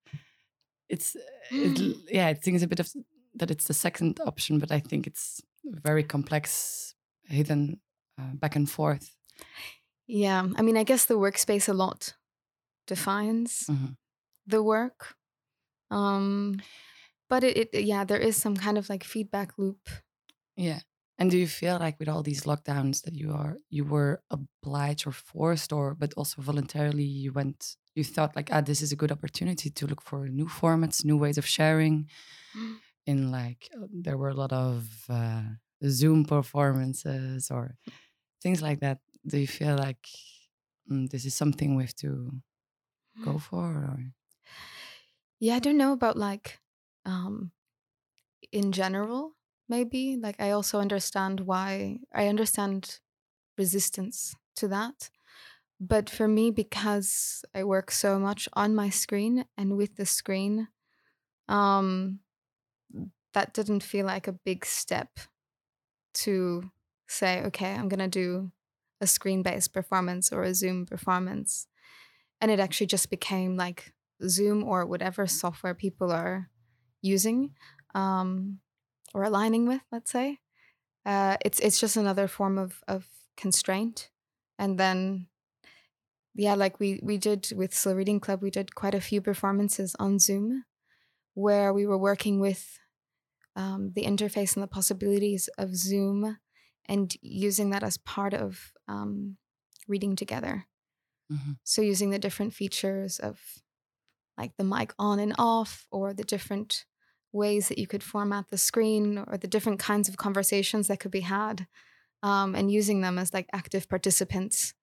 It's, 0.90 1.16
it, 1.52 1.98
yeah, 2.10 2.28
I 2.28 2.34
think 2.34 2.56
it's 2.56 2.64
a 2.64 2.68
bit 2.68 2.80
of 2.80 2.92
that. 3.36 3.52
It's 3.52 3.66
the 3.66 3.76
second 3.76 4.20
option, 4.26 4.58
but 4.58 4.72
I 4.72 4.80
think 4.80 5.06
it's 5.06 5.42
very 5.72 6.04
complex, 6.04 6.96
hidden 7.24 7.80
uh, 8.20 8.34
back 8.34 8.56
and 8.56 8.70
forth. 8.70 9.16
Yeah. 10.08 10.48
I 10.56 10.62
mean, 10.62 10.78
I 10.78 10.84
guess 10.84 11.06
the 11.06 11.16
workspace 11.16 11.68
a 11.68 11.74
lot 11.74 12.16
defines 12.88 13.66
mm-hmm. 13.70 13.94
the 14.46 14.64
work. 14.64 15.16
Um, 15.92 16.60
but 17.30 17.44
it, 17.44 17.70
it, 17.74 17.84
yeah, 17.84 18.06
there 18.06 18.20
is 18.20 18.38
some 18.38 18.56
kind 18.56 18.78
of 18.78 18.90
like 18.90 19.04
feedback 19.04 19.58
loop. 19.58 19.90
Yeah. 20.56 20.80
And 21.20 21.32
do 21.32 21.38
you 21.38 21.48
feel 21.48 21.78
like 21.80 22.00
with 22.00 22.10
all 22.10 22.24
these 22.24 22.44
lockdowns 22.44 23.02
that 23.04 23.16
you 23.16 23.32
are 23.32 23.58
you 23.70 23.84
were 23.84 24.22
obliged 24.30 25.08
or 25.08 25.12
forced 25.12 25.74
or 25.74 25.96
but 25.96 26.14
also 26.16 26.42
voluntarily 26.42 27.04
you 27.04 27.34
went 27.34 27.76
you 27.96 28.04
thought 28.04 28.36
like 28.36 28.50
ah 28.52 28.62
this 28.62 28.84
is 28.84 28.92
a 28.92 28.96
good 28.96 29.12
opportunity 29.12 29.72
to 29.72 29.88
look 29.88 30.02
for 30.02 30.28
new 30.28 30.46
formats, 30.46 31.04
new 31.04 31.18
ways 31.18 31.38
of 31.40 31.46
sharing. 31.46 32.08
In 33.08 33.32
like 33.32 33.70
uh, 33.76 33.88
there 33.90 34.18
were 34.18 34.30
a 34.30 34.36
lot 34.36 34.54
of 34.54 35.06
uh, 35.10 35.44
Zoom 35.86 36.26
performances 36.26 37.50
or 37.50 37.78
things 38.42 38.62
like 38.62 38.82
that 38.82 39.00
do 39.28 39.40
you 39.40 39.48
feel 39.48 39.76
like 39.78 40.08
mm, 40.92 41.10
this 41.10 41.26
is 41.26 41.36
something 41.36 41.76
we 41.76 41.84
have 41.84 41.96
to 41.96 42.32
go 43.24 43.34
mm. 43.34 43.42
for 43.42 43.66
or? 43.66 44.00
yeah 45.40 45.56
i 45.56 45.60
don't 45.60 45.78
know 45.78 45.94
about 45.94 46.18
like 46.18 46.60
um 47.06 47.52
in 48.52 48.72
general 48.72 49.34
maybe 49.70 50.18
like 50.18 50.40
i 50.40 50.52
also 50.52 50.80
understand 50.80 51.42
why 51.42 52.00
i 52.14 52.28
understand 52.28 53.00
resistance 53.58 54.36
to 54.56 54.68
that 54.68 55.10
but 55.80 56.10
for 56.10 56.28
me 56.28 56.52
because 56.52 57.44
i 57.56 57.64
work 57.64 57.92
so 57.92 58.20
much 58.20 58.50
on 58.54 58.76
my 58.76 58.90
screen 58.90 59.46
and 59.58 59.78
with 59.78 59.96
the 59.98 60.06
screen 60.06 60.68
um 61.48 62.20
that 63.34 63.54
didn't 63.54 63.84
feel 63.84 64.06
like 64.06 64.28
a 64.28 64.32
big 64.34 64.66
step 64.66 65.20
to 66.14 66.72
say 67.08 67.42
okay 67.44 67.74
i'm 67.74 67.88
going 67.90 68.00
to 68.00 68.08
do 68.08 68.52
a 69.02 69.08
screen 69.08 69.44
based 69.44 69.74
performance 69.74 70.32
or 70.32 70.44
a 70.44 70.54
Zoom 70.56 70.86
performance. 70.86 71.68
And 72.42 72.52
it 72.52 72.60
actually 72.60 72.88
just 72.88 73.10
became 73.12 73.56
like 73.58 73.94
Zoom 74.28 74.64
or 74.64 74.86
whatever 74.86 75.28
software 75.28 75.76
people 75.76 76.12
are 76.12 76.50
using 77.02 77.52
um, 77.94 78.60
or 79.14 79.24
aligning 79.24 79.68
with, 79.68 79.82
let's 79.92 80.12
say. 80.12 80.40
uh, 81.06 81.38
it's 81.46 81.60
it's 81.62 81.80
just 81.80 81.98
another 81.98 82.28
form 82.28 82.58
of 82.58 82.84
of 82.88 83.08
constraint, 83.38 84.10
and 84.60 84.78
then 84.80 85.28
yeah, 86.36 86.56
like 86.56 86.80
we 86.80 87.00
we 87.04 87.18
did 87.18 87.50
with 87.56 87.74
Slow 87.74 87.96
Reading 87.96 88.20
Club, 88.20 88.42
we 88.42 88.52
did 88.52 88.76
quite 88.76 88.96
a 88.96 89.02
few 89.02 89.22
performances 89.22 89.96
on 90.00 90.20
Zoom, 90.20 90.66
where 91.38 91.72
we 91.72 91.86
were 91.86 92.00
working 92.00 92.40
with 92.40 92.80
um, 93.56 93.92
the 93.94 94.06
interface 94.06 94.56
and 94.56 94.64
the 94.64 94.68
possibilities 94.68 95.50
of 95.60 95.76
Zoom, 95.76 96.40
and 96.90 97.14
using 97.22 97.70
that 97.70 97.84
as 97.84 97.96
part 97.96 98.34
of 98.34 98.74
um, 98.88 99.38
reading 99.88 100.16
together. 100.16 100.66
Mm-hmm. 101.32 101.52
So 101.64 101.84
using 101.84 102.10
the 102.10 102.18
different 102.18 102.56
features 102.56 103.20
of 103.20 103.40
like 104.36 104.58
the 104.58 104.64
mic 104.64 104.96
on 104.98 105.20
and 105.20 105.36
off, 105.38 105.86
or 105.92 106.12
the 106.12 106.24
different 106.24 106.86
ways 107.32 107.68
that 107.68 107.78
you 107.78 107.86
could 107.86 108.04
format 108.04 108.46
the 108.50 108.58
screen, 108.58 109.24
or 109.28 109.38
the 109.38 109.48
different 109.48 109.80
kinds 109.80 110.10
of 110.10 110.18
conversations 110.18 110.88
that 110.88 111.00
could 111.00 111.12
be 111.12 111.22
had, 111.22 111.68
um, 112.24 112.56
and 112.56 112.72
using 112.72 113.02
them 113.02 113.20
as 113.20 113.32
like 113.32 113.48
active 113.54 113.88
participants 113.88 114.74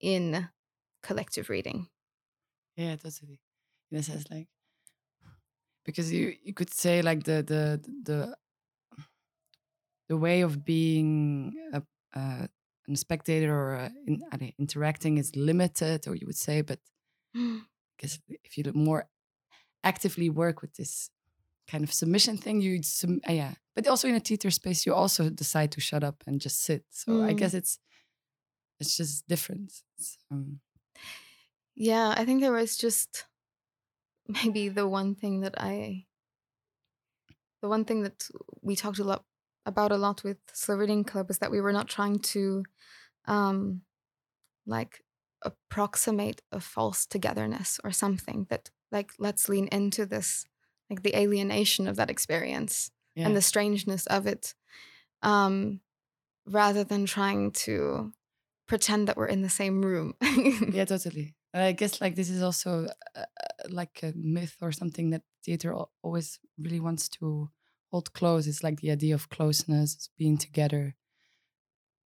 in 0.00 0.48
collective 1.02 1.50
reading. 1.50 1.88
Yeah, 2.76 2.94
totally. 2.94 3.40
In 3.90 3.98
a 3.98 4.02
sense, 4.04 4.30
like 4.30 4.46
because 5.88 6.12
you 6.12 6.34
you 6.44 6.52
could 6.52 6.72
say 6.74 7.00
like 7.00 7.24
the 7.24 7.38
the 7.52 7.80
the 8.08 8.36
the 10.10 10.18
way 10.18 10.42
of 10.42 10.62
being 10.62 11.54
a, 11.72 11.82
a, 12.14 12.48
a 12.92 12.96
spectator 12.96 13.54
or 13.54 13.74
a, 13.74 13.90
in, 14.06 14.22
uh, 14.30 14.36
interacting 14.58 15.16
is 15.16 15.34
limited, 15.34 16.06
or 16.06 16.14
you 16.14 16.26
would 16.26 16.36
say, 16.36 16.60
but 16.60 16.78
because 17.96 18.20
if 18.44 18.58
you 18.58 18.64
more 18.74 19.08
actively 19.82 20.28
work 20.28 20.60
with 20.60 20.74
this 20.74 21.08
kind 21.70 21.84
of 21.84 21.92
submission 21.92 22.36
thing, 22.36 22.60
you 22.60 22.82
sum, 22.82 23.20
uh, 23.26 23.32
yeah. 23.32 23.54
But 23.74 23.86
also 23.86 24.08
in 24.08 24.14
a 24.14 24.20
theater 24.20 24.50
space, 24.50 24.84
you 24.84 24.92
also 24.92 25.30
decide 25.30 25.72
to 25.72 25.80
shut 25.80 26.04
up 26.04 26.22
and 26.26 26.38
just 26.38 26.62
sit. 26.62 26.84
So 26.90 27.12
mm. 27.12 27.30
I 27.30 27.32
guess 27.32 27.54
it's 27.54 27.78
it's 28.78 28.94
just 28.94 29.26
different. 29.26 29.72
It's, 29.96 30.18
um, 30.30 30.60
yeah, 31.74 32.14
I 32.14 32.26
think 32.26 32.42
there 32.42 32.52
was 32.52 32.76
just 32.76 33.24
maybe 34.28 34.68
the 34.68 34.88
one 34.88 35.14
thing 35.14 35.40
that 35.40 35.54
I, 35.58 36.06
the 37.62 37.68
one 37.68 37.84
thing 37.84 38.02
that 38.02 38.28
we 38.62 38.76
talked 38.76 38.98
a 38.98 39.04
lot 39.04 39.24
about 39.66 39.92
a 39.92 39.96
lot 39.96 40.24
with 40.24 40.38
Reading 40.68 41.04
Club 41.04 41.30
is 41.30 41.38
that 41.38 41.50
we 41.50 41.60
were 41.60 41.72
not 41.72 41.88
trying 41.88 42.18
to, 42.20 42.64
um, 43.26 43.82
like 44.66 45.02
approximate 45.42 46.42
a 46.52 46.60
false 46.60 47.06
togetherness 47.06 47.80
or 47.84 47.90
something 47.90 48.46
that 48.50 48.70
like 48.90 49.10
let's 49.18 49.48
lean 49.48 49.68
into 49.68 50.04
this 50.04 50.44
like 50.90 51.02
the 51.02 51.16
alienation 51.16 51.86
of 51.86 51.96
that 51.96 52.10
experience 52.10 52.90
yeah. 53.14 53.26
and 53.26 53.36
the 53.36 53.42
strangeness 53.42 54.06
of 54.06 54.26
it 54.26 54.54
um 55.22 55.80
rather 56.46 56.82
than 56.82 57.06
trying 57.06 57.50
to 57.50 58.12
pretend 58.66 59.06
that 59.06 59.16
we're 59.16 59.26
in 59.26 59.42
the 59.42 59.48
same 59.48 59.82
room 59.82 60.14
yeah 60.72 60.84
totally 60.84 61.34
I 61.54 61.72
guess 61.72 62.00
like 62.00 62.14
this 62.14 62.30
is 62.30 62.42
also 62.42 62.88
uh, 63.16 63.22
like 63.70 64.00
a 64.02 64.12
myth 64.14 64.56
or 64.60 64.72
something 64.72 65.10
that 65.10 65.22
theater 65.44 65.74
always 66.02 66.38
really 66.58 66.80
wants 66.80 67.08
to 67.08 67.50
hold 67.90 68.12
close. 68.12 68.46
It's 68.46 68.62
like 68.62 68.80
the 68.80 68.90
idea 68.90 69.14
of 69.14 69.30
closeness, 69.30 70.10
being 70.18 70.36
together, 70.36 70.94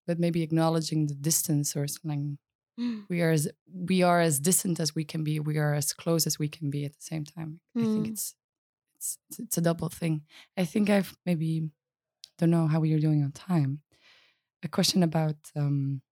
but 0.07 0.19
maybe 0.19 0.43
acknowledging 0.43 1.07
the 1.07 1.15
distance 1.15 1.75
or 1.75 1.87
something. 1.87 2.39
Mm. 2.79 3.05
We 3.09 3.23
are 3.23 3.31
as 3.31 3.49
we 3.73 4.03
are 4.03 4.21
as 4.21 4.41
distant 4.41 4.79
as 4.79 4.95
we 4.95 5.05
can 5.05 5.25
be. 5.25 5.41
We 5.41 5.59
are 5.59 5.75
as 5.75 5.93
close 5.93 6.27
as 6.27 6.39
we 6.39 6.49
can 6.49 6.71
be 6.71 6.85
at 6.85 6.93
the 6.93 7.03
same 7.03 7.25
time. 7.25 7.61
Mm. 7.77 7.83
I 7.83 7.85
think 7.85 8.07
mm. 8.07 8.11
it's 8.11 8.35
it's 8.97 9.19
it's 9.39 9.59
a 9.59 9.63
double 9.63 9.89
thing. 9.89 10.23
I 10.57 10.65
think 10.65 10.91
I've 10.91 11.17
maybe 11.25 11.71
don't 12.39 12.51
know 12.51 12.67
how 12.67 12.81
we 12.81 12.93
are 12.93 13.01
doing 13.01 13.23
on 13.23 13.33
time. 13.33 13.81
A 14.63 14.69
question 14.69 15.03
about 15.03 15.37
um, 15.57 16.03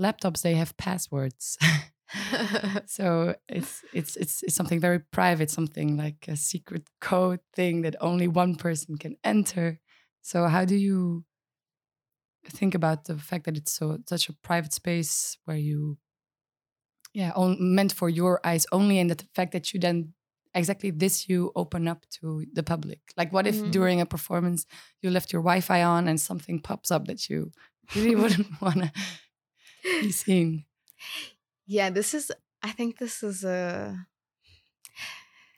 laptops. 0.00 0.42
They 0.42 0.54
have 0.54 0.76
passwords. 0.76 1.58
so 2.86 3.34
it's, 3.48 3.84
it's 3.92 4.16
it's 4.16 4.42
it's 4.42 4.54
something 4.54 4.80
very 4.80 4.98
private, 4.98 5.50
something 5.50 5.96
like 5.96 6.26
a 6.28 6.36
secret 6.36 6.88
code 7.00 7.40
thing 7.54 7.82
that 7.82 7.96
only 8.00 8.28
one 8.28 8.56
person 8.56 8.96
can 8.96 9.16
enter. 9.22 9.78
So 10.22 10.46
how 10.46 10.64
do 10.64 10.76
you 10.76 11.24
think 12.48 12.74
about 12.74 13.04
the 13.04 13.16
fact 13.16 13.44
that 13.44 13.56
it's 13.56 13.72
so 13.72 13.98
such 14.08 14.28
a 14.28 14.32
private 14.32 14.72
space 14.72 15.38
where 15.44 15.56
you 15.56 15.98
yeah 17.12 17.32
on, 17.36 17.56
meant 17.60 17.92
for 17.92 18.08
your 18.08 18.40
eyes 18.44 18.66
only 18.72 18.98
and 18.98 19.10
the 19.10 19.24
fact 19.34 19.52
that 19.52 19.72
you 19.72 19.80
then 19.80 20.12
exactly 20.54 20.90
this 20.90 21.28
you 21.28 21.52
open 21.54 21.86
up 21.86 22.06
to 22.10 22.44
the 22.52 22.62
public 22.62 23.00
like 23.16 23.32
what 23.32 23.46
if 23.46 23.56
mm 23.56 23.64
-hmm. 23.64 23.72
during 23.72 24.00
a 24.00 24.06
performance 24.06 24.66
you 25.02 25.12
left 25.12 25.32
your 25.32 25.42
wi-fi 25.42 25.84
on 25.84 26.08
and 26.08 26.20
something 26.20 26.60
pops 26.60 26.90
up 26.90 27.06
that 27.06 27.28
you 27.28 27.50
really 27.94 28.16
wouldn't 28.20 28.60
want 28.60 28.80
to 28.82 28.90
be 30.02 30.12
seen 30.12 30.64
yeah, 31.70 31.88
this 31.88 32.14
is. 32.14 32.32
I 32.64 32.72
think 32.72 32.98
this 32.98 33.22
is 33.22 33.44
a. 33.44 34.06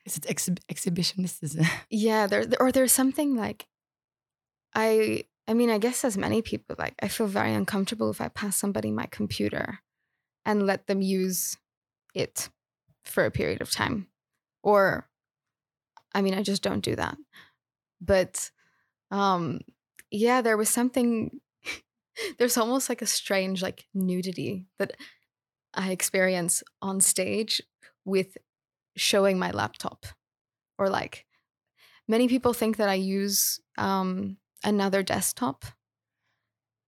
Is 0.04 0.18
it 0.18 0.24
exhi- 0.24 0.58
exhibitionist? 0.70 1.42
Is? 1.42 1.56
Yeah, 1.90 2.26
there 2.26 2.44
or 2.60 2.70
there's 2.70 2.92
something 2.92 3.34
like. 3.34 3.66
I 4.74 5.24
I 5.48 5.54
mean, 5.54 5.70
I 5.70 5.78
guess 5.78 6.04
as 6.04 6.18
many 6.18 6.42
people, 6.42 6.76
like 6.78 6.94
I 7.02 7.08
feel 7.08 7.26
very 7.26 7.54
uncomfortable 7.54 8.10
if 8.10 8.20
I 8.20 8.28
pass 8.28 8.56
somebody 8.56 8.90
my 8.90 9.06
computer, 9.06 9.78
and 10.44 10.66
let 10.66 10.86
them 10.86 11.00
use 11.00 11.56
it 12.14 12.50
for 13.04 13.24
a 13.24 13.30
period 13.30 13.62
of 13.62 13.70
time, 13.70 14.08
or, 14.62 15.08
I 16.14 16.20
mean, 16.20 16.34
I 16.34 16.42
just 16.42 16.62
don't 16.62 16.84
do 16.84 16.94
that. 16.94 17.16
But, 18.02 18.50
um, 19.10 19.60
yeah, 20.10 20.42
there 20.42 20.58
was 20.58 20.68
something. 20.68 21.40
there's 22.38 22.58
almost 22.58 22.90
like 22.90 23.00
a 23.00 23.06
strange 23.06 23.62
like 23.62 23.86
nudity 23.94 24.66
that 24.78 24.92
experience 25.76 26.62
on 26.80 27.00
stage 27.00 27.62
with 28.04 28.36
showing 28.96 29.38
my 29.38 29.50
laptop 29.50 30.06
or 30.78 30.88
like 30.88 31.24
many 32.08 32.28
people 32.28 32.52
think 32.52 32.76
that 32.76 32.88
I 32.88 32.94
use 32.94 33.60
um, 33.78 34.36
another 34.64 35.02
desktop 35.02 35.64
oh, 35.64 35.70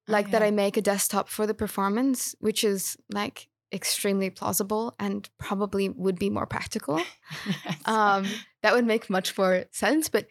like 0.09 0.27
yeah. 0.27 0.33
that 0.33 0.43
I 0.43 0.51
make 0.51 0.77
a 0.77 0.83
desktop 0.83 1.29
for 1.29 1.47
the 1.47 1.55
performance 1.55 2.35
which 2.41 2.65
is 2.65 2.97
like 3.13 3.49
extremely 3.73 4.31
plausible 4.31 4.95
and 5.01 5.29
probably 5.39 5.89
would 5.89 6.19
be 6.19 6.31
more 6.31 6.47
practical 6.47 6.99
yes. 7.47 7.79
um, 7.87 8.27
that 8.63 8.75
would 8.75 8.87
make 8.87 9.11
much 9.11 9.37
more 9.37 9.65
sense 9.71 10.09
but 10.09 10.27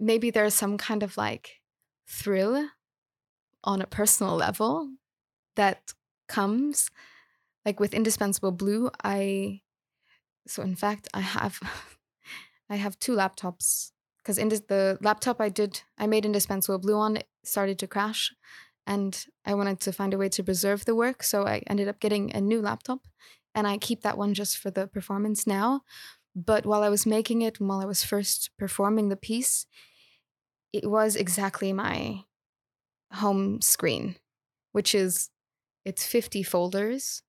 maybe 0.00 0.30
there's 0.30 0.54
some 0.54 0.76
kind 0.76 1.02
of 1.02 1.16
like 1.16 1.60
thrill 2.08 2.68
on 3.64 3.82
a 3.82 3.86
personal 3.86 4.34
level 4.34 4.90
that 5.56 5.92
comes 6.28 6.90
like 7.66 7.80
with 7.80 7.92
indispensable 7.92 8.52
blue 8.52 8.88
i 9.02 9.60
so 10.46 10.62
in 10.62 10.76
fact 10.76 11.08
i 11.12 11.20
have 11.20 11.60
i 12.70 12.76
have 12.76 12.98
two 12.98 13.12
laptops. 13.12 13.92
Because 14.18 14.38
in 14.38 14.48
the 14.48 14.98
laptop 15.02 15.40
i 15.40 15.48
did 15.48 15.82
i 15.98 16.06
made 16.06 16.24
indispensable 16.24 16.78
blue 16.78 16.96
on 16.96 17.18
started 17.44 17.78
to 17.80 17.86
crash 17.86 18.32
and 18.86 19.26
i 19.44 19.52
wanted 19.52 19.80
to 19.80 19.92
find 19.92 20.14
a 20.14 20.18
way 20.18 20.28
to 20.28 20.42
preserve 20.42 20.84
the 20.84 20.94
work 20.94 21.22
so 21.22 21.46
i 21.46 21.62
ended 21.66 21.88
up 21.88 22.00
getting 22.00 22.34
a 22.34 22.40
new 22.40 22.62
laptop 22.62 23.00
and 23.54 23.66
i 23.66 23.76
keep 23.76 24.02
that 24.02 24.18
one 24.18 24.32
just 24.32 24.56
for 24.56 24.70
the 24.70 24.86
performance 24.86 25.46
now. 25.46 25.82
But 26.34 26.66
while 26.66 26.82
i 26.82 26.90
was 26.90 27.06
making 27.06 27.42
it 27.42 27.60
while 27.60 27.80
i 27.80 27.86
was 27.86 28.04
first 28.04 28.50
performing 28.58 29.08
the 29.08 29.16
piece 29.16 29.66
it 30.72 30.90
was 30.90 31.16
exactly 31.16 31.72
my 31.72 32.24
home 33.12 33.60
screen 33.62 34.16
which 34.72 34.94
is 34.94 35.30
it's 35.84 36.04
50 36.04 36.42
folders 36.42 37.22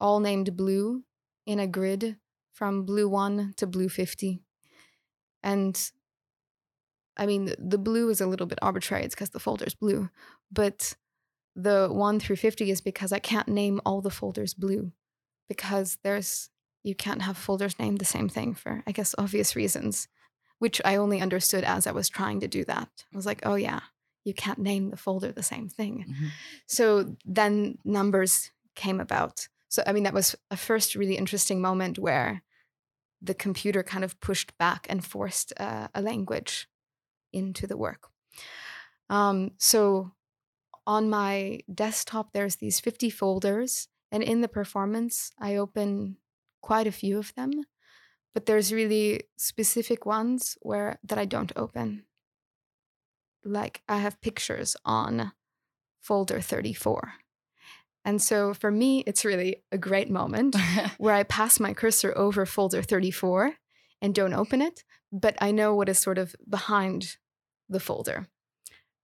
all 0.00 0.20
named 0.20 0.56
blue 0.56 1.04
in 1.46 1.58
a 1.58 1.66
grid 1.66 2.16
from 2.52 2.84
blue 2.84 3.08
1 3.08 3.54
to 3.56 3.66
blue 3.66 3.88
50. 3.88 4.40
And 5.42 5.90
I 7.16 7.26
mean, 7.26 7.52
the 7.58 7.78
blue 7.78 8.08
is 8.10 8.20
a 8.20 8.26
little 8.26 8.46
bit 8.46 8.58
arbitrary, 8.62 9.04
it's 9.04 9.14
because 9.14 9.30
the 9.30 9.40
folder's 9.40 9.74
blue, 9.74 10.10
but 10.52 10.94
the 11.56 11.88
1 11.90 12.20
through 12.20 12.36
50 12.36 12.70
is 12.70 12.80
because 12.80 13.12
I 13.12 13.18
can't 13.18 13.48
name 13.48 13.80
all 13.84 14.00
the 14.00 14.10
folders 14.10 14.54
blue 14.54 14.92
because 15.48 15.98
there's 16.02 16.50
you 16.84 16.94
can't 16.94 17.22
have 17.22 17.36
folders 17.36 17.78
named 17.78 17.98
the 17.98 18.04
same 18.04 18.28
thing 18.28 18.54
for 18.54 18.82
I 18.86 18.92
guess 18.92 19.14
obvious 19.18 19.56
reasons, 19.56 20.08
which 20.58 20.80
I 20.84 20.96
only 20.96 21.20
understood 21.20 21.64
as 21.64 21.86
I 21.86 21.92
was 21.92 22.08
trying 22.08 22.40
to 22.40 22.48
do 22.48 22.64
that. 22.64 22.88
I 23.12 23.16
was 23.16 23.26
like, 23.26 23.44
"Oh 23.44 23.56
yeah, 23.56 23.80
you 24.24 24.32
can't 24.32 24.60
name 24.60 24.90
the 24.90 24.96
folder 24.96 25.32
the 25.32 25.42
same 25.42 25.68
thing." 25.68 26.06
Mm-hmm. 26.08 26.26
So 26.66 27.16
then 27.24 27.78
numbers 27.84 28.52
came 28.76 29.00
about. 29.00 29.48
So, 29.68 29.82
I 29.86 29.92
mean, 29.92 30.04
that 30.04 30.14
was 30.14 30.34
a 30.50 30.56
first 30.56 30.94
really 30.94 31.16
interesting 31.16 31.60
moment 31.60 31.98
where 31.98 32.42
the 33.20 33.34
computer 33.34 33.82
kind 33.82 34.04
of 34.04 34.20
pushed 34.20 34.56
back 34.58 34.86
and 34.88 35.04
forced 35.04 35.52
uh, 35.58 35.88
a 35.94 36.00
language 36.00 36.68
into 37.32 37.66
the 37.66 37.76
work. 37.76 38.08
Um, 39.10 39.52
so, 39.58 40.12
on 40.86 41.10
my 41.10 41.60
desktop, 41.72 42.32
there's 42.32 42.56
these 42.56 42.80
50 42.80 43.10
folders, 43.10 43.88
and 44.10 44.22
in 44.22 44.40
the 44.40 44.48
performance, 44.48 45.30
I 45.38 45.56
open 45.56 46.16
quite 46.62 46.86
a 46.86 46.92
few 46.92 47.18
of 47.18 47.34
them, 47.34 47.50
but 48.32 48.46
there's 48.46 48.72
really 48.72 49.24
specific 49.36 50.06
ones 50.06 50.56
where 50.62 50.98
that 51.04 51.18
I 51.18 51.24
don't 51.24 51.52
open. 51.56 52.04
like 53.44 53.82
I 53.88 53.98
have 53.98 54.20
pictures 54.20 54.76
on 54.84 55.32
folder 56.00 56.40
34. 56.40 57.14
And 58.04 58.22
so 58.22 58.54
for 58.54 58.70
me, 58.70 59.02
it's 59.06 59.24
really 59.24 59.62
a 59.70 59.78
great 59.78 60.10
moment 60.10 60.56
where 60.98 61.14
I 61.14 61.24
pass 61.24 61.60
my 61.60 61.74
cursor 61.74 62.16
over 62.16 62.46
folder 62.46 62.82
34 62.82 63.54
and 64.00 64.14
don't 64.14 64.34
open 64.34 64.62
it, 64.62 64.84
but 65.12 65.36
I 65.40 65.50
know 65.50 65.74
what 65.74 65.88
is 65.88 65.98
sort 65.98 66.18
of 66.18 66.34
behind 66.48 67.16
the 67.68 67.80
folder. 67.80 68.28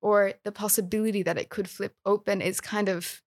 Or 0.00 0.34
the 0.44 0.52
possibility 0.52 1.22
that 1.22 1.38
it 1.38 1.48
could 1.48 1.68
flip 1.68 1.94
open 2.04 2.40
is 2.40 2.60
kind 2.60 2.88
of 2.88 3.22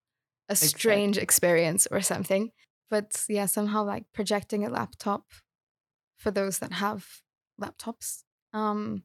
a 0.50 0.56
strange 0.56 1.18
experience 1.18 1.88
or 1.90 2.02
something. 2.02 2.52
But 2.90 3.26
yeah, 3.28 3.48
somehow 3.48 3.84
like 3.84 4.06
projecting 4.14 4.66
a 4.66 4.70
laptop 4.70 5.26
for 6.18 6.32
those 6.32 6.60
that 6.60 6.74
have 6.74 7.06
laptops. 7.62 8.24
Um, 8.54 9.04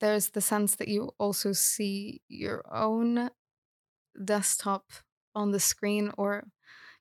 there's 0.00 0.30
the 0.30 0.40
sense 0.40 0.76
that 0.76 0.88
you 0.88 1.10
also 1.18 1.52
see 1.52 2.22
your 2.28 2.64
own 2.72 3.30
desktop 4.22 4.90
on 5.34 5.50
the 5.50 5.60
screen 5.60 6.12
or 6.16 6.44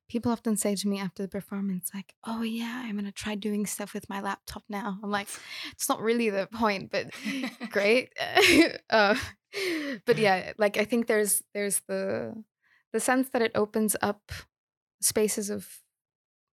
people 0.09 0.31
often 0.31 0.57
say 0.57 0.75
to 0.75 0.87
me 0.87 0.99
after 0.99 1.23
the 1.23 1.29
performance 1.29 1.89
like 1.93 2.13
oh 2.25 2.41
yeah 2.41 2.81
i'm 2.83 2.93
going 2.93 3.05
to 3.05 3.11
try 3.13 3.33
doing 3.33 3.65
stuff 3.65 3.93
with 3.93 4.09
my 4.09 4.19
laptop 4.19 4.63
now. 4.67 4.97
I'm 5.01 5.09
like 5.09 5.27
it's 5.71 5.87
not 5.87 6.01
really 6.01 6.29
the 6.29 6.47
point 6.51 6.91
but 6.91 7.07
great. 7.69 8.13
Uh, 8.89 9.15
but 10.05 10.17
yeah 10.17 10.53
like 10.57 10.77
i 10.77 10.85
think 10.85 11.07
there's 11.07 11.41
there's 11.53 11.81
the 11.87 12.33
the 12.93 12.99
sense 12.99 13.29
that 13.29 13.41
it 13.41 13.51
opens 13.55 13.95
up 14.01 14.31
spaces 15.01 15.49
of 15.49 15.67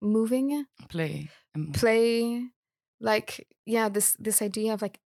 moving. 0.00 0.66
Play 0.88 1.28
play 1.72 2.44
like 3.00 3.46
yeah 3.64 3.88
this 3.88 4.16
this 4.18 4.42
idea 4.42 4.74
of 4.74 4.82
like 4.82 5.00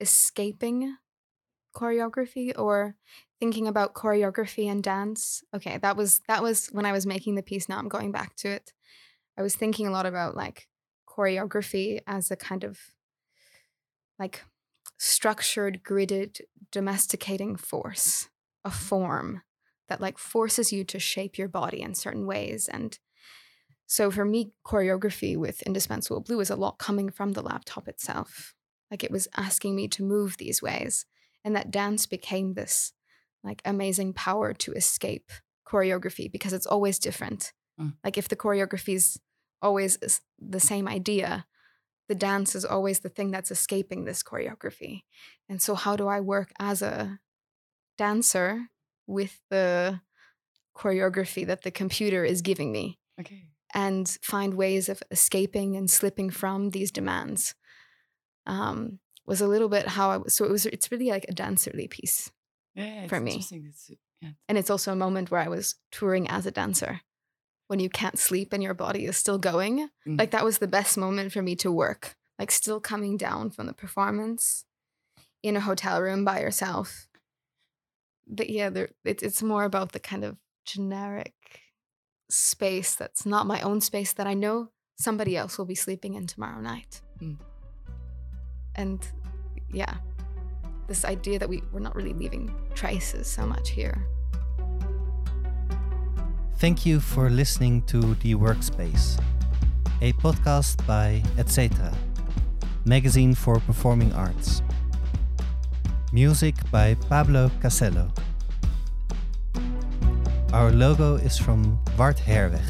escaping 0.00 0.96
choreography 1.74 2.52
or 2.56 2.96
thinking 3.38 3.66
about 3.66 3.94
choreography 3.94 4.70
and 4.70 4.82
dance 4.82 5.42
okay 5.54 5.78
that 5.78 5.96
was 5.96 6.20
that 6.28 6.42
was 6.42 6.68
when 6.68 6.86
i 6.86 6.92
was 6.92 7.06
making 7.06 7.34
the 7.34 7.42
piece 7.42 7.68
now 7.68 7.78
i'm 7.78 7.88
going 7.88 8.12
back 8.12 8.34
to 8.36 8.48
it 8.48 8.72
i 9.36 9.42
was 9.42 9.54
thinking 9.54 9.86
a 9.86 9.90
lot 9.90 10.06
about 10.06 10.36
like 10.36 10.68
choreography 11.08 12.00
as 12.06 12.30
a 12.30 12.36
kind 12.36 12.64
of 12.64 12.78
like 14.18 14.44
structured 14.98 15.82
gridded 15.82 16.40
domesticating 16.72 17.56
force 17.56 18.28
a 18.64 18.70
mm-hmm. 18.70 18.78
form 18.78 19.42
that 19.88 20.00
like 20.00 20.18
forces 20.18 20.72
you 20.72 20.82
to 20.84 20.98
shape 20.98 21.38
your 21.38 21.48
body 21.48 21.80
in 21.80 21.94
certain 21.94 22.26
ways 22.26 22.68
and 22.68 22.98
so 23.86 24.10
for 24.10 24.24
me, 24.24 24.52
choreography 24.64 25.36
with 25.36 25.62
Indispensable 25.62 26.20
Blue 26.20 26.40
is 26.40 26.50
a 26.50 26.56
lot 26.56 26.78
coming 26.78 27.08
from 27.08 27.32
the 27.32 27.42
laptop 27.42 27.86
itself. 27.86 28.54
Like 28.90 29.04
it 29.04 29.12
was 29.12 29.28
asking 29.36 29.76
me 29.76 29.88
to 29.88 30.02
move 30.02 30.36
these 30.36 30.60
ways. 30.60 31.06
And 31.44 31.54
that 31.54 31.70
dance 31.70 32.06
became 32.06 32.54
this 32.54 32.92
like 33.46 33.62
amazing 33.64 34.12
power 34.12 34.52
to 34.52 34.72
escape 34.72 35.30
choreography 35.66 36.30
because 36.30 36.52
it's 36.52 36.66
always 36.66 36.98
different. 36.98 37.52
Mm. 37.80 37.94
Like 38.04 38.18
if 38.18 38.28
the 38.28 38.36
choreography 38.36 38.94
is 38.94 39.18
always 39.62 39.98
the 40.38 40.60
same 40.60 40.86
idea, 40.88 41.46
the 42.08 42.14
dance 42.14 42.54
is 42.54 42.64
always 42.64 43.00
the 43.00 43.08
thing 43.08 43.30
that's 43.30 43.50
escaping 43.50 44.04
this 44.04 44.22
choreography. 44.22 45.02
And 45.48 45.60
so 45.60 45.74
how 45.74 45.96
do 45.96 46.06
I 46.06 46.20
work 46.20 46.52
as 46.58 46.82
a 46.82 47.18
dancer 47.98 48.68
with 49.06 49.40
the 49.50 50.00
choreography 50.76 51.46
that 51.46 51.62
the 51.62 51.70
computer 51.70 52.24
is 52.24 52.42
giving 52.42 52.70
me? 52.70 52.98
Okay 53.18 53.46
and 53.74 54.16
find 54.22 54.54
ways 54.54 54.88
of 54.88 55.02
escaping 55.10 55.76
and 55.76 55.90
slipping 55.90 56.30
from 56.30 56.70
these 56.70 56.90
demands 56.90 57.54
um, 58.46 58.98
was 59.26 59.42
a 59.42 59.46
little 59.46 59.68
bit 59.68 59.86
how 59.88 60.10
I 60.10 60.16
was. 60.16 60.34
So 60.34 60.44
it 60.44 60.50
was. 60.50 60.66
It's 60.66 60.90
really 60.90 61.10
like 61.10 61.26
a 61.28 61.34
dancerly 61.34 61.90
piece 61.90 62.30
yeah, 62.76 63.06
for 63.08 63.18
me. 63.20 63.36
It's, 63.50 63.90
yeah. 64.20 64.30
And 64.48 64.58
it's 64.58 64.70
also 64.70 64.92
a 64.92 64.96
moment 64.96 65.30
where 65.30 65.40
I 65.40 65.48
was 65.48 65.74
touring 65.90 66.28
as 66.28 66.46
a 66.46 66.50
dancer. 66.50 67.00
When 67.68 67.80
you 67.80 67.90
can't 67.90 68.18
sleep 68.18 68.52
and 68.52 68.62
your 68.62 68.74
body 68.74 69.06
is 69.06 69.16
still 69.16 69.38
going, 69.38 69.88
mm. 70.06 70.18
like 70.18 70.30
that 70.30 70.44
was 70.44 70.58
the 70.58 70.68
best 70.68 70.96
moment 70.96 71.32
for 71.32 71.42
me 71.42 71.56
to 71.56 71.72
work. 71.72 72.14
Like 72.38 72.50
still 72.50 72.80
coming 72.80 73.16
down 73.16 73.50
from 73.50 73.66
the 73.66 73.72
performance 73.72 74.64
in 75.42 75.56
a 75.56 75.60
hotel 75.60 76.00
room 76.00 76.24
by 76.24 76.40
yourself. 76.40 77.08
But 78.28 78.50
yeah, 78.50 78.70
there, 78.70 78.90
it, 79.04 79.22
it's 79.22 79.42
more 79.42 79.64
about 79.64 79.92
the 79.92 80.00
kind 80.00 80.22
of 80.22 80.36
generic 80.64 81.34
space 82.28 82.94
that's 82.94 83.24
not 83.24 83.46
my 83.46 83.60
own 83.62 83.80
space 83.80 84.12
that 84.12 84.26
I 84.26 84.34
know 84.34 84.70
somebody 84.98 85.36
else 85.36 85.58
will 85.58 85.64
be 85.64 85.74
sleeping 85.74 86.14
in 86.14 86.26
tomorrow 86.26 86.60
night. 86.60 87.00
Mm. 87.20 87.38
And 88.74 89.06
yeah, 89.72 89.94
this 90.86 91.04
idea 91.04 91.38
that 91.38 91.48
we, 91.48 91.62
we're 91.72 91.80
not 91.80 91.94
really 91.94 92.12
leaving 92.12 92.54
traces 92.74 93.26
so 93.26 93.46
much 93.46 93.70
here. 93.70 94.06
Thank 96.58 96.86
you 96.86 97.00
for 97.00 97.28
listening 97.28 97.82
to 97.82 98.14
The 98.14 98.34
Workspace, 98.34 99.20
a 100.00 100.12
podcast 100.14 100.86
by 100.86 101.22
Etc., 101.36 101.92
magazine 102.84 103.34
for 103.34 103.60
performing 103.60 104.12
arts. 104.14 104.62
Music 106.12 106.54
by 106.70 106.94
Pablo 107.10 107.50
Casello. 107.60 108.10
Our 110.52 110.72
logo 110.72 111.16
is 111.16 111.36
from 111.36 111.78
Wart 111.98 112.16
Herweg. 112.16 112.64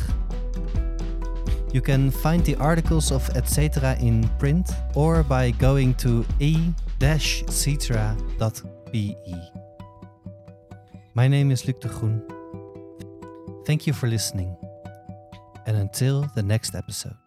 You 1.72 1.80
can 1.80 2.10
find 2.10 2.42
the 2.44 2.56
articles 2.56 3.12
of 3.12 3.28
Etc. 3.36 3.96
in 4.00 4.28
print 4.38 4.70
or 4.94 5.22
by 5.22 5.50
going 5.52 5.94
to 5.96 6.24
etcetera.be. 7.00 9.16
My 11.14 11.28
name 11.28 11.50
is 11.50 11.66
Luc 11.66 11.80
de 11.80 11.88
Groen. 11.88 12.22
Thank 13.66 13.86
you 13.86 13.92
for 13.92 14.06
listening, 14.06 14.56
and 15.66 15.76
until 15.76 16.22
the 16.34 16.42
next 16.42 16.74
episode. 16.74 17.25